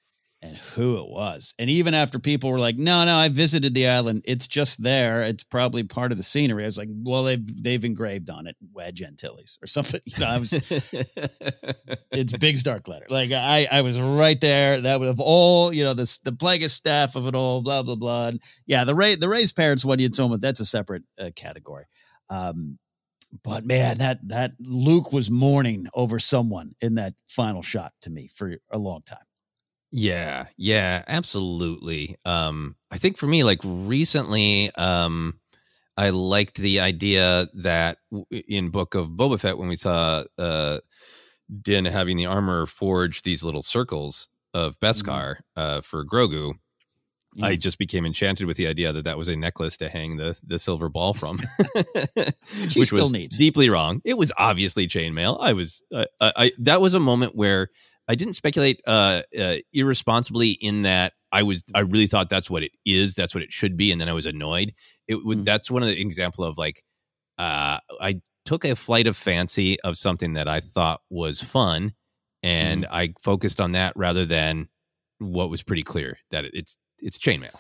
and 0.41 0.57
who 0.57 0.99
it 0.99 1.09
was. 1.09 1.55
And 1.59 1.69
even 1.69 1.95
after 1.95 2.19
people 2.19 2.51
were 2.51 2.61
like, 2.61 2.77
no, 2.77 3.05
no, 3.05 3.15
I 3.17 3.29
visited 3.29 3.75
the 3.75 3.89
island. 3.89 4.23
It's 4.25 4.47
just 4.47 4.83
there. 4.83 5.23
It's 5.23 5.43
probably 5.43 5.83
part 5.83 6.13
of 6.13 6.17
the 6.17 6.23
scenery. 6.23 6.63
I 6.63 6.67
was 6.67 6.79
like, 6.79 6.89
well, 6.91 7.25
they've, 7.25 7.63
they've 7.63 7.85
engraved 7.85 8.31
on 8.31 8.47
it 8.47 8.57
Wedge 8.73 9.03
Antilles 9.03 9.59
or 9.63 9.67
something. 9.67 10.01
You 10.09 10.25
know, 10.25 10.31
I 10.31 10.39
was, 10.39 10.53
it's 12.13 12.33
big 12.39 12.57
stark 12.57 12.89
letter. 12.89 13.07
Like 13.11 13.31
I, 13.33 13.67
I 13.71 13.83
was 13.83 14.01
right 14.01 14.41
there. 14.41 14.81
That 14.81 15.01
was 15.01 15.11
of 15.11 15.21
all, 15.21 15.73
you 15.73 15.85
know, 15.85 15.95
this, 15.95 16.19
the 16.19 16.33
Plagueis 16.33 16.71
staff 16.71 17.15
of 17.15 17.27
it 17.27 17.35
all, 17.35 17.61
blah, 17.63 17.83
blah, 17.83 17.97
blah. 17.97 18.29
And 18.29 18.43
yeah, 18.67 18.85
the 18.85 18.95
Rey, 18.95 19.17
the 19.17 19.29
Rey's 19.29 19.53
parents, 19.53 19.85
when 19.85 19.99
you 19.99 20.09
told 20.09 20.31
me 20.31 20.39
that's 20.41 20.61
a 20.61 20.67
separate 20.67 21.03
uh, 21.21 21.31
category. 21.37 21.85
Um, 22.31 22.79
but 23.45 23.65
man, 23.67 23.99
that 23.99 24.27
that 24.29 24.53
Luke 24.61 25.13
was 25.13 25.31
mourning 25.31 25.87
over 25.95 26.19
someone 26.19 26.73
in 26.81 26.95
that 26.95 27.13
final 27.29 27.63
shot 27.63 27.93
to 28.03 28.11
me 28.11 28.29
for 28.35 28.57
a 28.71 28.79
long 28.79 29.03
time. 29.03 29.19
Yeah, 29.91 30.47
yeah, 30.57 31.03
absolutely. 31.07 32.17
Um, 32.25 32.77
I 32.91 32.99
think 32.99 33.17
for 33.17 33.27
me, 33.27 33.43
like 33.45 33.61
recently, 33.65 34.71
um, 34.77 35.41
I 35.97 36.11
liked 36.11 36.59
the 36.59 36.81
idea 36.81 37.47
that 37.55 37.99
in 38.31 38.71
Book 38.71 38.95
of 38.95 39.09
Boba 39.09 39.41
Fett, 39.41 39.59
when 39.59 39.69
we 39.69 39.77
saw 39.77 40.25
uh, 40.39 40.79
Din 41.63 41.87
having 41.87 42.17
the 42.17 42.27
armor 42.27 42.67
forge 42.67 43.23
these 43.23 43.43
little 43.43 43.63
circles 43.63 44.29
of 44.55 44.79
Beskar 44.79 45.37
uh, 45.57 45.81
for 45.81 46.05
Grogu, 46.05 46.55
I 47.43 47.57
just 47.57 47.79
became 47.79 48.05
enchanted 48.05 48.47
with 48.47 48.57
the 48.57 48.67
idea 48.67 48.93
that 48.93 49.05
that 49.05 49.17
was 49.17 49.29
a 49.29 49.37
necklace 49.37 49.77
to 49.79 49.89
hang 49.89 50.17
the 50.17 50.39
the 50.45 50.59
silver 50.59 50.89
ball 50.89 51.15
from, 51.15 51.39
which 52.77 52.89
still 52.89 53.03
was 53.03 53.13
needs. 53.13 53.37
deeply 53.37 53.71
wrong. 53.71 54.01
It 54.05 54.19
was 54.19 54.33
obviously 54.37 54.87
chainmail. 54.87 55.39
I 55.41 55.53
was, 55.53 55.83
uh, 55.93 56.07
I, 56.21 56.33
I 56.37 56.51
that 56.59 56.81
was 56.81 56.95
a 56.95 57.01
moment 57.01 57.35
where 57.35 57.69
I 58.09 58.15
didn't 58.15 58.35
speculate 58.35 58.81
uh, 58.87 59.23
uh, 59.39 59.57
irresponsibly 59.73 60.51
in 60.51 60.83
that 60.83 61.13
I 61.31 61.43
was, 61.43 61.63
I 61.75 61.81
really 61.81 62.07
thought 62.07 62.31
that's 62.31 62.51
what 62.51 62.63
it 62.63 62.73
is, 62.87 63.15
that's 63.15 63.35
what 63.35 63.43
it 63.43 63.53
should 63.53 63.77
be, 63.77 63.93
and 63.93 64.01
then 64.01 64.09
I 64.09 64.15
was 64.15 64.27
annoyed. 64.27 64.73
It 65.07 65.25
would, 65.25 65.45
that's 65.45 65.71
one 65.71 65.83
of 65.83 65.89
the 65.89 66.01
example 66.01 66.45
of 66.45 66.57
like, 66.57 66.83
uh, 67.37 67.79
I 68.01 68.23
took 68.45 68.65
a 68.65 68.75
flight 68.75 69.07
of 69.07 69.17
fancy 69.17 69.79
of 69.83 69.99
something 69.99 70.33
that 70.33 70.49
I 70.49 70.61
thought 70.61 71.01
was 71.11 71.43
fun, 71.43 71.93
and 72.43 72.87
I 72.91 73.13
focused 73.21 73.61
on 73.61 73.73
that 73.73 73.93
rather 73.95 74.25
than 74.25 74.69
what 75.19 75.51
was 75.51 75.63
pretty 75.63 75.83
clear 75.83 76.19
that 76.31 76.47
it's 76.55 76.79
it's 77.01 77.19
chainmail. 77.19 77.55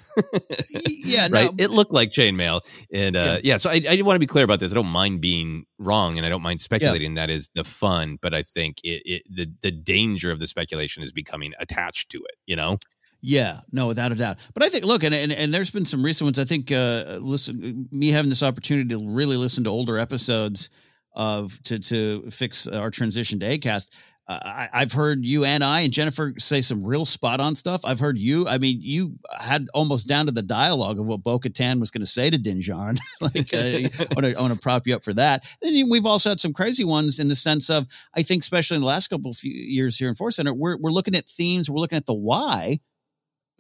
yeah, 1.05 1.29
no, 1.29 1.47
right. 1.47 1.51
It 1.59 1.71
looked 1.71 1.93
like 1.93 2.11
chainmail, 2.11 2.61
and 2.93 3.17
uh, 3.17 3.39
yeah. 3.43 3.57
So 3.57 3.71
I, 3.71 3.81
I 3.89 4.03
want 4.03 4.17
to 4.17 4.21
be 4.21 4.27
clear 4.27 4.45
about 4.45 4.61
this. 4.61 4.73
I 4.73 4.75
don't 4.75 4.87
mind 4.89 5.21
being 5.21 5.65
wrong, 5.79 6.17
and 6.17 6.27
I 6.27 6.29
don't 6.29 6.43
mind 6.43 6.61
speculating. 6.61 7.15
That 7.15 7.31
is 7.31 7.49
the 7.55 7.65
fun, 7.65 8.19
but 8.21 8.35
I 8.35 8.43
think 8.43 8.79
it, 8.83 9.03
it 9.05 9.23
the 9.31 9.53
the 9.63 9.71
danger 9.71 10.31
of 10.31 10.41
the 10.41 10.47
speculation 10.47 11.03
is 11.03 11.13
becoming 11.13 11.53
attached 11.59 12.11
to 12.11 12.19
it. 12.19 12.37
You 12.47 12.57
know. 12.57 12.79
Yeah, 13.21 13.59
no, 13.73 13.89
without 13.89 14.13
a 14.13 14.15
doubt. 14.15 14.49
But 14.55 14.63
I 14.63 14.69
think, 14.69 14.85
look, 14.85 15.03
and 15.03 15.15
and, 15.15 15.33
and 15.33 15.53
there's 15.53 15.71
been 15.71 15.85
some 15.85 16.05
recent 16.05 16.27
ones. 16.27 16.39
I 16.39 16.45
think, 16.45 16.71
uh, 16.71 17.19
listen, 17.21 17.89
me 17.91 18.11
having 18.11 18.29
this 18.29 18.45
opportunity 18.45 18.89
to 18.91 19.09
really 19.09 19.37
listen 19.37 19.65
to 19.65 19.71
older 19.71 19.99
episodes 19.99 20.71
of 21.15 21.61
to 21.65 21.79
to 21.81 22.31
fix 22.31 22.67
our 22.69 22.91
transition 22.91 23.41
to 23.41 23.47
Acast. 23.47 23.91
I, 24.29 24.69
I've 24.73 24.93
heard 24.93 25.25
you 25.25 25.45
and 25.45 25.65
I 25.65 25.81
and 25.81 25.93
Jennifer 25.93 26.35
say 26.39 26.61
some 26.61 26.85
real 26.85 27.07
spot 27.07 27.41
on 27.41 27.57
stuff. 27.57 27.81
I've 27.85 27.99
heard 27.99 28.19
you. 28.19 28.47
I 28.47 28.59
mean, 28.59 28.79
you 28.83 29.19
had 29.39 29.69
almost 29.73 30.07
down 30.07 30.27
to 30.27 30.33
the 30.33 30.43
dialogue 30.43 30.99
of 30.99 31.09
what 31.09 31.23
Bo 31.23 31.39
Katan 31.39 31.81
was 31.81 31.91
going 31.91 32.03
to 32.03 32.07
say 32.07 32.29
to 32.29 32.37
Din 32.37 32.59
Djarin. 32.59 32.99
like, 33.23 33.55
uh, 33.55 33.59
I 33.59 34.07
want 34.15 34.27
to 34.27 34.39
I 34.39 34.41
want 34.43 34.53
to 34.53 34.61
prop 34.63 34.87
you 34.87 34.95
up 34.95 35.03
for 35.03 35.15
that. 35.15 35.51
And 35.63 35.91
we've 35.91 36.05
also 36.05 36.29
had 36.29 36.41
some 36.41 36.53
crazy 36.53 36.85
ones 36.85 37.19
in 37.19 37.29
the 37.29 37.35
sense 37.35 37.71
of 37.71 37.87
I 38.15 38.23
think, 38.23 38.43
especially 38.43 38.75
in 38.75 38.83
the 38.83 38.87
last 38.87 39.09
couple 39.09 39.31
of 39.31 39.37
few 39.37 39.53
years 39.53 39.97
here 39.97 40.09
in 40.09 40.15
Force 40.15 40.37
Center, 40.37 40.53
we're 40.53 40.77
we're 40.77 40.91
looking 40.91 41.15
at 41.15 41.27
themes. 41.27 41.71
We're 41.71 41.81
looking 41.81 41.99
at 41.99 42.07
the 42.07 42.15
why. 42.15 42.81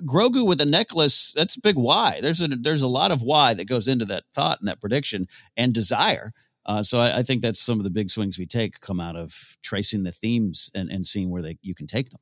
Grogu 0.05 0.47
with 0.47 0.61
a 0.61 0.65
necklace, 0.65 1.33
that's 1.37 1.57
a 1.57 1.61
big 1.61 1.77
why. 1.77 2.21
There's 2.23 2.41
a 2.41 2.49
there's 2.49 2.83
a 2.83 2.89
lot 2.89 3.11
of 3.11 3.23
why 3.23 3.55
that 3.55 3.67
goes 3.67 3.89
into 3.89 4.05
that 4.05 4.25
thought 4.33 4.61
and 4.61 4.69
that 4.69 4.81
prediction 4.81 5.27
and 5.57 5.73
desire. 5.73 6.33
Uh, 6.69 6.83
so 6.83 6.99
I, 6.99 7.19
I, 7.19 7.23
think 7.23 7.41
that's 7.41 7.61
some 7.61 7.79
of 7.79 7.85
the 7.85 7.91
big 7.91 8.11
swings 8.11 8.39
we 8.39 8.45
take 8.45 8.81
come 8.83 9.01
out 9.01 9.17
of 9.17 9.57
tracing 9.63 10.05
the 10.05 10.13
themes 10.13 10.71
and, 10.75 10.91
and 10.91 11.05
seeing 11.07 11.31
where 11.31 11.41
they 11.41 11.57
you 11.63 11.75
can 11.75 11.87
take 11.87 12.11
them. 12.11 12.21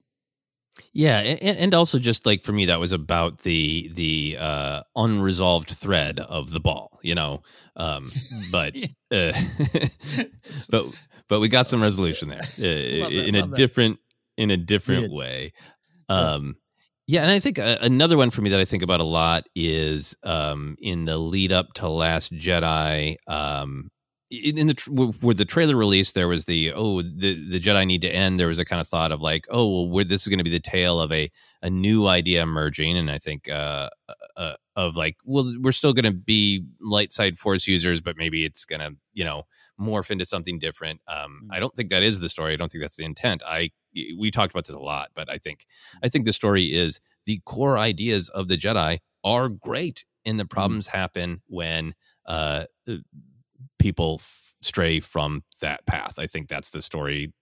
Yeah, 0.93 1.19
and, 1.19 1.59
and 1.59 1.75
also 1.75 1.99
just 1.99 2.27
like 2.27 2.43
for 2.43 2.53
me, 2.53 2.67
that 2.67 2.79
was 2.79 2.93
about 2.93 3.39
the 3.39 3.91
the 3.95 4.37
uh, 4.39 4.83
unresolved 4.95 5.71
thread 5.71 6.21
of 6.21 6.53
the 6.53 6.61
ball, 6.61 6.99
you 7.03 7.15
know. 7.15 7.43
Um, 7.75 8.11
but 8.53 8.77
uh, 9.13 9.33
but 10.71 11.05
but 11.29 11.41
we 11.41 11.49
got 11.49 11.67
some 11.67 11.83
resolution 11.83 12.29
there 12.29 12.39
uh, 12.39 13.09
in 13.11 13.35
a 13.35 13.47
different 13.49 13.99
in 14.37 14.51
a 14.51 14.57
different 14.57 15.11
yeah. 15.11 15.17
way. 15.17 15.53
Um, 16.09 16.55
yeah, 17.09 17.23
and 17.23 17.31
I 17.31 17.39
think 17.41 17.59
uh, 17.59 17.77
another 17.83 18.17
one 18.17 18.31
for 18.31 18.43
me 18.43 18.51
that 18.51 18.61
I 18.61 18.65
think 18.65 18.83
about 18.83 19.01
a 19.01 19.05
lot 19.05 19.45
is 19.55 20.17
um, 20.23 20.77
in 20.81 21.05
the 21.05 21.19
lead 21.19 21.53
up 21.53 21.73
to 21.75 21.89
Last 21.89 22.33
Jedi. 22.33 23.17
Um, 23.27 23.91
in 24.29 24.67
the 24.67 25.11
with 25.23 25.39
the 25.39 25.45
trailer 25.45 25.77
release, 25.77 26.13
there 26.13 26.27
was 26.27 26.47
the 26.47 26.73
oh 26.75 27.01
the 27.01 27.49
the 27.49 27.61
Jedi 27.61 27.87
need 27.87 28.03
to 28.03 28.13
end. 28.13 28.41
There 28.41 28.49
was 28.49 28.59
a 28.59 28.65
kind 28.65 28.81
of 28.81 28.89
thought 28.89 29.13
of 29.13 29.21
like 29.21 29.47
oh 29.51 29.87
well, 29.87 30.05
this 30.05 30.23
is 30.23 30.29
going 30.29 30.39
to 30.39 30.45
be 30.45 30.51
the 30.51 30.59
tale 30.59 31.01
of 31.01 31.13
a 31.13 31.29
a 31.63 31.71
new 31.71 32.09
idea 32.09 32.43
emerging, 32.43 32.97
and 32.97 33.09
I 33.09 33.19
think 33.19 33.49
uh, 33.49 33.91
uh, 34.09 34.15
uh 34.37 34.55
of 34.75 34.97
like 34.97 35.17
well 35.25 35.55
we're 35.61 35.73
still 35.73 35.93
going 35.93 36.13
to 36.13 36.17
be 36.17 36.65
light 36.81 37.13
side 37.13 37.39
Force 37.39 37.69
users, 37.69 38.03
but 38.03 38.17
maybe 38.17 38.45
it's 38.45 38.65
going 38.65 38.81
to 38.81 38.97
you 39.13 39.25
know 39.25 39.45
morph 39.81 40.11
into 40.11 40.25
something 40.25 40.59
different. 40.59 41.01
Um, 41.07 41.43
mm. 41.45 41.49
I 41.57 41.61
don't 41.61 41.75
think 41.75 41.91
that 41.91 42.03
is 42.03 42.19
the 42.19 42.29
story. 42.29 42.53
I 42.53 42.57
don't 42.57 42.71
think 42.71 42.83
that's 42.83 42.97
the 42.97 43.05
intent. 43.05 43.43
I 43.47 43.71
we 44.19 44.33
talked 44.33 44.53
about 44.53 44.67
this 44.67 44.75
a 44.75 44.81
lot, 44.81 45.11
but 45.15 45.31
I 45.31 45.39
think 45.39 45.67
I 46.03 46.09
think 46.09 46.25
the 46.25 46.33
story 46.33 46.65
is 46.65 47.01
the 47.27 47.41
core 47.45 47.79
ideas 47.79 48.29
of 48.29 48.49
the 48.49 48.57
Jedi 48.57 48.99
are 49.23 49.49
great, 49.49 50.05
and 50.25 50.41
the 50.41 50.45
mm. 50.45 50.51
problems 50.51 50.89
mm. 50.89 50.93
happen 50.93 51.43
when 51.47 51.95
uh, 52.27 52.65
uh 52.89 52.97
people 53.79 54.19
f- 54.21 54.53
stray 54.63 55.01
from 55.01 55.45
that 55.61 55.87
path. 55.87 56.19
I 56.19 56.27
think 56.27 56.49
that's 56.49 56.71
the 56.71 56.83
story 56.83 57.33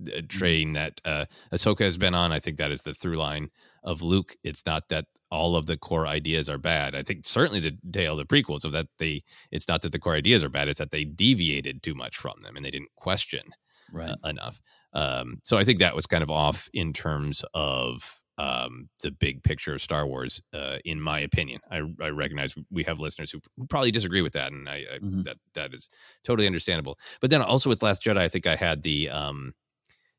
uh, 0.00 0.10
mm. 0.10 0.28
train 0.28 0.72
that 0.74 1.00
uh, 1.04 1.24
Ahsoka 1.52 1.80
has 1.80 1.96
been 1.96 2.14
on. 2.14 2.32
I 2.32 2.38
think 2.38 2.56
that 2.56 2.72
is 2.72 2.82
the 2.82 2.94
through 2.94 3.16
line 3.16 3.50
of 3.82 4.02
Luke. 4.02 4.34
It's 4.42 4.66
not 4.66 4.88
that 4.88 5.06
all 5.30 5.56
of 5.56 5.66
the 5.66 5.76
core 5.76 6.06
ideas 6.06 6.48
are 6.48 6.58
bad. 6.58 6.94
I 6.94 7.02
think 7.02 7.24
certainly 7.24 7.60
the 7.60 7.76
tale 7.92 8.18
of 8.18 8.26
the 8.26 8.42
prequels 8.42 8.64
of 8.64 8.72
that 8.72 8.88
they. 8.98 9.22
It's 9.50 9.68
not 9.68 9.82
that 9.82 9.92
the 9.92 9.98
core 9.98 10.14
ideas 10.14 10.44
are 10.44 10.48
bad. 10.48 10.68
It's 10.68 10.78
that 10.78 10.90
they 10.90 11.04
deviated 11.04 11.82
too 11.82 11.94
much 11.94 12.16
from 12.16 12.34
them 12.40 12.56
and 12.56 12.64
they 12.64 12.70
didn't 12.70 12.94
question 12.96 13.54
right. 13.92 14.10
uh, 14.24 14.28
enough. 14.28 14.60
Um, 14.92 15.40
so 15.42 15.56
I 15.56 15.64
think 15.64 15.78
that 15.78 15.96
was 15.96 16.06
kind 16.06 16.22
of 16.22 16.30
off 16.30 16.68
in 16.72 16.92
terms 16.92 17.44
of 17.54 18.22
um, 18.38 18.88
the 19.02 19.10
big 19.10 19.42
picture 19.42 19.74
of 19.74 19.80
Star 19.80 20.06
Wars, 20.06 20.42
uh, 20.52 20.78
in 20.84 21.00
my 21.00 21.20
opinion. 21.20 21.60
I, 21.70 21.82
I, 22.00 22.08
recognize 22.08 22.54
we 22.70 22.82
have 22.84 22.98
listeners 22.98 23.30
who, 23.30 23.40
who, 23.56 23.66
probably 23.66 23.92
disagree 23.92 24.22
with 24.22 24.32
that, 24.32 24.50
and 24.50 24.68
I, 24.68 24.84
I 24.92 24.98
mm-hmm. 24.98 25.22
that 25.22 25.36
that 25.54 25.72
is 25.72 25.88
totally 26.24 26.46
understandable. 26.46 26.98
But 27.20 27.30
then 27.30 27.42
also 27.42 27.68
with 27.68 27.82
Last 27.82 28.02
Jedi, 28.02 28.18
I 28.18 28.28
think 28.28 28.46
I 28.46 28.56
had 28.56 28.82
the 28.82 29.08
um, 29.10 29.54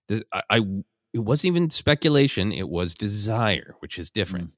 the, 0.08 0.24
I, 0.32 0.42
I 0.50 0.58
it 1.14 1.20
wasn't 1.20 1.56
even 1.56 1.70
speculation; 1.70 2.52
it 2.52 2.70
was 2.70 2.94
desire, 2.94 3.76
which 3.80 3.98
is 4.00 4.10
different. 4.10 4.52
Mm. 4.52 4.54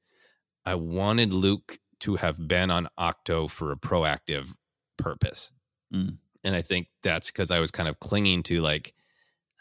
I 0.64 0.74
wanted 0.76 1.32
Luke 1.32 1.78
to 2.00 2.16
have 2.16 2.46
been 2.46 2.70
on 2.70 2.88
Ahch-To 2.98 3.48
for 3.48 3.72
a 3.72 3.76
proactive 3.76 4.54
purpose, 4.98 5.52
mm. 5.92 6.16
and 6.44 6.54
I 6.54 6.62
think 6.62 6.88
that's 7.02 7.26
because 7.26 7.50
I 7.50 7.58
was 7.58 7.70
kind 7.70 7.88
of 7.88 7.98
clinging 7.98 8.44
to 8.44 8.60
like. 8.60 8.94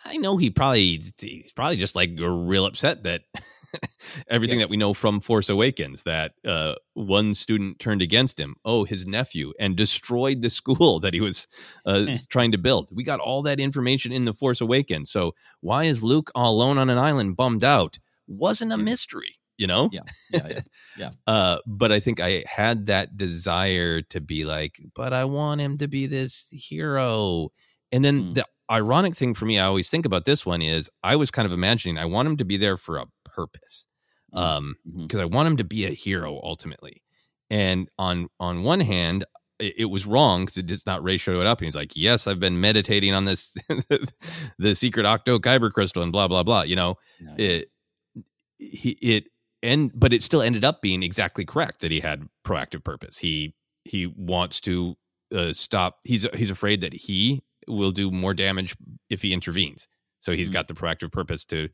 I 0.05 0.17
know 0.17 0.37
he 0.37 0.49
probably 0.49 0.99
he's 1.19 1.51
probably 1.51 1.77
just 1.77 1.95
like 1.95 2.11
real 2.17 2.65
upset 2.65 3.03
that 3.03 3.23
everything 4.27 4.59
yeah. 4.59 4.65
that 4.65 4.69
we 4.69 4.77
know 4.77 4.93
from 4.93 5.19
Force 5.19 5.49
Awakens 5.49 6.03
that 6.03 6.33
uh, 6.45 6.75
one 6.93 7.33
student 7.33 7.79
turned 7.79 8.01
against 8.01 8.39
him, 8.39 8.55
oh, 8.65 8.85
his 8.85 9.07
nephew, 9.07 9.53
and 9.59 9.75
destroyed 9.75 10.41
the 10.41 10.49
school 10.49 10.99
that 11.01 11.13
he 11.13 11.21
was 11.21 11.47
uh, 11.85 12.05
eh. 12.09 12.17
trying 12.29 12.51
to 12.51 12.57
build. 12.57 12.89
We 12.93 13.03
got 13.03 13.19
all 13.19 13.41
that 13.43 13.59
information 13.59 14.11
in 14.11 14.25
The 14.25 14.33
Force 14.33 14.61
Awakens. 14.61 15.11
So 15.11 15.33
why 15.61 15.85
is 15.85 16.03
Luke 16.03 16.31
all 16.35 16.55
alone 16.55 16.77
on 16.77 16.89
an 16.89 16.97
island 16.97 17.35
bummed 17.35 17.63
out? 17.63 17.99
Wasn't 18.27 18.73
a 18.73 18.77
mystery, 18.77 19.35
you 19.57 19.67
know? 19.67 19.89
Yeah. 19.91 20.01
Yeah. 20.33 20.47
Yeah. 20.47 20.59
yeah. 20.97 21.09
uh, 21.25 21.57
but 21.65 21.91
I 21.91 21.99
think 21.99 22.19
I 22.19 22.43
had 22.47 22.87
that 22.87 23.15
desire 23.15 24.01
to 24.03 24.19
be 24.19 24.43
like, 24.43 24.79
but 24.95 25.13
I 25.13 25.25
want 25.25 25.61
him 25.61 25.77
to 25.77 25.87
be 25.87 26.07
this 26.07 26.47
hero. 26.51 27.49
And 27.91 28.03
then 28.03 28.21
mm. 28.21 28.35
the 28.35 28.45
ironic 28.69 29.15
thing 29.15 29.33
for 29.33 29.45
me, 29.45 29.59
I 29.59 29.65
always 29.65 29.89
think 29.89 30.05
about 30.05 30.25
this 30.25 30.45
one 30.45 30.61
is 30.61 30.89
I 31.03 31.15
was 31.15 31.31
kind 31.31 31.45
of 31.45 31.51
imagining 31.51 31.97
I 31.97 32.05
want 32.05 32.27
him 32.27 32.37
to 32.37 32.45
be 32.45 32.57
there 32.57 32.77
for 32.77 32.97
a 32.97 33.05
purpose, 33.23 33.87
mm, 34.33 34.39
um, 34.39 34.75
because 34.83 35.19
mm-hmm. 35.19 35.33
I 35.33 35.35
want 35.35 35.47
him 35.47 35.57
to 35.57 35.63
be 35.63 35.85
a 35.85 35.89
hero 35.89 36.39
ultimately. 36.43 37.01
And 37.49 37.89
on 37.97 38.27
on 38.39 38.63
one 38.63 38.81
hand, 38.81 39.25
it, 39.59 39.73
it 39.77 39.85
was 39.85 40.05
wrong 40.05 40.41
because 40.41 40.57
it 40.57 40.65
does 40.65 40.85
not 40.85 41.03
ratio 41.03 41.39
it 41.39 41.47
up. 41.47 41.59
And 41.59 41.65
he's 41.65 41.75
like, 41.75 41.95
"Yes, 41.95 42.27
I've 42.27 42.39
been 42.39 42.59
meditating 42.59 43.13
on 43.13 43.25
this, 43.25 43.51
the 44.57 44.75
secret 44.75 45.05
Ahch-To 45.05 45.39
kyber 45.39 45.71
crystal, 45.71 46.03
and 46.03 46.11
blah 46.11 46.27
blah 46.27 46.43
blah." 46.43 46.63
You 46.63 46.75
know, 46.75 46.95
nice. 47.21 47.35
it 47.37 47.67
he 48.57 48.97
it 49.01 49.25
and 49.63 49.91
but 49.95 50.13
it 50.13 50.23
still 50.23 50.41
ended 50.41 50.65
up 50.65 50.81
being 50.81 51.03
exactly 51.03 51.45
correct 51.45 51.81
that 51.81 51.91
he 51.91 51.99
had 51.99 52.27
proactive 52.43 52.83
purpose. 52.83 53.17
He 53.17 53.55
he 53.83 54.07
wants 54.07 54.59
to 54.61 54.95
uh, 55.33 55.53
stop. 55.53 55.99
He's 56.03 56.27
he's 56.35 56.49
afraid 56.49 56.81
that 56.81 56.93
he 56.93 57.43
will 57.67 57.91
do 57.91 58.11
more 58.11 58.33
damage 58.33 58.75
if 59.09 59.21
he 59.21 59.33
intervenes. 59.33 59.87
So 60.19 60.31
he's 60.31 60.49
mm-hmm. 60.49 60.53
got 60.53 60.67
the 60.67 60.73
proactive 60.73 61.11
purpose 61.11 61.45
to 61.45 61.69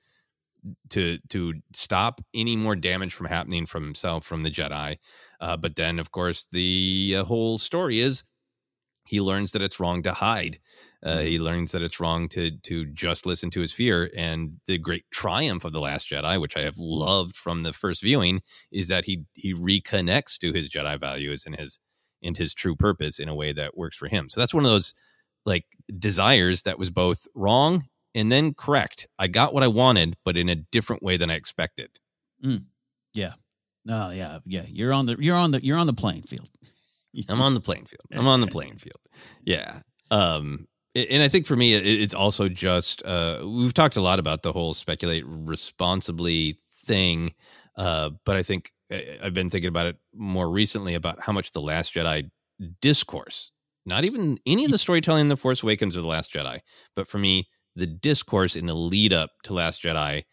to 0.90 1.18
to 1.30 1.56
stop 1.74 2.22
any 2.34 2.56
more 2.56 2.76
damage 2.76 3.14
from 3.14 3.26
happening 3.28 3.66
from 3.66 3.84
himself 3.84 4.26
from 4.26 4.42
the 4.42 4.50
Jedi. 4.52 4.98
Uh, 5.40 5.58
but 5.58 5.76
then, 5.76 6.00
of 6.00 6.12
course, 6.12 6.46
the 6.46 7.18
uh, 7.20 7.24
whole 7.26 7.58
story 7.58 8.00
is 8.00 8.24
he 9.06 9.20
learns 9.20 9.52
that 9.52 9.62
it's 9.62 9.80
wrong 9.80 10.02
to 10.04 10.14
hide. 10.14 10.60
Uh, 11.04 11.20
he 11.20 11.36
mm-hmm. 11.36 11.44
learns 11.44 11.72
that 11.72 11.82
it's 11.82 12.00
wrong 12.00 12.30
to 12.30 12.52
to 12.52 12.86
just 12.86 13.26
listen 13.26 13.50
to 13.52 13.60
his 13.60 13.74
fear. 13.74 14.10
And 14.16 14.58
the 14.66 14.78
great 14.78 15.04
triumph 15.12 15.66
of 15.66 15.74
the 15.74 15.82
Last 15.82 16.10
Jedi, 16.10 16.40
which 16.40 16.56
I 16.56 16.62
have 16.62 16.78
loved 16.78 17.36
from 17.36 17.62
the 17.62 17.74
first 17.74 18.02
viewing, 18.02 18.42
is 18.72 18.88
that 18.88 19.06
he 19.06 19.24
he 19.34 19.54
reconnects 19.54 20.38
to 20.40 20.54
his 20.54 20.70
Jedi 20.70 20.98
values 21.00 21.46
and 21.46 21.58
his 21.58 21.80
and 22.22 22.38
his 22.38 22.54
true 22.54 22.76
purpose 22.76 23.20
in 23.20 23.28
a 23.28 23.36
way 23.36 23.52
that 23.52 23.78
works 23.78 23.98
for 23.98 24.08
him. 24.08 24.30
So 24.30 24.40
that's 24.40 24.54
one 24.54 24.64
of 24.64 24.70
those 24.70 24.94
like 25.46 25.66
desires 26.00 26.64
that 26.64 26.80
was 26.80 26.92
both 26.92 27.28
wrong 27.36 27.84
and 28.16 28.32
then 28.32 28.54
correct. 28.54 29.08
I 29.18 29.28
got 29.28 29.54
what 29.54 29.64
I 29.64 29.68
wanted, 29.68 30.16
but 30.24 30.38
in 30.38 30.50
a 30.50 30.56
different 30.56 31.02
way 31.02 31.18
than 31.18 31.30
I 31.30 31.36
expected. 31.36 32.00
Mm. 32.44 32.66
Yeah. 33.14 33.34
Oh 33.90 34.12
yeah, 34.12 34.40
yeah. 34.46 34.64
You're 34.70 34.94
on 34.94 35.06
the 35.06 35.18
you're 35.20 35.36
on 35.36 35.52
the 35.52 35.64
you're 35.64 35.78
on 35.78 35.88
the 35.88 35.94
playing 35.94 36.24
field. 36.24 36.50
I'm 37.30 37.42
on 37.42 37.54
the 37.54 37.60
playing 37.60 37.86
field. 37.86 38.02
I'm 38.14 38.28
on 38.28 38.42
the 38.42 38.48
playing 38.48 38.78
field. 38.78 39.02
Yeah. 39.44 39.80
Um 40.10 40.68
and 40.96 41.24
I 41.24 41.28
think 41.28 41.48
for 41.48 41.56
me 41.56 41.74
it's 41.74 42.14
also 42.14 42.50
just 42.50 43.04
uh 43.06 43.40
we've 43.44 43.74
talked 43.74 43.98
a 43.98 44.02
lot 44.02 44.20
about 44.20 44.44
the 44.44 44.52
whole 44.52 44.74
speculate 44.74 45.24
responsibly 45.26 46.58
thing. 46.86 47.34
Uh 47.78 48.12
but 48.26 48.36
I 48.36 48.44
think 48.44 48.72
uh, 48.92 48.98
I've 49.22 49.34
been 49.34 49.50
thinking 49.50 49.70
about 49.70 49.88
it 49.88 49.98
more 50.14 50.50
recently 50.50 50.96
about 50.96 51.22
how 51.22 51.34
much 51.34 51.52
the 51.52 51.62
last 51.62 51.94
Jedi 51.94 52.30
discourse 52.82 53.52
not 53.86 54.06
even 54.06 54.38
any 54.46 54.66
of 54.66 54.72
the 54.72 54.78
storytelling 54.78 55.22
in 55.22 55.28
The 55.28 55.38
Force 55.38 55.64
Awakens 55.64 55.98
or 55.98 56.02
The 56.02 56.08
Last 56.08 56.34
Jedi, 56.34 56.60
but 56.96 57.08
for 57.08 57.18
me, 57.18 57.48
the 57.76 57.88
discourse 57.88 58.56
in 58.56 58.66
the 58.66 58.74
lead 58.74 59.14
up 59.14 59.32
to 59.44 59.54
Last 59.54 59.84
Jedi 59.84 60.24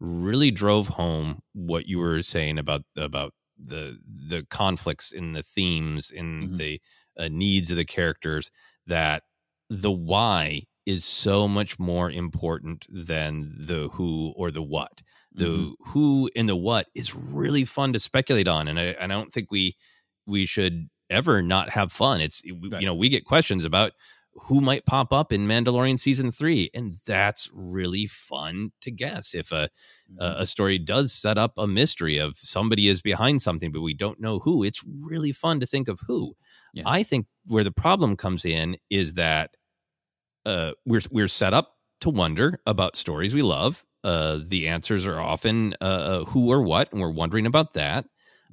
really 0.00 0.50
drove 0.50 0.88
home 0.88 1.40
what 1.52 1.86
you 1.86 1.98
were 1.98 2.22
saying 2.22 2.58
about 2.58 2.82
about 2.96 3.32
the 3.58 3.98
the 4.04 4.46
conflicts 4.50 5.12
in 5.12 5.32
the 5.32 5.42
themes 5.42 6.10
in 6.10 6.42
mm-hmm. 6.42 6.56
the 6.56 6.80
uh, 7.18 7.28
needs 7.30 7.70
of 7.70 7.76
the 7.76 7.84
characters 7.84 8.50
that 8.86 9.22
the 9.70 9.92
why 9.92 10.62
is 10.86 11.04
so 11.04 11.48
much 11.48 11.78
more 11.78 12.10
important 12.10 12.86
than 12.90 13.42
the 13.56 13.88
who 13.94 14.32
or 14.36 14.50
the 14.50 14.62
what 14.62 15.02
the 15.32 15.44
mm-hmm. 15.44 15.90
who 15.90 16.28
and 16.36 16.48
the 16.48 16.56
what 16.56 16.86
is 16.94 17.14
really 17.14 17.64
fun 17.64 17.92
to 17.92 17.98
speculate 17.98 18.48
on 18.48 18.68
and 18.68 18.78
I, 18.78 18.94
I 19.00 19.06
don't 19.06 19.30
think 19.30 19.50
we 19.50 19.74
we 20.26 20.46
should 20.46 20.88
ever 21.10 21.42
not 21.42 21.70
have 21.70 21.92
fun. 21.92 22.20
It's 22.20 22.42
right. 22.46 22.80
you 22.80 22.86
know 22.86 22.94
we 22.94 23.08
get 23.08 23.24
questions 23.24 23.64
about 23.64 23.92
who 24.48 24.60
might 24.60 24.84
pop 24.84 25.12
up 25.12 25.32
in 25.32 25.46
Mandalorian 25.46 25.98
season 25.98 26.30
three, 26.30 26.70
and 26.74 26.94
that's 27.06 27.48
really 27.52 28.06
fun 28.06 28.72
to 28.80 28.90
guess. 28.90 29.34
If 29.34 29.52
a 29.52 29.68
mm-hmm. 30.10 30.18
a 30.20 30.46
story 30.46 30.78
does 30.78 31.12
set 31.12 31.38
up 31.38 31.52
a 31.56 31.66
mystery 31.66 32.18
of 32.18 32.36
somebody 32.36 32.88
is 32.88 33.02
behind 33.02 33.42
something, 33.42 33.72
but 33.72 33.82
we 33.82 33.94
don't 33.94 34.20
know 34.20 34.40
who, 34.40 34.64
it's 34.64 34.84
really 35.08 35.32
fun 35.32 35.60
to 35.60 35.66
think 35.66 35.88
of 35.88 36.00
who. 36.06 36.34
Yeah. 36.72 36.82
I 36.86 37.02
think 37.04 37.26
where 37.46 37.64
the 37.64 37.72
problem 37.72 38.16
comes 38.16 38.44
in 38.44 38.76
is 38.90 39.14
that 39.14 39.56
uh, 40.44 40.72
we're 40.84 41.02
we're 41.10 41.28
set 41.28 41.54
up 41.54 41.76
to 42.00 42.10
wonder 42.10 42.58
about 42.66 42.96
stories 42.96 43.34
we 43.34 43.42
love. 43.42 43.84
Uh, 44.02 44.38
the 44.48 44.68
answers 44.68 45.06
are 45.06 45.18
often 45.18 45.74
uh, 45.80 45.84
uh 45.84 46.24
who 46.24 46.50
or 46.50 46.62
what, 46.62 46.92
and 46.92 47.00
we're 47.00 47.10
wondering 47.10 47.46
about 47.46 47.74
that. 47.74 48.06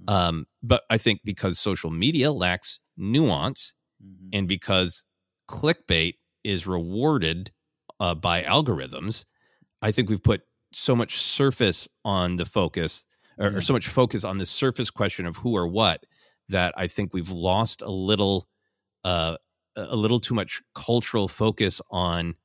Um, 0.08 0.46
but 0.64 0.84
I 0.90 0.98
think 0.98 1.22
because 1.24 1.60
social 1.60 1.92
media 1.92 2.32
lacks 2.32 2.80
nuance, 2.98 3.76
mm-hmm. 4.04 4.30
and 4.34 4.48
because 4.48 5.06
clickbait 5.50 6.16
is 6.44 6.66
rewarded 6.66 7.52
uh, 8.00 8.16
by 8.16 8.44
algorithms, 8.44 9.26
I 9.82 9.92
think 9.92 10.10
we've 10.10 10.24
put 10.24 10.42
so 10.74 10.96
much 10.96 11.18
surface 11.18 11.88
on 12.06 12.38
the 12.38 12.46
focus, 12.46 13.06
or, 13.38 13.58
or 13.58 13.62
so 13.62 13.74
much 13.74 13.88
focus 13.88 14.24
on 14.24 14.38
the 14.38 14.46
surface 14.46 14.90
question 14.90 15.26
of 15.26 15.38
who 15.38 15.56
or 15.56 15.68
what, 15.68 16.06
that 16.50 16.74
I 16.78 16.88
think 16.88 17.14
we've 17.14 17.30
lost 17.30 17.82
a 17.82 17.92
little, 17.92 18.48
uh, 19.04 19.38
a 19.76 19.96
little 19.96 20.20
too 20.20 20.34
much 20.34 20.62
cultural 20.74 21.28
focus 21.28 21.82
on 21.92 22.36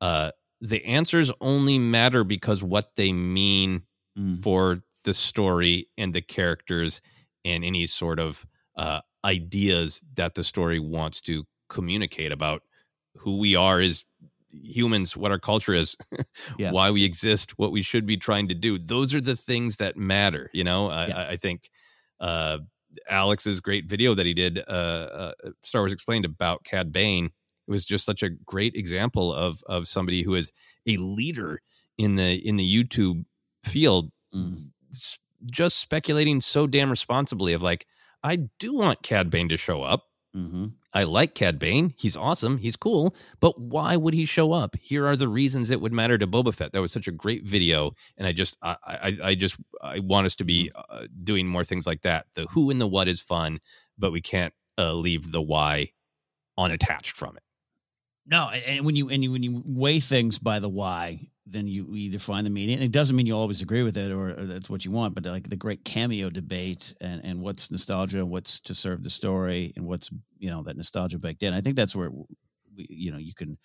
uh, 0.00 0.30
the 0.60 0.84
answers 0.84 1.30
only 1.40 1.78
matter 1.78 2.24
because 2.24 2.62
what 2.62 2.96
they 2.96 3.12
mean 3.12 3.82
mm. 4.18 4.42
for 4.42 4.82
the 5.08 5.14
story 5.14 5.88
and 5.96 6.12
the 6.12 6.20
characters 6.20 7.00
and 7.42 7.64
any 7.64 7.86
sort 7.86 8.20
of 8.20 8.44
uh, 8.76 9.00
ideas 9.24 10.02
that 10.16 10.34
the 10.34 10.42
story 10.42 10.78
wants 10.78 11.22
to 11.22 11.44
communicate 11.70 12.30
about 12.30 12.62
who 13.16 13.38
we 13.38 13.56
are 13.56 13.80
as 13.80 14.04
humans, 14.50 15.16
what 15.16 15.30
our 15.30 15.38
culture 15.38 15.72
is, 15.72 15.96
yeah. 16.58 16.72
why 16.72 16.90
we 16.90 17.06
exist, 17.06 17.54
what 17.56 17.72
we 17.72 17.80
should 17.80 18.04
be 18.04 18.18
trying 18.18 18.48
to 18.48 18.54
do. 18.54 18.76
Those 18.76 19.14
are 19.14 19.20
the 19.20 19.34
things 19.34 19.76
that 19.76 19.96
matter. 19.96 20.50
You 20.52 20.64
know, 20.64 20.90
I, 20.90 21.06
yeah. 21.06 21.26
I 21.30 21.36
think 21.36 21.62
uh, 22.20 22.58
Alex's 23.08 23.62
great 23.62 23.86
video 23.86 24.12
that 24.12 24.26
he 24.26 24.34
did, 24.34 24.58
uh, 24.58 24.70
uh, 24.70 25.32
Star 25.62 25.80
Wars 25.80 25.94
Explained 25.94 26.26
about 26.26 26.64
Cad 26.64 26.92
Bane, 26.92 27.26
it 27.26 27.70
was 27.70 27.86
just 27.86 28.04
such 28.04 28.22
a 28.22 28.28
great 28.28 28.76
example 28.76 29.32
of 29.32 29.62
of 29.66 29.86
somebody 29.86 30.22
who 30.22 30.34
is 30.34 30.52
a 30.86 30.98
leader 30.98 31.60
in 31.96 32.16
the 32.16 32.46
in 32.46 32.56
the 32.56 32.84
YouTube 32.84 33.24
field, 33.64 34.10
mm. 34.34 34.70
Just 35.44 35.78
speculating 35.78 36.40
so 36.40 36.66
damn 36.66 36.90
responsibly 36.90 37.52
of 37.52 37.62
like, 37.62 37.86
I 38.22 38.48
do 38.58 38.76
want 38.76 39.02
Cad 39.02 39.30
Bane 39.30 39.48
to 39.48 39.56
show 39.56 39.82
up. 39.82 40.04
Mm-hmm. 40.36 40.66
I 40.92 41.04
like 41.04 41.34
Cad 41.34 41.58
Bane. 41.58 41.94
He's 41.98 42.16
awesome. 42.16 42.58
He's 42.58 42.76
cool. 42.76 43.14
But 43.40 43.58
why 43.58 43.96
would 43.96 44.14
he 44.14 44.24
show 44.24 44.52
up? 44.52 44.76
Here 44.76 45.06
are 45.06 45.16
the 45.16 45.28
reasons 45.28 45.70
it 45.70 45.80
would 45.80 45.92
matter 45.92 46.18
to 46.18 46.26
Boba 46.26 46.54
Fett. 46.54 46.72
That 46.72 46.80
was 46.80 46.92
such 46.92 47.08
a 47.08 47.12
great 47.12 47.44
video, 47.44 47.92
and 48.16 48.26
I 48.26 48.32
just, 48.32 48.56
I, 48.62 48.76
I, 48.86 49.18
I 49.24 49.34
just, 49.34 49.56
I 49.82 50.00
want 50.00 50.26
us 50.26 50.34
to 50.36 50.44
be 50.44 50.70
mm-hmm. 50.74 51.04
uh, 51.04 51.06
doing 51.22 51.46
more 51.46 51.64
things 51.64 51.86
like 51.86 52.02
that. 52.02 52.26
The 52.34 52.46
who 52.52 52.70
and 52.70 52.80
the 52.80 52.86
what 52.86 53.08
is 53.08 53.20
fun, 53.20 53.60
but 53.96 54.12
we 54.12 54.20
can't 54.20 54.52
uh, 54.76 54.92
leave 54.94 55.32
the 55.32 55.42
why 55.42 55.88
unattached 56.56 57.16
from 57.16 57.36
it. 57.36 57.42
No, 58.26 58.50
and 58.66 58.84
when 58.84 58.96
you 58.96 59.08
and 59.08 59.24
you, 59.24 59.32
when 59.32 59.42
you 59.42 59.62
weigh 59.64 60.00
things 60.00 60.38
by 60.38 60.58
the 60.58 60.68
why, 60.68 61.20
then 61.50 61.66
you 61.66 61.86
either 61.94 62.18
find 62.18 62.44
the 62.46 62.50
meaning. 62.50 62.76
And 62.76 62.84
it 62.84 62.92
doesn't 62.92 63.16
mean 63.16 63.26
you 63.26 63.36
always 63.36 63.62
agree 63.62 63.82
with 63.82 63.96
it 63.96 64.10
or, 64.10 64.30
or, 64.30 64.44
that's 64.44 64.68
what 64.68 64.84
you 64.84 64.90
want, 64.90 65.14
but 65.14 65.24
like 65.24 65.48
the 65.48 65.56
great 65.56 65.84
cameo 65.84 66.30
debate 66.30 66.94
and, 67.00 67.24
and 67.24 67.40
what's 67.40 67.70
nostalgia, 67.70 68.18
and 68.18 68.30
what's 68.30 68.60
to 68.60 68.74
serve 68.74 69.02
the 69.02 69.10
story, 69.10 69.72
and 69.76 69.86
what's 69.86 70.10
you 70.38 70.50
know 70.50 70.62
that 70.62 70.76
nostalgia 70.76 71.18
baked 71.18 71.42
in. 71.42 71.54
I 71.54 71.60
think 71.60 71.76
that's 71.76 71.96
where 71.96 72.10
we, 72.10 72.86
you 72.88 73.10
know 73.10 73.18
you 73.18 73.34
can 73.34 73.56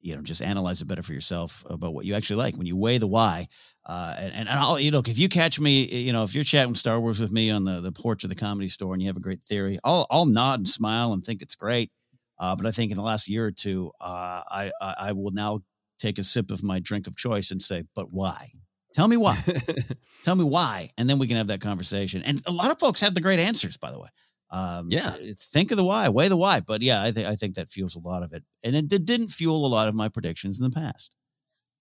you 0.00 0.14
know 0.14 0.22
just 0.22 0.42
analyze 0.42 0.82
it 0.82 0.86
better 0.86 1.02
for 1.02 1.14
yourself 1.14 1.64
about 1.70 1.94
what 1.94 2.04
you 2.04 2.14
actually 2.14 2.36
like 2.36 2.56
when 2.56 2.66
you 2.66 2.76
weigh 2.76 2.98
the 2.98 3.06
why. 3.06 3.46
Uh, 3.86 4.14
and 4.18 4.34
and 4.34 4.48
I'll 4.48 4.78
you 4.80 4.90
know 4.90 5.02
if 5.06 5.18
you 5.18 5.28
catch 5.28 5.60
me, 5.60 5.84
you 5.84 6.12
know 6.12 6.24
if 6.24 6.34
you're 6.34 6.44
chatting 6.44 6.74
Star 6.74 7.00
Wars 7.00 7.20
with 7.20 7.32
me 7.32 7.50
on 7.50 7.64
the 7.64 7.80
the 7.80 7.92
porch 7.92 8.24
of 8.24 8.30
the 8.30 8.36
comedy 8.36 8.68
store 8.68 8.92
and 8.92 9.02
you 9.02 9.08
have 9.08 9.16
a 9.16 9.20
great 9.20 9.42
theory, 9.42 9.78
I'll 9.84 10.06
I'll 10.10 10.26
nod 10.26 10.60
and 10.60 10.68
smile 10.68 11.12
and 11.12 11.24
think 11.24 11.42
it's 11.42 11.54
great. 11.54 11.90
Uh, 12.38 12.56
but 12.56 12.66
I 12.66 12.72
think 12.72 12.90
in 12.90 12.96
the 12.96 13.02
last 13.02 13.28
year 13.28 13.46
or 13.46 13.52
two, 13.52 13.92
uh, 14.00 14.42
I, 14.50 14.72
I, 14.80 14.94
I 14.98 15.12
will 15.12 15.30
now 15.30 15.60
take 15.98 16.18
a 16.18 16.24
sip 16.24 16.50
of 16.50 16.62
my 16.62 16.80
drink 16.80 17.06
of 17.06 17.16
choice 17.16 17.50
and 17.50 17.60
say, 17.60 17.84
"But 17.94 18.12
why? 18.12 18.52
Tell 18.94 19.08
me 19.08 19.16
why. 19.16 19.38
Tell 20.24 20.36
me 20.36 20.44
why." 20.44 20.90
And 20.98 21.08
then 21.08 21.18
we 21.18 21.26
can 21.26 21.36
have 21.36 21.48
that 21.48 21.60
conversation. 21.60 22.22
And 22.22 22.42
a 22.46 22.52
lot 22.52 22.70
of 22.70 22.78
folks 22.78 23.00
have 23.00 23.14
the 23.14 23.20
great 23.20 23.40
answers, 23.40 23.76
by 23.76 23.90
the 23.90 23.98
way. 23.98 24.08
Um, 24.50 24.88
yeah, 24.90 25.16
think 25.36 25.72
of 25.72 25.76
the 25.76 25.84
why, 25.84 26.08
weigh 26.10 26.28
the 26.28 26.36
why. 26.36 26.60
But 26.60 26.82
yeah, 26.82 27.02
I 27.02 27.10
think 27.10 27.26
I 27.26 27.34
think 27.34 27.56
that 27.56 27.70
fuels 27.70 27.96
a 27.96 28.00
lot 28.00 28.22
of 28.22 28.32
it, 28.32 28.44
and 28.62 28.76
it 28.76 28.88
did, 28.88 29.04
didn't 29.04 29.28
fuel 29.28 29.66
a 29.66 29.68
lot 29.68 29.88
of 29.88 29.94
my 29.94 30.08
predictions 30.08 30.58
in 30.58 30.64
the 30.64 30.70
past. 30.70 31.14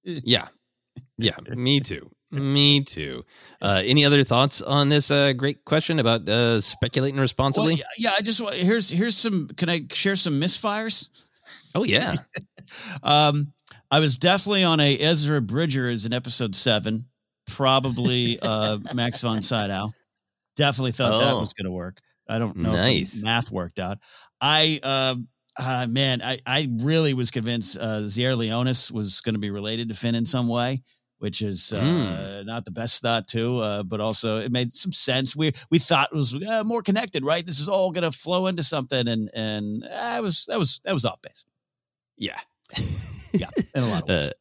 Yeah, 0.04 0.48
yeah, 1.18 1.38
me 1.50 1.80
too. 1.80 2.12
Me 2.32 2.84
too. 2.84 3.24
Uh, 3.62 3.82
any 3.86 4.04
other 4.04 4.24
thoughts 4.26 4.62
on 4.62 4.90
this 4.90 5.10
uh, 5.10 5.32
great 5.32 5.64
question 5.64 5.98
about 5.98 6.28
uh, 6.28 6.60
speculating 6.60 7.18
responsibly? 7.18 7.76
Well, 7.76 7.84
yeah, 7.98 8.12
I 8.18 8.22
just 8.22 8.42
here's 8.54 8.90
here's 8.90 9.16
some. 9.16 9.48
Can 9.48 9.70
I 9.70 9.86
share 9.90 10.18
some 10.18 10.42
misfires? 10.42 11.08
Oh 11.74 11.86
yeah. 11.86 12.16
um, 13.04 13.54
I 13.94 14.00
was 14.00 14.18
definitely 14.18 14.64
on 14.64 14.80
a 14.80 14.98
Ezra 14.98 15.40
Bridger 15.40 15.88
as 15.88 16.08
in 16.08 16.14
episode 16.14 16.56
seven, 16.56 17.06
probably 17.46 18.40
uh, 18.42 18.80
Max 18.96 19.22
von 19.22 19.44
Sydow. 19.44 19.92
Definitely 20.56 20.94
thought 20.94 21.14
oh, 21.14 21.20
that 21.20 21.40
was 21.40 21.54
going 21.54 21.66
to 21.66 21.72
work. 21.72 22.00
I 22.28 22.40
don't 22.40 22.58
know 22.58 22.72
nice. 22.72 23.16
if 23.16 23.24
math 23.24 23.52
worked 23.52 23.78
out. 23.78 24.00
I 24.42 24.80
uh, 24.82 25.16
uh, 25.60 25.86
man, 25.88 26.24
I 26.24 26.40
I 26.44 26.70
really 26.80 27.14
was 27.14 27.30
convinced 27.30 27.78
uh, 27.78 28.00
Xier 28.02 28.36
Leonis 28.36 28.92
was 28.92 29.22
going 29.22 29.36
to 29.36 29.40
be 29.40 29.52
related 29.52 29.90
to 29.90 29.96
Finn 29.96 30.16
in 30.16 30.26
some 30.26 30.48
way 30.48 30.82
which 31.20 31.42
is 31.42 31.72
uh, 31.72 31.80
mm. 31.80 32.46
not 32.46 32.66
the 32.66 32.72
best 32.72 33.02
thought 33.02 33.26
too, 33.26 33.58
uh, 33.60 33.82
but 33.84 34.02
also 34.02 34.40
it 34.42 34.52
made 34.52 34.74
some 34.74 34.92
sense. 34.92 35.34
We 35.38 35.54
we 35.72 35.80
thought 35.80 36.10
it 36.12 36.16
was 36.16 36.34
uh, 36.34 36.66
more 36.66 36.82
connected, 36.82 37.24
right? 37.24 37.46
This 37.46 37.62
is 37.62 37.70
all 37.70 37.92
going 37.92 38.04
to 38.04 38.12
flow 38.12 38.48
into 38.48 38.62
something, 38.62 39.08
and 39.08 39.30
and 39.34 39.86
uh, 39.86 40.20
was 40.22 40.48
that 40.50 40.60
was 40.60 40.82
that 40.84 40.94
was 40.94 41.06
off 41.06 41.22
base. 41.22 41.46
Yeah, 42.18 42.40
yeah, 43.34 43.48
in 43.76 43.84
a 43.84 43.88
lot 43.88 44.04
of 44.04 44.10
ways. 44.10 44.30
Uh, 44.30 44.32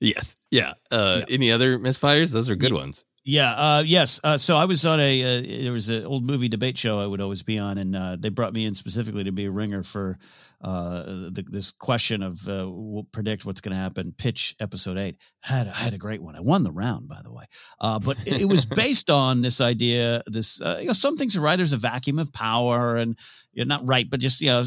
yes, 0.00 0.36
yeah. 0.50 0.74
Uh, 0.90 1.20
yeah. 1.20 1.34
Any 1.34 1.50
other 1.50 1.78
misfires? 1.78 2.32
Those 2.32 2.48
are 2.50 2.56
good 2.56 2.72
yeah. 2.72 2.78
ones. 2.78 3.04
Yeah. 3.28 3.52
Uh, 3.54 3.82
yes. 3.84 4.20
Uh, 4.24 4.38
so 4.38 4.56
I 4.56 4.64
was 4.64 4.86
on 4.86 5.00
a 5.00 5.22
uh, 5.22 5.62
there 5.62 5.72
was 5.72 5.90
an 5.90 6.06
old 6.06 6.24
movie 6.24 6.48
debate 6.48 6.78
show 6.78 6.98
I 6.98 7.06
would 7.06 7.20
always 7.20 7.42
be 7.42 7.58
on, 7.58 7.76
and 7.76 7.94
uh, 7.94 8.16
they 8.18 8.30
brought 8.30 8.54
me 8.54 8.64
in 8.64 8.72
specifically 8.72 9.24
to 9.24 9.32
be 9.32 9.44
a 9.44 9.50
ringer 9.50 9.82
for 9.82 10.16
uh, 10.62 11.02
the, 11.02 11.44
this 11.46 11.70
question 11.70 12.22
of 12.22 12.40
uh, 12.48 12.66
we'll 12.66 13.04
predict 13.12 13.44
what's 13.44 13.60
going 13.60 13.76
to 13.76 13.78
happen. 13.78 14.14
Pitch 14.16 14.56
episode 14.60 14.96
eight 14.96 15.16
I 15.44 15.52
had 15.52 15.68
I 15.68 15.76
had 15.76 15.92
a 15.92 15.98
great 15.98 16.22
one. 16.22 16.36
I 16.36 16.40
won 16.40 16.62
the 16.62 16.72
round, 16.72 17.10
by 17.10 17.20
the 17.22 17.30
way. 17.30 17.44
but 17.78 18.18
it, 18.26 18.40
it, 18.40 18.44
was 18.46 18.64
based 18.64 19.10
on 19.10 19.42
this 19.42 19.60
idea. 19.60 20.22
This 20.26 20.58
you 20.80 20.86
know 20.86 20.94
some 20.94 21.18
things 21.18 21.36
are 21.36 21.42
right. 21.42 21.56
There's 21.56 21.74
a 21.74 21.76
vacuum 21.76 22.18
of 22.18 22.32
power, 22.32 22.96
and 22.96 23.18
you 23.52 23.62
know, 23.62 23.76
not 23.76 23.86
right, 23.86 24.08
but 24.08 24.20
just 24.20 24.40
you 24.40 24.46
know 24.46 24.62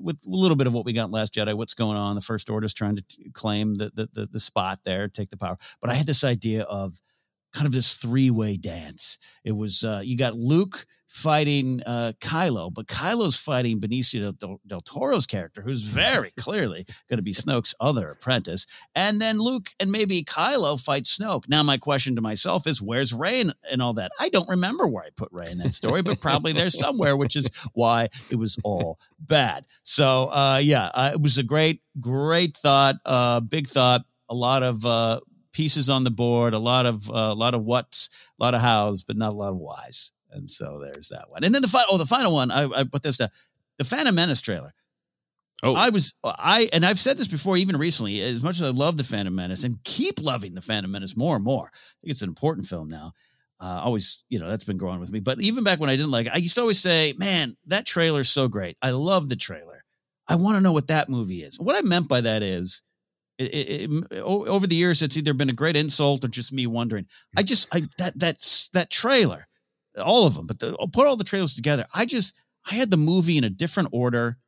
with 0.00 0.26
a 0.26 0.28
little 0.28 0.56
bit 0.56 0.66
of 0.66 0.72
what 0.72 0.84
we 0.84 0.92
got 0.92 1.12
last 1.12 1.34
Jedi. 1.34 1.54
What's 1.54 1.74
going 1.74 1.96
on? 1.96 2.16
The 2.16 2.20
First 2.20 2.50
Order 2.50 2.66
is 2.66 2.74
trying 2.74 2.96
to 2.96 3.04
t- 3.08 3.30
claim 3.30 3.76
the, 3.76 3.92
the 3.94 4.08
the 4.12 4.26
the 4.26 4.40
spot 4.40 4.80
there, 4.84 5.06
take 5.06 5.30
the 5.30 5.36
power. 5.36 5.56
But 5.80 5.90
I 5.90 5.94
had 5.94 6.06
this 6.06 6.24
idea 6.24 6.64
of 6.64 7.00
kind 7.52 7.66
of 7.66 7.72
this 7.72 7.96
three 7.96 8.30
way 8.30 8.56
dance. 8.56 9.18
It 9.44 9.52
was 9.52 9.84
uh, 9.84 10.00
you 10.04 10.16
got 10.16 10.34
Luke 10.34 10.86
fighting 11.12 11.82
uh, 11.84 12.12
Kylo, 12.22 12.72
but 12.72 12.86
Kylo's 12.86 13.36
fighting 13.36 13.78
Benicio 13.78 14.36
del, 14.38 14.58
del 14.66 14.80
Toro's 14.80 15.26
character, 15.26 15.60
who's 15.60 15.82
very 15.82 16.30
clearly 16.38 16.86
going 17.10 17.18
to 17.18 17.22
be 17.22 17.34
Snoke's 17.34 17.74
other 17.80 18.12
apprentice. 18.12 18.66
And 18.94 19.20
then 19.20 19.38
Luke 19.38 19.68
and 19.78 19.92
maybe 19.92 20.24
Kylo 20.24 20.82
fight 20.82 21.04
Snoke. 21.04 21.48
Now, 21.48 21.62
my 21.62 21.76
question 21.76 22.16
to 22.16 22.22
myself 22.22 22.66
is, 22.66 22.80
where's 22.80 23.12
Rey 23.12 23.42
and, 23.42 23.54
and 23.70 23.82
all 23.82 23.92
that? 23.94 24.10
I 24.18 24.30
don't 24.30 24.48
remember 24.48 24.86
where 24.86 25.04
I 25.04 25.10
put 25.14 25.28
Rey 25.32 25.50
in 25.50 25.58
that 25.58 25.74
story, 25.74 26.00
but 26.00 26.18
probably 26.20 26.54
there's 26.54 26.78
somewhere, 26.78 27.14
which 27.14 27.36
is 27.36 27.50
why 27.74 28.08
it 28.30 28.36
was 28.36 28.58
all 28.64 28.98
bad. 29.20 29.66
So, 29.82 30.30
uh, 30.32 30.60
yeah, 30.62 30.88
uh, 30.94 31.10
it 31.12 31.20
was 31.20 31.36
a 31.36 31.42
great, 31.42 31.82
great 32.00 32.56
thought, 32.56 32.96
uh, 33.04 33.40
big 33.40 33.68
thought. 33.68 34.00
A 34.30 34.34
lot 34.34 34.62
of 34.62 34.86
uh, 34.86 35.20
pieces 35.52 35.88
on 35.88 36.04
the 36.04 36.10
board, 36.10 36.54
a 36.54 36.58
lot 36.58 36.86
of 36.86 37.08
uh, 37.10 37.30
a 37.30 37.34
lot 37.34 37.54
of 37.54 37.64
what's, 37.64 38.08
a 38.40 38.44
lot 38.44 38.54
of 38.54 38.60
hows, 38.60 39.04
but 39.04 39.16
not 39.16 39.32
a 39.32 39.36
lot 39.36 39.52
of 39.52 39.58
whys. 39.58 40.12
And 40.30 40.50
so 40.50 40.80
there's 40.80 41.08
that 41.10 41.30
one. 41.30 41.44
And 41.44 41.54
then 41.54 41.62
the 41.62 41.68
final, 41.68 41.88
oh, 41.90 41.98
the 41.98 42.06
final 42.06 42.32
one, 42.32 42.50
I, 42.50 42.64
I 42.64 42.84
put 42.84 43.02
this 43.02 43.18
down, 43.18 43.28
the 43.78 43.84
Phantom 43.84 44.14
Menace 44.14 44.40
trailer. 44.40 44.72
Oh, 45.64 45.76
I 45.76 45.90
was 45.90 46.14
I 46.24 46.68
and 46.72 46.84
I've 46.84 46.98
said 46.98 47.16
this 47.16 47.28
before, 47.28 47.56
even 47.56 47.76
recently. 47.76 48.20
As 48.20 48.42
much 48.42 48.56
as 48.56 48.62
I 48.62 48.70
love 48.70 48.96
the 48.96 49.04
Phantom 49.04 49.34
Menace 49.34 49.62
and 49.62 49.82
keep 49.84 50.20
loving 50.20 50.54
the 50.54 50.60
Phantom 50.60 50.90
Menace 50.90 51.16
more 51.16 51.36
and 51.36 51.44
more, 51.44 51.66
I 51.66 51.94
think 52.00 52.10
it's 52.10 52.22
an 52.22 52.28
important 52.28 52.66
film 52.66 52.88
now. 52.88 53.12
Uh, 53.60 53.80
always, 53.84 54.24
you 54.28 54.40
know, 54.40 54.48
that's 54.48 54.64
been 54.64 54.76
growing 54.76 54.98
with 54.98 55.12
me. 55.12 55.20
But 55.20 55.40
even 55.40 55.62
back 55.62 55.78
when 55.78 55.88
I 55.88 55.94
didn't 55.94 56.10
like 56.10 56.26
it, 56.26 56.34
I 56.34 56.38
used 56.38 56.56
to 56.56 56.62
always 56.62 56.80
say, 56.80 57.14
"Man, 57.16 57.56
that 57.66 57.86
trailer's 57.86 58.28
so 58.28 58.48
great. 58.48 58.76
I 58.82 58.90
love 58.90 59.28
the 59.28 59.36
trailer. 59.36 59.84
I 60.28 60.34
want 60.34 60.56
to 60.56 60.62
know 60.62 60.72
what 60.72 60.88
that 60.88 61.08
movie 61.08 61.44
is." 61.44 61.60
What 61.60 61.76
I 61.76 61.86
meant 61.86 62.08
by 62.08 62.22
that 62.22 62.42
is, 62.42 62.82
it, 63.38 63.90
it, 63.90 64.22
over 64.22 64.66
the 64.66 64.76
years, 64.76 65.02
it's 65.02 65.16
either 65.16 65.34
been 65.34 65.48
a 65.48 65.54
great 65.54 65.76
insult 65.76 66.24
or 66.24 66.28
just 66.28 66.52
me 66.52 66.66
wondering. 66.66 67.06
I 67.36 67.42
just 67.42 67.74
I 67.74 67.82
that 67.98 68.18
that's 68.18 68.68
that 68.72 68.90
trailer, 68.90 69.46
all 70.02 70.26
of 70.26 70.34
them, 70.34 70.46
but 70.46 70.58
the, 70.58 70.76
I'll 70.78 70.88
put 70.88 71.06
all 71.06 71.16
the 71.16 71.24
trailers 71.24 71.54
together. 71.54 71.86
I 71.94 72.04
just 72.04 72.34
I 72.70 72.74
had 72.74 72.90
the 72.90 72.96
movie 72.96 73.38
in 73.38 73.44
a 73.44 73.50
different 73.50 73.90
order. 73.92 74.38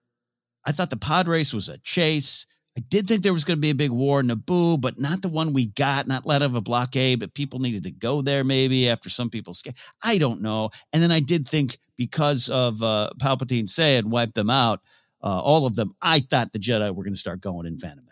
I 0.64 0.72
thought 0.72 0.90
the 0.90 0.96
pod 0.96 1.28
race 1.28 1.52
was 1.52 1.68
a 1.68 1.78
chase. 1.78 2.46
I 2.76 2.82
did 2.88 3.06
think 3.06 3.22
there 3.22 3.32
was 3.32 3.44
going 3.44 3.56
to 3.56 3.60
be 3.60 3.70
a 3.70 3.74
big 3.74 3.92
war 3.92 4.18
in 4.18 4.26
Naboo, 4.26 4.80
but 4.80 4.98
not 4.98 5.22
the 5.22 5.28
one 5.28 5.52
we 5.52 5.66
got, 5.66 6.08
not 6.08 6.26
let 6.26 6.42
of 6.42 6.56
a 6.56 6.60
blockade, 6.60 7.20
but 7.20 7.32
people 7.32 7.60
needed 7.60 7.84
to 7.84 7.92
go 7.92 8.20
there 8.20 8.42
maybe 8.42 8.88
after 8.88 9.08
some 9.08 9.30
people 9.30 9.54
scared. 9.54 9.76
I 10.02 10.18
don't 10.18 10.42
know. 10.42 10.70
And 10.92 11.00
then 11.00 11.12
I 11.12 11.20
did 11.20 11.46
think 11.46 11.78
because 11.96 12.48
of 12.48 12.82
uh, 12.82 13.10
Palpatine 13.20 13.68
saying 13.68 14.10
wipe 14.10 14.34
them 14.34 14.50
out, 14.50 14.80
uh, 15.22 15.40
all 15.40 15.66
of 15.66 15.76
them. 15.76 15.94
I 16.02 16.18
thought 16.18 16.52
the 16.52 16.58
Jedi 16.58 16.92
were 16.92 17.04
going 17.04 17.14
to 17.14 17.18
start 17.18 17.40
going 17.40 17.66
in 17.66 17.78
Phantom. 17.78 18.04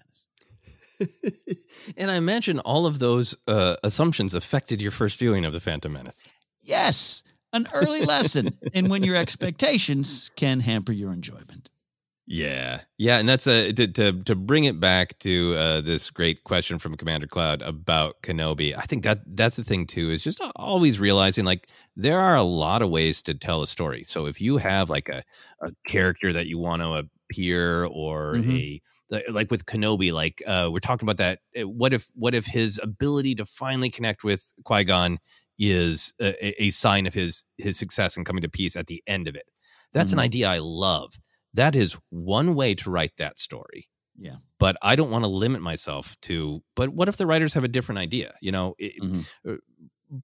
and 1.97 2.11
I 2.11 2.17
imagine 2.17 2.59
all 2.61 2.87
of 2.87 2.99
those 2.99 3.37
uh, 3.47 3.77
assumptions 3.83 4.35
affected 4.35 4.83
your 4.83 4.93
first 4.93 5.19
viewing 5.19 5.45
of 5.45 5.53
the 5.53 5.61
Phantom 5.61 5.93
Menace. 5.93 6.21
Yes, 6.63 7.23
an 7.53 7.67
early 7.75 8.01
lesson 8.05 8.49
in 8.73 8.89
when 8.89 9.03
your 9.03 9.17
expectations 9.17 10.31
can 10.37 10.61
hamper 10.61 10.93
your 10.93 11.13
enjoyment. 11.13 11.71
Yeah, 12.25 12.81
yeah, 12.99 13.19
and 13.19 13.29
that's 13.29 13.49
a 13.49 13.73
to 13.73 13.89
to, 13.89 14.13
to 14.23 14.37
bring 14.37 14.65
it 14.65 14.79
back 14.79 15.19
to 15.21 15.55
uh, 15.55 15.81
this 15.81 16.09
great 16.11 16.45
question 16.45 16.79
from 16.79 16.97
Commander 16.97 17.27
Cloud 17.27 17.63
about 17.63 18.23
Kenobi. 18.23 18.77
I 18.77 18.83
think 18.83 19.03
that 19.03 19.23
that's 19.27 19.57
the 19.57 19.65
thing 19.65 19.87
too 19.87 20.11
is 20.11 20.23
just 20.23 20.41
always 20.55 21.01
realizing 21.01 21.45
like 21.45 21.69
there 21.97 22.21
are 22.21 22.37
a 22.37 22.45
lot 22.45 22.81
of 22.81 22.91
ways 22.91 23.23
to 23.23 23.35
tell 23.35 23.61
a 23.61 23.67
story. 23.67 24.05
So 24.05 24.27
if 24.27 24.41
you 24.41 24.59
have 24.59 24.89
like 24.89 25.09
a, 25.09 25.23
a 25.61 25.73
character 25.87 26.33
that 26.33 26.47
you 26.47 26.59
want 26.59 26.83
to 26.83 27.09
appear 27.29 27.85
or 27.87 28.35
mm-hmm. 28.37 28.51
a 28.51 28.81
like 29.31 29.51
with 29.51 29.67
Kenobi, 29.67 30.13
like 30.13 30.43
uh, 30.47 30.71
we're 30.73 30.81
talking 30.81 31.07
about 31.09 31.19
that. 31.19 31.41
Uh, 31.59 31.69
what 31.69 31.93
if 31.93 32.11
what 32.15 32.35
if 32.35 32.47
his 32.47 32.81
ability 32.83 33.35
to 33.37 33.45
finally 33.45 33.91
connect 33.91 34.25
with 34.25 34.53
Qui 34.65 34.85
Gon 34.85 35.19
is 35.59 36.15
a, 36.21 36.65
a, 36.65 36.71
sign 36.71 37.07
of 37.07 37.15
his 37.15 37.45
his 37.59 37.79
success 37.79 38.17
and 38.17 38.27
coming 38.27 38.43
to 38.43 38.49
peace 38.49 38.75
at 38.77 38.87
the 38.87 39.03
end 39.07 39.29
of 39.29 39.35
it? 39.35 39.45
That's 39.93 40.13
mm-hmm. 40.13 40.21
an 40.21 40.25
idea 40.25 40.49
I 40.49 40.59
love 40.61 41.13
that 41.55 41.75
is 41.75 41.97
one 42.11 42.55
way 42.55 42.75
to 42.75 42.91
write 42.91 43.17
that 43.19 43.39
story. 43.39 43.89
Yeah. 44.17 44.37
But 44.59 44.77
I 44.83 44.97
don't 44.97 45.11
want 45.11 45.25
to 45.25 45.31
limit 45.31 45.63
myself 45.63 46.17
to, 46.23 46.63
but 46.77 46.91
what 46.91 47.09
if 47.09 47.17
the 47.17 47.27
writers 47.27 47.55
have 47.55 47.65
a 47.65 47.69
different 47.69 47.99
idea? 47.99 48.33
You 48.41 48.53
know, 48.53 48.75
mm-hmm. 48.81 49.55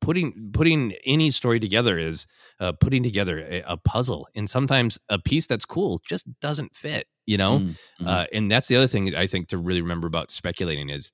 Putting 0.01 0.51
putting 0.53 0.93
any 1.07 1.31
story 1.31 1.61
together 1.61 1.99
is 1.99 2.27
uh, 2.61 2.73
putting 2.73 3.03
together 3.03 3.39
a, 3.39 3.63
a, 3.67 3.77
puzzle 3.77 4.29
and 4.37 4.49
sometimes 4.49 4.99
a 5.09 5.19
piece 5.19 5.47
that's 5.47 5.65
cool 5.65 5.99
just 6.07 6.27
doesn't 6.41 6.77
fit 6.77 7.07
you 7.27 7.39
know 7.39 7.61
mm-hmm. 7.61 8.07
uh, 8.07 8.27
and 8.33 8.51
that's 8.51 8.69
the 8.69 8.77
other 8.77 8.87
thing 8.87 9.15
i 9.15 9.27
think 9.27 9.49
to 9.49 9.57
really 9.57 9.81
remember 9.81 10.07
about 10.07 10.31
speculating 10.31 10.91
is 10.91 11.11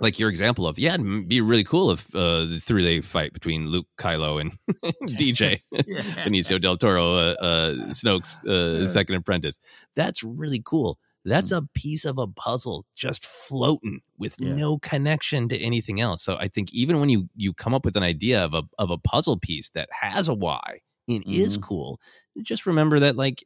like 0.00 0.18
your 0.18 0.30
example 0.30 0.66
of 0.66 0.78
yeah 0.78 0.94
it'd 0.94 1.28
be 1.28 1.40
really 1.40 1.64
cool 1.64 1.90
if 1.90 2.14
uh, 2.14 2.44
the 2.44 2.58
three-day 2.62 3.00
fight 3.00 3.32
between 3.32 3.70
Luke, 3.70 3.86
Kylo, 3.98 4.40
and 4.40 4.52
DJ 5.08 5.60
Benicio 6.24 6.60
del 6.60 6.76
Toro, 6.76 7.14
uh, 7.14 7.34
uh, 7.40 7.72
Snoke's 7.90 8.42
uh, 8.44 8.86
second 8.86 9.16
apprentice. 9.16 9.58
That's 9.94 10.22
really 10.22 10.62
cool. 10.64 10.96
That's 11.24 11.52
mm. 11.52 11.58
a 11.58 11.68
piece 11.74 12.04
of 12.04 12.18
a 12.18 12.26
puzzle 12.26 12.84
just 12.96 13.26
floating 13.26 14.00
with 14.18 14.36
yeah. 14.38 14.54
no 14.54 14.78
connection 14.78 15.48
to 15.48 15.58
anything 15.58 16.00
else. 16.00 16.22
So 16.22 16.36
I 16.38 16.48
think 16.48 16.72
even 16.72 17.00
when 17.00 17.08
you 17.08 17.28
you 17.36 17.52
come 17.52 17.74
up 17.74 17.84
with 17.84 17.96
an 17.96 18.02
idea 18.02 18.44
of 18.44 18.54
a 18.54 18.62
of 18.78 18.90
a 18.90 18.98
puzzle 18.98 19.38
piece 19.38 19.70
that 19.70 19.88
has 19.92 20.28
a 20.28 20.34
why 20.34 20.78
and 21.08 21.24
mm-hmm. 21.24 21.30
is 21.30 21.56
cool, 21.56 21.98
just 22.42 22.66
remember 22.66 23.00
that 23.00 23.16
like 23.16 23.44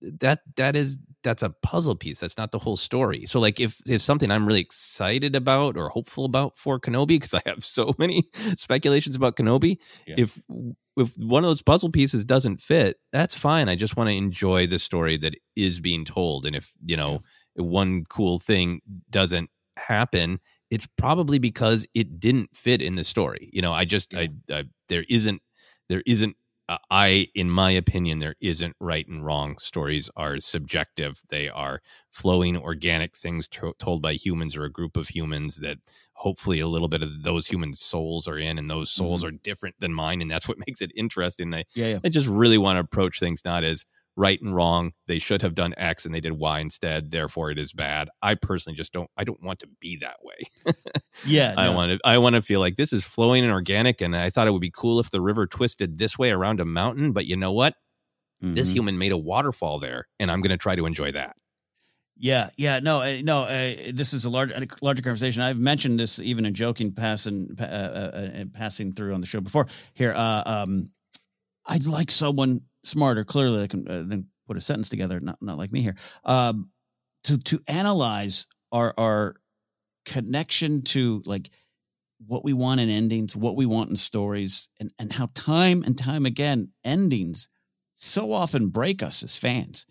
that 0.00 0.40
that 0.56 0.76
is 0.76 0.98
that's 1.22 1.42
a 1.42 1.50
puzzle 1.50 1.96
piece. 1.96 2.20
That's 2.20 2.38
not 2.38 2.52
the 2.52 2.58
whole 2.58 2.76
story. 2.76 3.22
So 3.26 3.40
like 3.40 3.60
if 3.60 3.80
if 3.86 4.00
something 4.00 4.30
I'm 4.30 4.46
really 4.46 4.60
excited 4.60 5.34
about 5.34 5.76
or 5.76 5.88
hopeful 5.88 6.24
about 6.24 6.56
for 6.56 6.78
Kenobi, 6.78 7.08
because 7.08 7.34
I 7.34 7.40
have 7.46 7.64
so 7.64 7.92
many 7.98 8.22
speculations 8.54 9.16
about 9.16 9.36
Kenobi, 9.36 9.76
yeah. 10.06 10.16
if 10.18 10.40
if 10.96 11.14
one 11.18 11.44
of 11.44 11.50
those 11.50 11.62
puzzle 11.62 11.90
pieces 11.90 12.24
doesn't 12.24 12.60
fit, 12.60 12.96
that's 13.12 13.34
fine. 13.34 13.68
I 13.68 13.74
just 13.76 13.96
want 13.96 14.08
to 14.10 14.16
enjoy 14.16 14.66
the 14.66 14.78
story 14.78 15.16
that 15.18 15.34
is 15.56 15.80
being 15.80 16.04
told. 16.04 16.46
And 16.46 16.56
if, 16.56 16.72
you 16.84 16.96
know, 16.96 17.20
one 17.54 18.04
cool 18.08 18.38
thing 18.38 18.80
doesn't 19.10 19.50
happen, 19.78 20.40
it's 20.70 20.86
probably 20.96 21.38
because 21.38 21.86
it 21.94 22.18
didn't 22.18 22.54
fit 22.54 22.82
in 22.82 22.96
the 22.96 23.04
story. 23.04 23.50
You 23.52 23.62
know, 23.62 23.72
I 23.72 23.84
just 23.84 24.12
yeah. 24.12 24.20
I, 24.20 24.28
I 24.50 24.64
there 24.88 25.04
isn't 25.08 25.42
there 25.88 26.02
isn't 26.06 26.36
I, 26.68 27.28
in 27.34 27.48
my 27.48 27.70
opinion, 27.70 28.18
there 28.18 28.34
isn't 28.40 28.74
right 28.80 29.06
and 29.06 29.24
wrong. 29.24 29.56
Stories 29.58 30.10
are 30.16 30.40
subjective. 30.40 31.22
They 31.28 31.48
are 31.48 31.80
flowing, 32.08 32.56
organic 32.56 33.14
things 33.14 33.46
to- 33.48 33.74
told 33.78 34.02
by 34.02 34.14
humans 34.14 34.56
or 34.56 34.64
a 34.64 34.70
group 34.70 34.96
of 34.96 35.08
humans 35.08 35.56
that 35.56 35.78
hopefully 36.14 36.58
a 36.58 36.66
little 36.66 36.88
bit 36.88 37.02
of 37.02 37.22
those 37.22 37.46
human 37.46 37.72
souls 37.72 38.26
are 38.26 38.38
in, 38.38 38.58
and 38.58 38.68
those 38.68 38.90
souls 38.90 39.22
mm-hmm. 39.22 39.36
are 39.36 39.38
different 39.42 39.76
than 39.78 39.94
mine, 39.94 40.20
and 40.20 40.30
that's 40.30 40.48
what 40.48 40.58
makes 40.66 40.82
it 40.82 40.90
interesting. 40.96 41.54
I, 41.54 41.64
yeah, 41.74 41.86
yeah. 41.86 41.98
I 42.04 42.08
just 42.08 42.26
really 42.26 42.58
want 42.58 42.76
to 42.76 42.80
approach 42.80 43.20
things 43.20 43.44
not 43.44 43.62
as 43.62 43.84
right 44.16 44.40
and 44.40 44.54
wrong. 44.54 44.92
They 45.06 45.18
should 45.18 45.42
have 45.42 45.54
done 45.54 45.74
X 45.76 46.04
and 46.04 46.14
they 46.14 46.20
did 46.20 46.32
Y 46.32 46.60
instead. 46.60 47.10
Therefore, 47.10 47.50
it 47.50 47.58
is 47.58 47.72
bad. 47.72 48.08
I 48.22 48.34
personally 48.34 48.76
just 48.76 48.92
don't. 48.92 49.10
I 49.16 49.24
don't 49.24 49.42
want 49.42 49.60
to 49.60 49.68
be 49.80 49.98
that 49.98 50.16
way. 50.22 50.72
yeah, 51.26 51.54
I 51.56 51.74
want 51.74 51.92
to. 51.92 51.98
I 52.04 52.18
want 52.18 52.34
to 52.36 52.42
feel 52.42 52.60
like 52.60 52.76
this 52.76 52.92
is 52.92 53.04
flowing 53.04 53.44
and 53.44 53.52
organic. 53.52 54.00
And 54.00 54.16
I 54.16 54.30
thought 54.30 54.48
it 54.48 54.52
would 54.52 54.60
be 54.60 54.72
cool 54.74 55.00
if 55.00 55.10
the 55.10 55.20
river 55.20 55.46
twisted 55.46 55.98
this 55.98 56.18
way 56.18 56.30
around 56.30 56.60
a 56.60 56.64
mountain. 56.64 57.12
But 57.12 57.26
you 57.26 57.36
know 57.36 57.52
what? 57.52 57.74
Mm-hmm. 58.42 58.54
This 58.54 58.70
human 58.70 58.98
made 58.98 59.12
a 59.12 59.16
waterfall 59.16 59.78
there, 59.78 60.04
and 60.18 60.30
I'm 60.30 60.40
going 60.40 60.50
to 60.50 60.58
try 60.58 60.76
to 60.76 60.86
enjoy 60.86 61.12
that. 61.12 61.36
Yeah, 62.18 62.48
yeah, 62.56 62.80
no, 62.80 63.02
uh, 63.02 63.18
no. 63.22 63.42
Uh, 63.42 63.74
this 63.92 64.14
is 64.14 64.24
a 64.24 64.30
large, 64.30 64.50
a 64.50 64.66
larger 64.80 65.02
conversation. 65.02 65.42
I've 65.42 65.58
mentioned 65.58 66.00
this 66.00 66.18
even 66.18 66.46
in 66.46 66.54
joking, 66.54 66.92
passing, 66.92 67.54
uh, 67.60 67.64
uh, 67.64 67.66
uh, 68.14 68.44
passing 68.54 68.92
through 68.92 69.12
on 69.12 69.20
the 69.20 69.26
show 69.26 69.40
before. 69.40 69.66
Here, 69.92 70.14
uh, 70.16 70.42
um, 70.46 70.88
I'd 71.66 71.84
like 71.84 72.10
someone 72.10 72.60
smarter, 72.86 73.24
clearly, 73.24 73.60
that 73.60 73.70
can 73.70 73.88
uh, 73.88 74.04
then 74.06 74.28
put 74.46 74.56
a 74.56 74.60
sentence 74.60 74.88
together. 74.88 75.20
Not 75.20 75.42
not 75.42 75.58
like 75.58 75.72
me 75.72 75.82
here. 75.82 75.96
Um, 76.24 76.70
to 77.24 77.38
to 77.38 77.60
analyze 77.68 78.46
our 78.72 78.94
our 78.96 79.36
connection 80.04 80.82
to 80.82 81.22
like 81.26 81.50
what 82.26 82.44
we 82.44 82.52
want 82.52 82.80
in 82.80 82.88
endings, 82.88 83.36
what 83.36 83.56
we 83.56 83.66
want 83.66 83.90
in 83.90 83.96
stories, 83.96 84.68
and 84.80 84.92
and 84.98 85.12
how 85.12 85.28
time 85.34 85.82
and 85.82 85.98
time 85.98 86.24
again 86.24 86.70
endings 86.84 87.48
so 87.94 88.32
often 88.32 88.68
break 88.68 89.02
us 89.02 89.22
as 89.22 89.36
fans. 89.36 89.86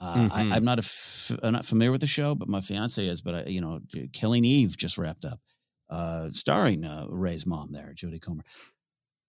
Uh, 0.00 0.28
mm-hmm. 0.28 0.52
I, 0.52 0.56
am 0.56 0.64
not 0.64 0.78
a 0.78 0.82
f- 0.82 1.38
I'm 1.42 1.52
not 1.52 1.64
familiar 1.64 1.92
with 1.92 2.00
the 2.00 2.06
show, 2.06 2.34
but 2.34 2.48
my 2.48 2.60
fiance 2.60 3.04
is. 3.04 3.22
But 3.22 3.34
I, 3.34 3.44
you 3.44 3.60
know, 3.60 3.80
Killing 4.12 4.44
Eve 4.44 4.76
just 4.76 4.98
wrapped 4.98 5.24
up, 5.24 5.38
uh, 5.88 6.30
starring 6.30 6.84
uh, 6.84 7.06
Rey's 7.08 7.46
mom 7.46 7.72
there, 7.72 7.94
Jodie 7.94 8.20
Comer. 8.20 8.44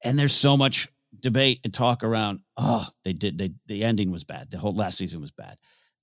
And 0.03 0.20
there's 0.20 0.34
so 0.34 0.57
much 0.57 0.89
debate 1.20 1.61
and 1.63 1.74
talk 1.74 2.03
around. 2.03 2.39
Oh, 2.57 2.86
they 3.03 3.13
did. 3.13 3.38
They 3.38 3.51
the 3.68 3.84
ending 3.84 4.11
was 4.11 4.24
bad. 4.24 4.51
The 4.51 4.57
whole 4.57 4.74
last 4.76 4.97
season 4.97 5.22
was 5.22 5.32
bad. 5.32 5.55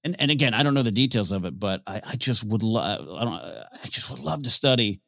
And 0.04 0.16
and 0.18 0.30
again, 0.30 0.54
I 0.54 0.62
don't 0.62 0.74
know 0.74 0.82
the 0.82 0.90
details 0.90 1.32
of 1.32 1.44
it, 1.44 1.58
but 1.58 1.82
I, 1.86 2.00
I 2.10 2.16
just 2.16 2.44
would 2.44 2.62
love. 2.62 3.00
I 3.08 3.24
don't. 3.24 3.34
I 3.34 3.86
just 3.88 4.10
would 4.10 4.20
love 4.20 4.42
to 4.42 4.50
study 4.50 5.00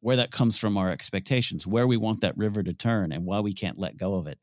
where 0.00 0.16
that 0.16 0.30
comes 0.30 0.58
from 0.58 0.76
our 0.76 0.90
expectations, 0.90 1.66
where 1.66 1.86
we 1.86 1.96
want 1.96 2.20
that 2.20 2.36
river 2.36 2.62
to 2.62 2.74
turn, 2.74 3.10
and 3.12 3.24
why 3.24 3.40
we 3.40 3.54
can't 3.54 3.78
let 3.78 3.96
go 3.96 4.14
of 4.14 4.26
it. 4.26 4.38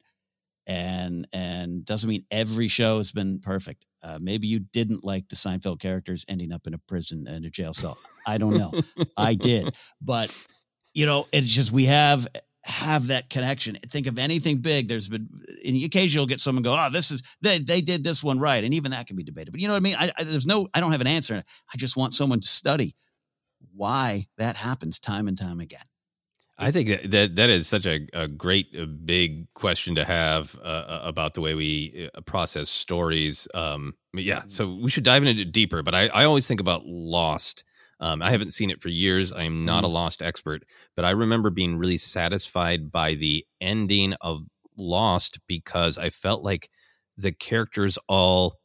And 0.67 1.27
and 1.33 1.85
doesn't 1.85 2.09
mean 2.09 2.25
every 2.31 2.67
show 2.67 2.97
has 2.97 3.11
been 3.11 3.39
perfect. 3.39 3.85
Uh, 4.03 4.17
maybe 4.21 4.47
you 4.47 4.59
didn't 4.59 5.03
like 5.03 5.27
the 5.27 5.35
Seinfeld 5.35 5.79
characters 5.79 6.25
ending 6.27 6.51
up 6.51 6.65
in 6.65 6.73
a 6.73 6.79
prison 6.79 7.27
and 7.27 7.45
a 7.45 7.49
jail 7.49 7.73
cell. 7.73 7.97
I 8.27 8.37
don't 8.37 8.57
know. 8.57 8.71
I 9.17 9.35
did, 9.35 9.75
but 10.01 10.35
you 10.93 11.05
know, 11.05 11.27
it's 11.31 11.53
just 11.53 11.71
we 11.71 11.85
have 11.85 12.27
have 12.65 13.07
that 13.07 13.29
connection. 13.29 13.77
Think 13.87 14.07
of 14.07 14.19
anything 14.19 14.57
big. 14.57 14.87
There's 14.87 15.07
been 15.07 15.27
in 15.63 15.83
occasion 15.83 16.19
you'll 16.19 16.27
get 16.27 16.39
someone 16.39 16.63
go, 16.63 16.73
"Oh, 16.73 16.89
this 16.91 17.11
is 17.11 17.23
they 17.41 17.59
they 17.59 17.81
did 17.81 18.03
this 18.03 18.23
one 18.23 18.39
right," 18.39 18.63
and 18.63 18.73
even 18.73 18.91
that 18.91 19.07
can 19.07 19.15
be 19.15 19.23
debated. 19.23 19.51
But 19.51 19.61
you 19.61 19.67
know 19.67 19.73
what 19.73 19.77
I 19.77 19.81
mean? 19.81 19.95
I, 19.97 20.11
I, 20.17 20.23
there's 20.23 20.45
no, 20.45 20.67
I 20.73 20.79
don't 20.79 20.91
have 20.91 21.01
an 21.01 21.07
answer. 21.07 21.35
I 21.73 21.77
just 21.77 21.97
want 21.97 22.13
someone 22.13 22.39
to 22.39 22.47
study 22.47 22.95
why 23.75 24.25
that 24.37 24.57
happens 24.57 24.99
time 24.99 25.27
and 25.27 25.37
time 25.37 25.59
again. 25.59 25.79
I 26.57 26.69
think 26.69 26.89
that 26.89 27.11
that, 27.11 27.35
that 27.37 27.49
is 27.49 27.67
such 27.67 27.87
a, 27.87 28.07
a 28.13 28.27
great, 28.27 28.75
a 28.75 28.85
big 28.85 29.51
question 29.55 29.95
to 29.95 30.05
have 30.05 30.55
uh, 30.63 30.67
uh 30.67 31.01
about 31.03 31.33
the 31.33 31.41
way 31.41 31.55
we 31.55 32.09
uh, 32.13 32.21
process 32.21 32.69
stories. 32.69 33.47
Um, 33.55 33.95
yeah, 34.13 34.43
so 34.45 34.75
we 34.75 34.91
should 34.91 35.03
dive 35.03 35.23
into 35.23 35.41
it 35.41 35.51
deeper. 35.51 35.81
But 35.81 35.95
I, 35.95 36.07
I 36.07 36.25
always 36.25 36.45
think 36.45 36.59
about 36.59 36.85
Lost 36.85 37.63
um, 38.01 38.21
I 38.21 38.31
haven't 38.31 38.51
seen 38.51 38.71
it 38.71 38.81
for 38.81 38.89
years. 38.89 39.31
I 39.31 39.43
am 39.43 39.63
not 39.63 39.83
mm. 39.83 39.87
a 39.87 39.89
Lost 39.89 40.21
expert, 40.21 40.63
but 40.95 41.05
I 41.05 41.11
remember 41.11 41.51
being 41.51 41.77
really 41.77 41.97
satisfied 41.97 42.91
by 42.91 43.13
the 43.13 43.45
ending 43.61 44.15
of 44.19 44.47
Lost 44.75 45.39
because 45.47 45.97
I 45.99 46.09
felt 46.09 46.43
like 46.43 46.69
the 47.15 47.31
characters 47.31 47.99
all 48.09 48.55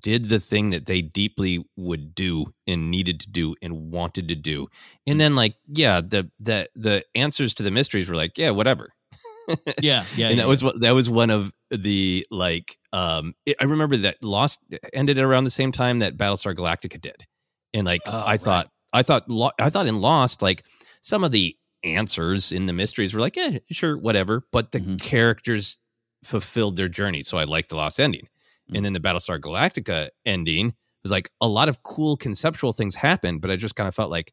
did 0.00 0.26
the 0.26 0.38
thing 0.38 0.70
that 0.70 0.86
they 0.86 1.02
deeply 1.02 1.64
would 1.76 2.14
do 2.14 2.46
and 2.66 2.90
needed 2.90 3.20
to 3.20 3.28
do 3.28 3.54
and 3.60 3.92
wanted 3.92 4.28
to 4.28 4.36
do. 4.36 4.68
And 5.06 5.20
then 5.20 5.34
like, 5.34 5.56
yeah, 5.66 6.00
the 6.00 6.30
the 6.38 6.68
the 6.74 7.04
answers 7.14 7.52
to 7.54 7.62
the 7.62 7.70
mysteries 7.72 8.08
were 8.08 8.16
like, 8.16 8.38
yeah, 8.38 8.50
whatever. 8.50 8.90
yeah, 9.82 10.04
yeah. 10.16 10.28
and 10.28 10.38
that 10.38 10.44
yeah. 10.44 10.46
was 10.46 10.60
that 10.80 10.92
was 10.92 11.10
one 11.10 11.30
of 11.30 11.52
the 11.70 12.26
like 12.30 12.76
um 12.92 13.34
it, 13.44 13.56
I 13.60 13.64
remember 13.64 13.96
that 13.98 14.22
Lost 14.22 14.60
ended 14.92 15.18
around 15.18 15.44
the 15.44 15.50
same 15.50 15.72
time 15.72 15.98
that 15.98 16.16
Battlestar 16.16 16.54
Galactica 16.54 17.00
did. 17.00 17.26
And 17.74 17.86
like 17.86 18.02
oh, 18.06 18.20
I 18.20 18.32
right. 18.32 18.40
thought 18.40 18.70
I 18.94 19.02
thought 19.02 19.24
I 19.60 19.70
thought 19.70 19.86
in 19.86 20.00
Lost, 20.00 20.40
like 20.40 20.64
some 21.00 21.24
of 21.24 21.32
the 21.32 21.56
answers 21.82 22.50
in 22.52 22.66
the 22.66 22.72
mysteries 22.72 23.14
were 23.14 23.20
like, 23.20 23.36
yeah, 23.36 23.58
sure, 23.70 23.96
whatever. 23.96 24.42
But 24.52 24.72
the 24.72 24.78
mm-hmm. 24.78 24.96
characters 24.96 25.78
fulfilled 26.22 26.76
their 26.76 26.88
journey. 26.88 27.22
So 27.22 27.36
I 27.36 27.44
liked 27.44 27.68
the 27.68 27.76
Lost 27.76 28.00
ending. 28.00 28.22
Mm-hmm. 28.22 28.76
And 28.76 28.84
then 28.84 28.92
the 28.94 29.00
Battlestar 29.00 29.38
Galactica 29.38 30.08
ending 30.24 30.74
was 31.02 31.10
like 31.10 31.28
a 31.40 31.48
lot 31.48 31.68
of 31.68 31.82
cool 31.82 32.16
conceptual 32.16 32.72
things 32.72 32.94
happened, 32.94 33.42
but 33.42 33.50
I 33.50 33.56
just 33.56 33.76
kind 33.76 33.88
of 33.88 33.94
felt 33.94 34.10
like 34.10 34.32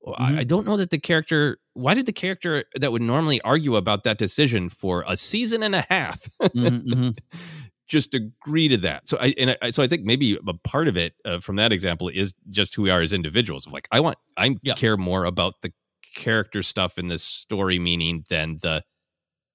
well, 0.00 0.16
mm-hmm. 0.16 0.36
I, 0.36 0.40
I, 0.40 0.44
don't 0.44 0.66
know 0.66 0.76
that 0.76 0.90
the 0.90 0.98
character 0.98 1.58
why 1.72 1.94
did 1.94 2.06
the 2.06 2.12
character 2.12 2.64
that 2.74 2.92
would 2.92 3.00
normally 3.00 3.40
argue 3.40 3.76
about 3.76 4.04
that 4.04 4.18
decision 4.18 4.68
for 4.68 5.04
a 5.06 5.16
season 5.16 5.62
and 5.62 5.74
a 5.74 5.84
half 5.88 6.20
mm-hmm, 6.42 6.90
mm-hmm. 6.92 7.10
just 7.94 8.14
agree 8.14 8.68
to 8.68 8.76
that. 8.78 9.08
So 9.08 9.16
I 9.20 9.32
and 9.38 9.56
I, 9.62 9.70
so 9.70 9.82
I 9.82 9.86
think 9.86 10.04
maybe 10.04 10.38
a 10.46 10.54
part 10.54 10.88
of 10.88 10.96
it 10.96 11.14
uh, 11.24 11.38
from 11.38 11.56
that 11.56 11.72
example 11.72 12.08
is 12.08 12.34
just 12.50 12.74
who 12.74 12.82
we 12.82 12.90
are 12.90 13.00
as 13.00 13.12
individuals. 13.12 13.66
Like 13.66 13.88
I 13.90 14.00
want 14.00 14.18
I 14.36 14.56
yeah. 14.62 14.74
care 14.74 14.96
more 14.96 15.24
about 15.24 15.62
the 15.62 15.72
character 16.14 16.62
stuff 16.62 16.98
in 16.98 17.06
this 17.06 17.22
story 17.22 17.78
meaning 17.78 18.24
than 18.28 18.58
the 18.60 18.82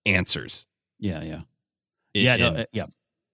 answers. 0.06 0.66
Yeah, 0.98 1.22
yeah. 1.24 1.42
Yeah, 2.14 2.36
no, 2.38 2.48
uh, 2.48 2.64
yeah. 2.74 2.86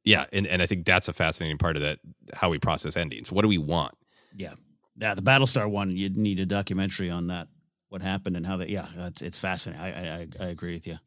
Yeah, 0.03 0.25
and, 0.33 0.45
and 0.45 0.61
I 0.61 0.65
think 0.65 0.85
that's 0.85 1.07
a 1.07 1.13
fascinating 1.13 1.57
part 1.57 1.77
of 1.77 1.81
that 1.81 1.99
how 2.33 2.49
we 2.49 2.59
process 2.59 2.97
endings. 2.97 3.31
What 3.31 3.41
do 3.43 3.47
we 3.47 3.57
want? 3.57 3.93
Yeah. 4.35 4.53
Yeah, 4.97 5.13
the 5.13 5.21
Battlestar 5.21 5.69
one, 5.69 5.95
you'd 5.95 6.17
need 6.17 6.39
a 6.39 6.45
documentary 6.45 7.09
on 7.09 7.27
that, 7.27 7.47
what 7.89 8.01
happened 8.01 8.37
and 8.37 8.45
how 8.45 8.57
that 8.57 8.69
yeah, 8.69 8.87
it's, 9.07 9.21
it's 9.21 9.37
fascinating. 9.37 9.83
I, 9.83 10.21
I 10.21 10.27
I 10.39 10.45
agree 10.45 10.73
with 10.73 10.87
you. 10.87 10.97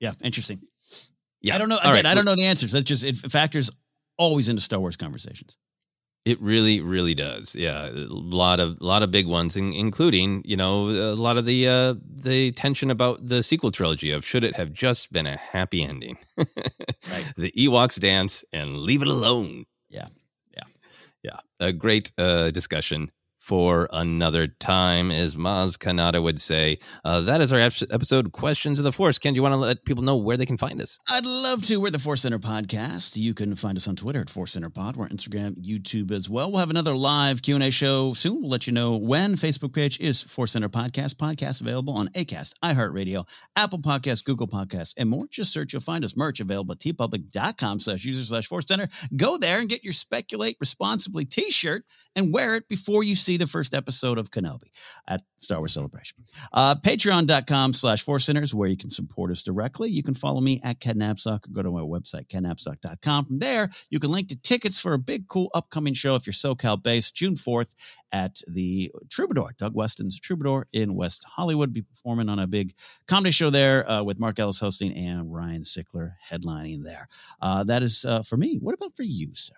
Yeah, 0.00 0.12
interesting. 0.22 0.60
Yeah. 1.42 1.54
I 1.54 1.58
don't 1.58 1.68
know. 1.68 1.78
Again, 1.78 1.92
right. 1.92 2.06
I 2.06 2.14
don't 2.14 2.24
know 2.24 2.34
the 2.34 2.46
answers. 2.46 2.72
That 2.72 2.82
just 2.82 3.04
it 3.04 3.16
factors 3.16 3.70
always 4.16 4.48
into 4.48 4.62
Star 4.62 4.80
Wars 4.80 4.96
conversations. 4.96 5.56
It 6.24 6.38
really, 6.42 6.82
really 6.82 7.14
does. 7.14 7.54
Yeah, 7.54 7.88
a 7.88 8.06
lot 8.10 8.60
of, 8.60 8.78
a 8.80 8.84
lot 8.84 9.02
of 9.02 9.10
big 9.10 9.26
ones, 9.26 9.56
including 9.56 10.42
you 10.44 10.56
know 10.56 10.90
a 10.90 11.14
lot 11.14 11.38
of 11.38 11.46
the 11.46 11.66
uh, 11.66 11.94
the 12.02 12.52
tension 12.52 12.90
about 12.90 13.26
the 13.26 13.42
sequel 13.42 13.70
trilogy 13.70 14.10
of 14.10 14.26
should 14.26 14.44
it 14.44 14.56
have 14.56 14.72
just 14.72 15.10
been 15.10 15.26
a 15.26 15.36
happy 15.36 15.82
ending? 15.82 16.18
right. 16.36 17.32
The 17.36 17.50
Ewoks 17.56 17.98
dance 17.98 18.44
and 18.52 18.76
leave 18.76 19.00
it 19.00 19.08
alone. 19.08 19.64
Yeah, 19.88 20.08
yeah, 20.54 20.64
yeah. 21.22 21.36
A 21.60 21.72
great 21.72 22.12
uh, 22.18 22.50
discussion 22.50 23.10
for 23.48 23.88
another 23.94 24.46
time, 24.46 25.10
as 25.10 25.36
Maz 25.36 25.78
Kanata 25.78 26.22
would 26.22 26.38
say. 26.38 26.78
Uh, 27.02 27.22
that 27.22 27.40
is 27.40 27.50
our 27.50 27.58
episode, 27.58 28.30
Questions 28.30 28.78
of 28.78 28.84
the 28.84 28.92
Force. 28.92 29.18
Ken, 29.18 29.32
do 29.32 29.38
you 29.38 29.42
want 29.42 29.54
to 29.54 29.56
let 29.56 29.86
people 29.86 30.04
know 30.04 30.18
where 30.18 30.36
they 30.36 30.44
can 30.44 30.58
find 30.58 30.82
us? 30.82 30.98
I'd 31.08 31.24
love 31.24 31.62
to. 31.62 31.80
We're 31.80 31.88
the 31.88 31.98
Force 31.98 32.20
Center 32.20 32.38
Podcast. 32.38 33.16
You 33.16 33.32
can 33.32 33.56
find 33.56 33.78
us 33.78 33.88
on 33.88 33.96
Twitter 33.96 34.20
at 34.20 34.28
Force 34.28 34.52
Center 34.52 34.68
Pod. 34.68 34.96
We're 34.96 35.04
on 35.04 35.10
Instagram, 35.10 35.56
YouTube 35.64 36.10
as 36.10 36.28
well. 36.28 36.50
We'll 36.50 36.60
have 36.60 36.68
another 36.68 36.94
live 36.94 37.40
Q&A 37.40 37.70
show 37.70 38.12
soon. 38.12 38.42
We'll 38.42 38.50
let 38.50 38.66
you 38.66 38.74
know 38.74 38.98
when. 38.98 39.32
Facebook 39.32 39.74
page 39.74 39.98
is 39.98 40.20
Force 40.20 40.52
Center 40.52 40.68
Podcast. 40.68 41.14
Podcast 41.14 41.62
available 41.62 41.94
on 41.94 42.08
ACAST, 42.08 42.52
iHeartRadio, 42.62 43.24
Apple 43.56 43.78
Podcasts, 43.78 44.22
Google 44.22 44.46
Podcasts, 44.46 44.92
and 44.98 45.08
more. 45.08 45.26
Just 45.30 45.54
search. 45.54 45.72
You'll 45.72 45.80
find 45.80 46.04
us 46.04 46.18
merch 46.18 46.40
available 46.40 46.72
at 46.72 46.80
teepublic.com 46.80 47.80
slash 47.80 48.04
user 48.04 48.24
slash 48.24 48.46
Force 48.46 48.66
Center. 48.68 48.88
Go 49.16 49.38
there 49.38 49.58
and 49.58 49.70
get 49.70 49.84
your 49.84 49.94
Speculate 49.94 50.58
Responsibly 50.60 51.24
t-shirt 51.24 51.84
and 52.14 52.30
wear 52.30 52.54
it 52.54 52.68
before 52.68 53.02
you 53.02 53.14
see 53.14 53.37
the 53.38 53.46
first 53.46 53.74
episode 53.74 54.18
of 54.18 54.30
Kenobi 54.30 54.70
at 55.08 55.22
Star 55.38 55.58
Wars 55.58 55.72
Celebration. 55.72 56.18
Uh, 56.52 56.74
Patreon.com 56.74 57.72
slash 57.72 58.02
Force 58.02 58.26
Centers, 58.26 58.54
where 58.54 58.68
you 58.68 58.76
can 58.76 58.90
support 58.90 59.30
us 59.30 59.42
directly. 59.42 59.90
You 59.90 60.02
can 60.02 60.14
follow 60.14 60.40
me 60.40 60.60
at 60.64 60.80
Ken 60.80 60.96
Napzok 60.96 61.46
or 61.46 61.52
go 61.52 61.62
to 61.62 61.70
my 61.70 61.80
website, 61.80 62.26
kennapzok.com. 62.28 63.24
From 63.24 63.36
there, 63.36 63.70
you 63.90 63.98
can 63.98 64.10
link 64.10 64.28
to 64.28 64.36
tickets 64.40 64.80
for 64.80 64.94
a 64.94 64.98
big, 64.98 65.28
cool 65.28 65.50
upcoming 65.54 65.94
show 65.94 66.14
if 66.14 66.26
you're 66.26 66.34
SoCal 66.34 66.82
based, 66.82 67.14
June 67.14 67.34
4th 67.34 67.74
at 68.12 68.40
the 68.46 68.90
Troubadour, 69.10 69.52
Doug 69.58 69.74
Weston's 69.74 70.18
Troubadour 70.20 70.66
in 70.72 70.94
West 70.94 71.24
Hollywood. 71.26 71.72
Be 71.72 71.82
performing 71.82 72.28
on 72.28 72.38
a 72.38 72.46
big 72.46 72.74
comedy 73.06 73.30
show 73.30 73.50
there 73.50 73.88
uh, 73.90 74.02
with 74.02 74.18
Mark 74.18 74.38
Ellis 74.38 74.60
hosting 74.60 74.92
and 74.94 75.32
Ryan 75.32 75.62
Sickler 75.62 76.14
headlining 76.30 76.84
there. 76.84 77.06
Uh, 77.40 77.64
that 77.64 77.82
is 77.82 78.04
uh, 78.04 78.22
for 78.22 78.36
me. 78.36 78.58
What 78.60 78.74
about 78.74 78.96
for 78.96 79.02
you, 79.02 79.30
sir? 79.34 79.54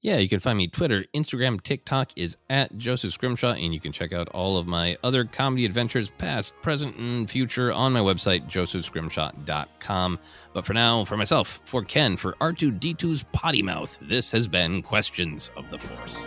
Yeah, 0.00 0.18
you 0.18 0.28
can 0.28 0.38
find 0.38 0.56
me 0.56 0.68
Twitter, 0.68 1.04
Instagram, 1.12 1.60
TikTok 1.60 2.12
is 2.14 2.36
at 2.48 2.76
Joseph 2.78 3.12
Scrimshaw, 3.12 3.54
and 3.54 3.74
you 3.74 3.80
can 3.80 3.90
check 3.90 4.12
out 4.12 4.28
all 4.28 4.56
of 4.56 4.64
my 4.64 4.96
other 5.02 5.24
comedy 5.24 5.64
adventures, 5.64 6.08
past, 6.18 6.54
present, 6.62 6.96
and 6.98 7.28
future, 7.28 7.72
on 7.72 7.92
my 7.92 7.98
website, 7.98 8.46
josephscrimshaw.com. 8.46 10.18
But 10.52 10.64
for 10.64 10.72
now, 10.72 11.04
for 11.04 11.16
myself, 11.16 11.60
for 11.64 11.82
Ken, 11.82 12.16
for 12.16 12.34
R2D2's 12.34 13.24
Potty 13.32 13.62
Mouth, 13.62 13.98
this 14.00 14.30
has 14.30 14.46
been 14.46 14.82
Questions 14.82 15.50
of 15.56 15.68
the 15.68 15.78
Force. 15.78 16.26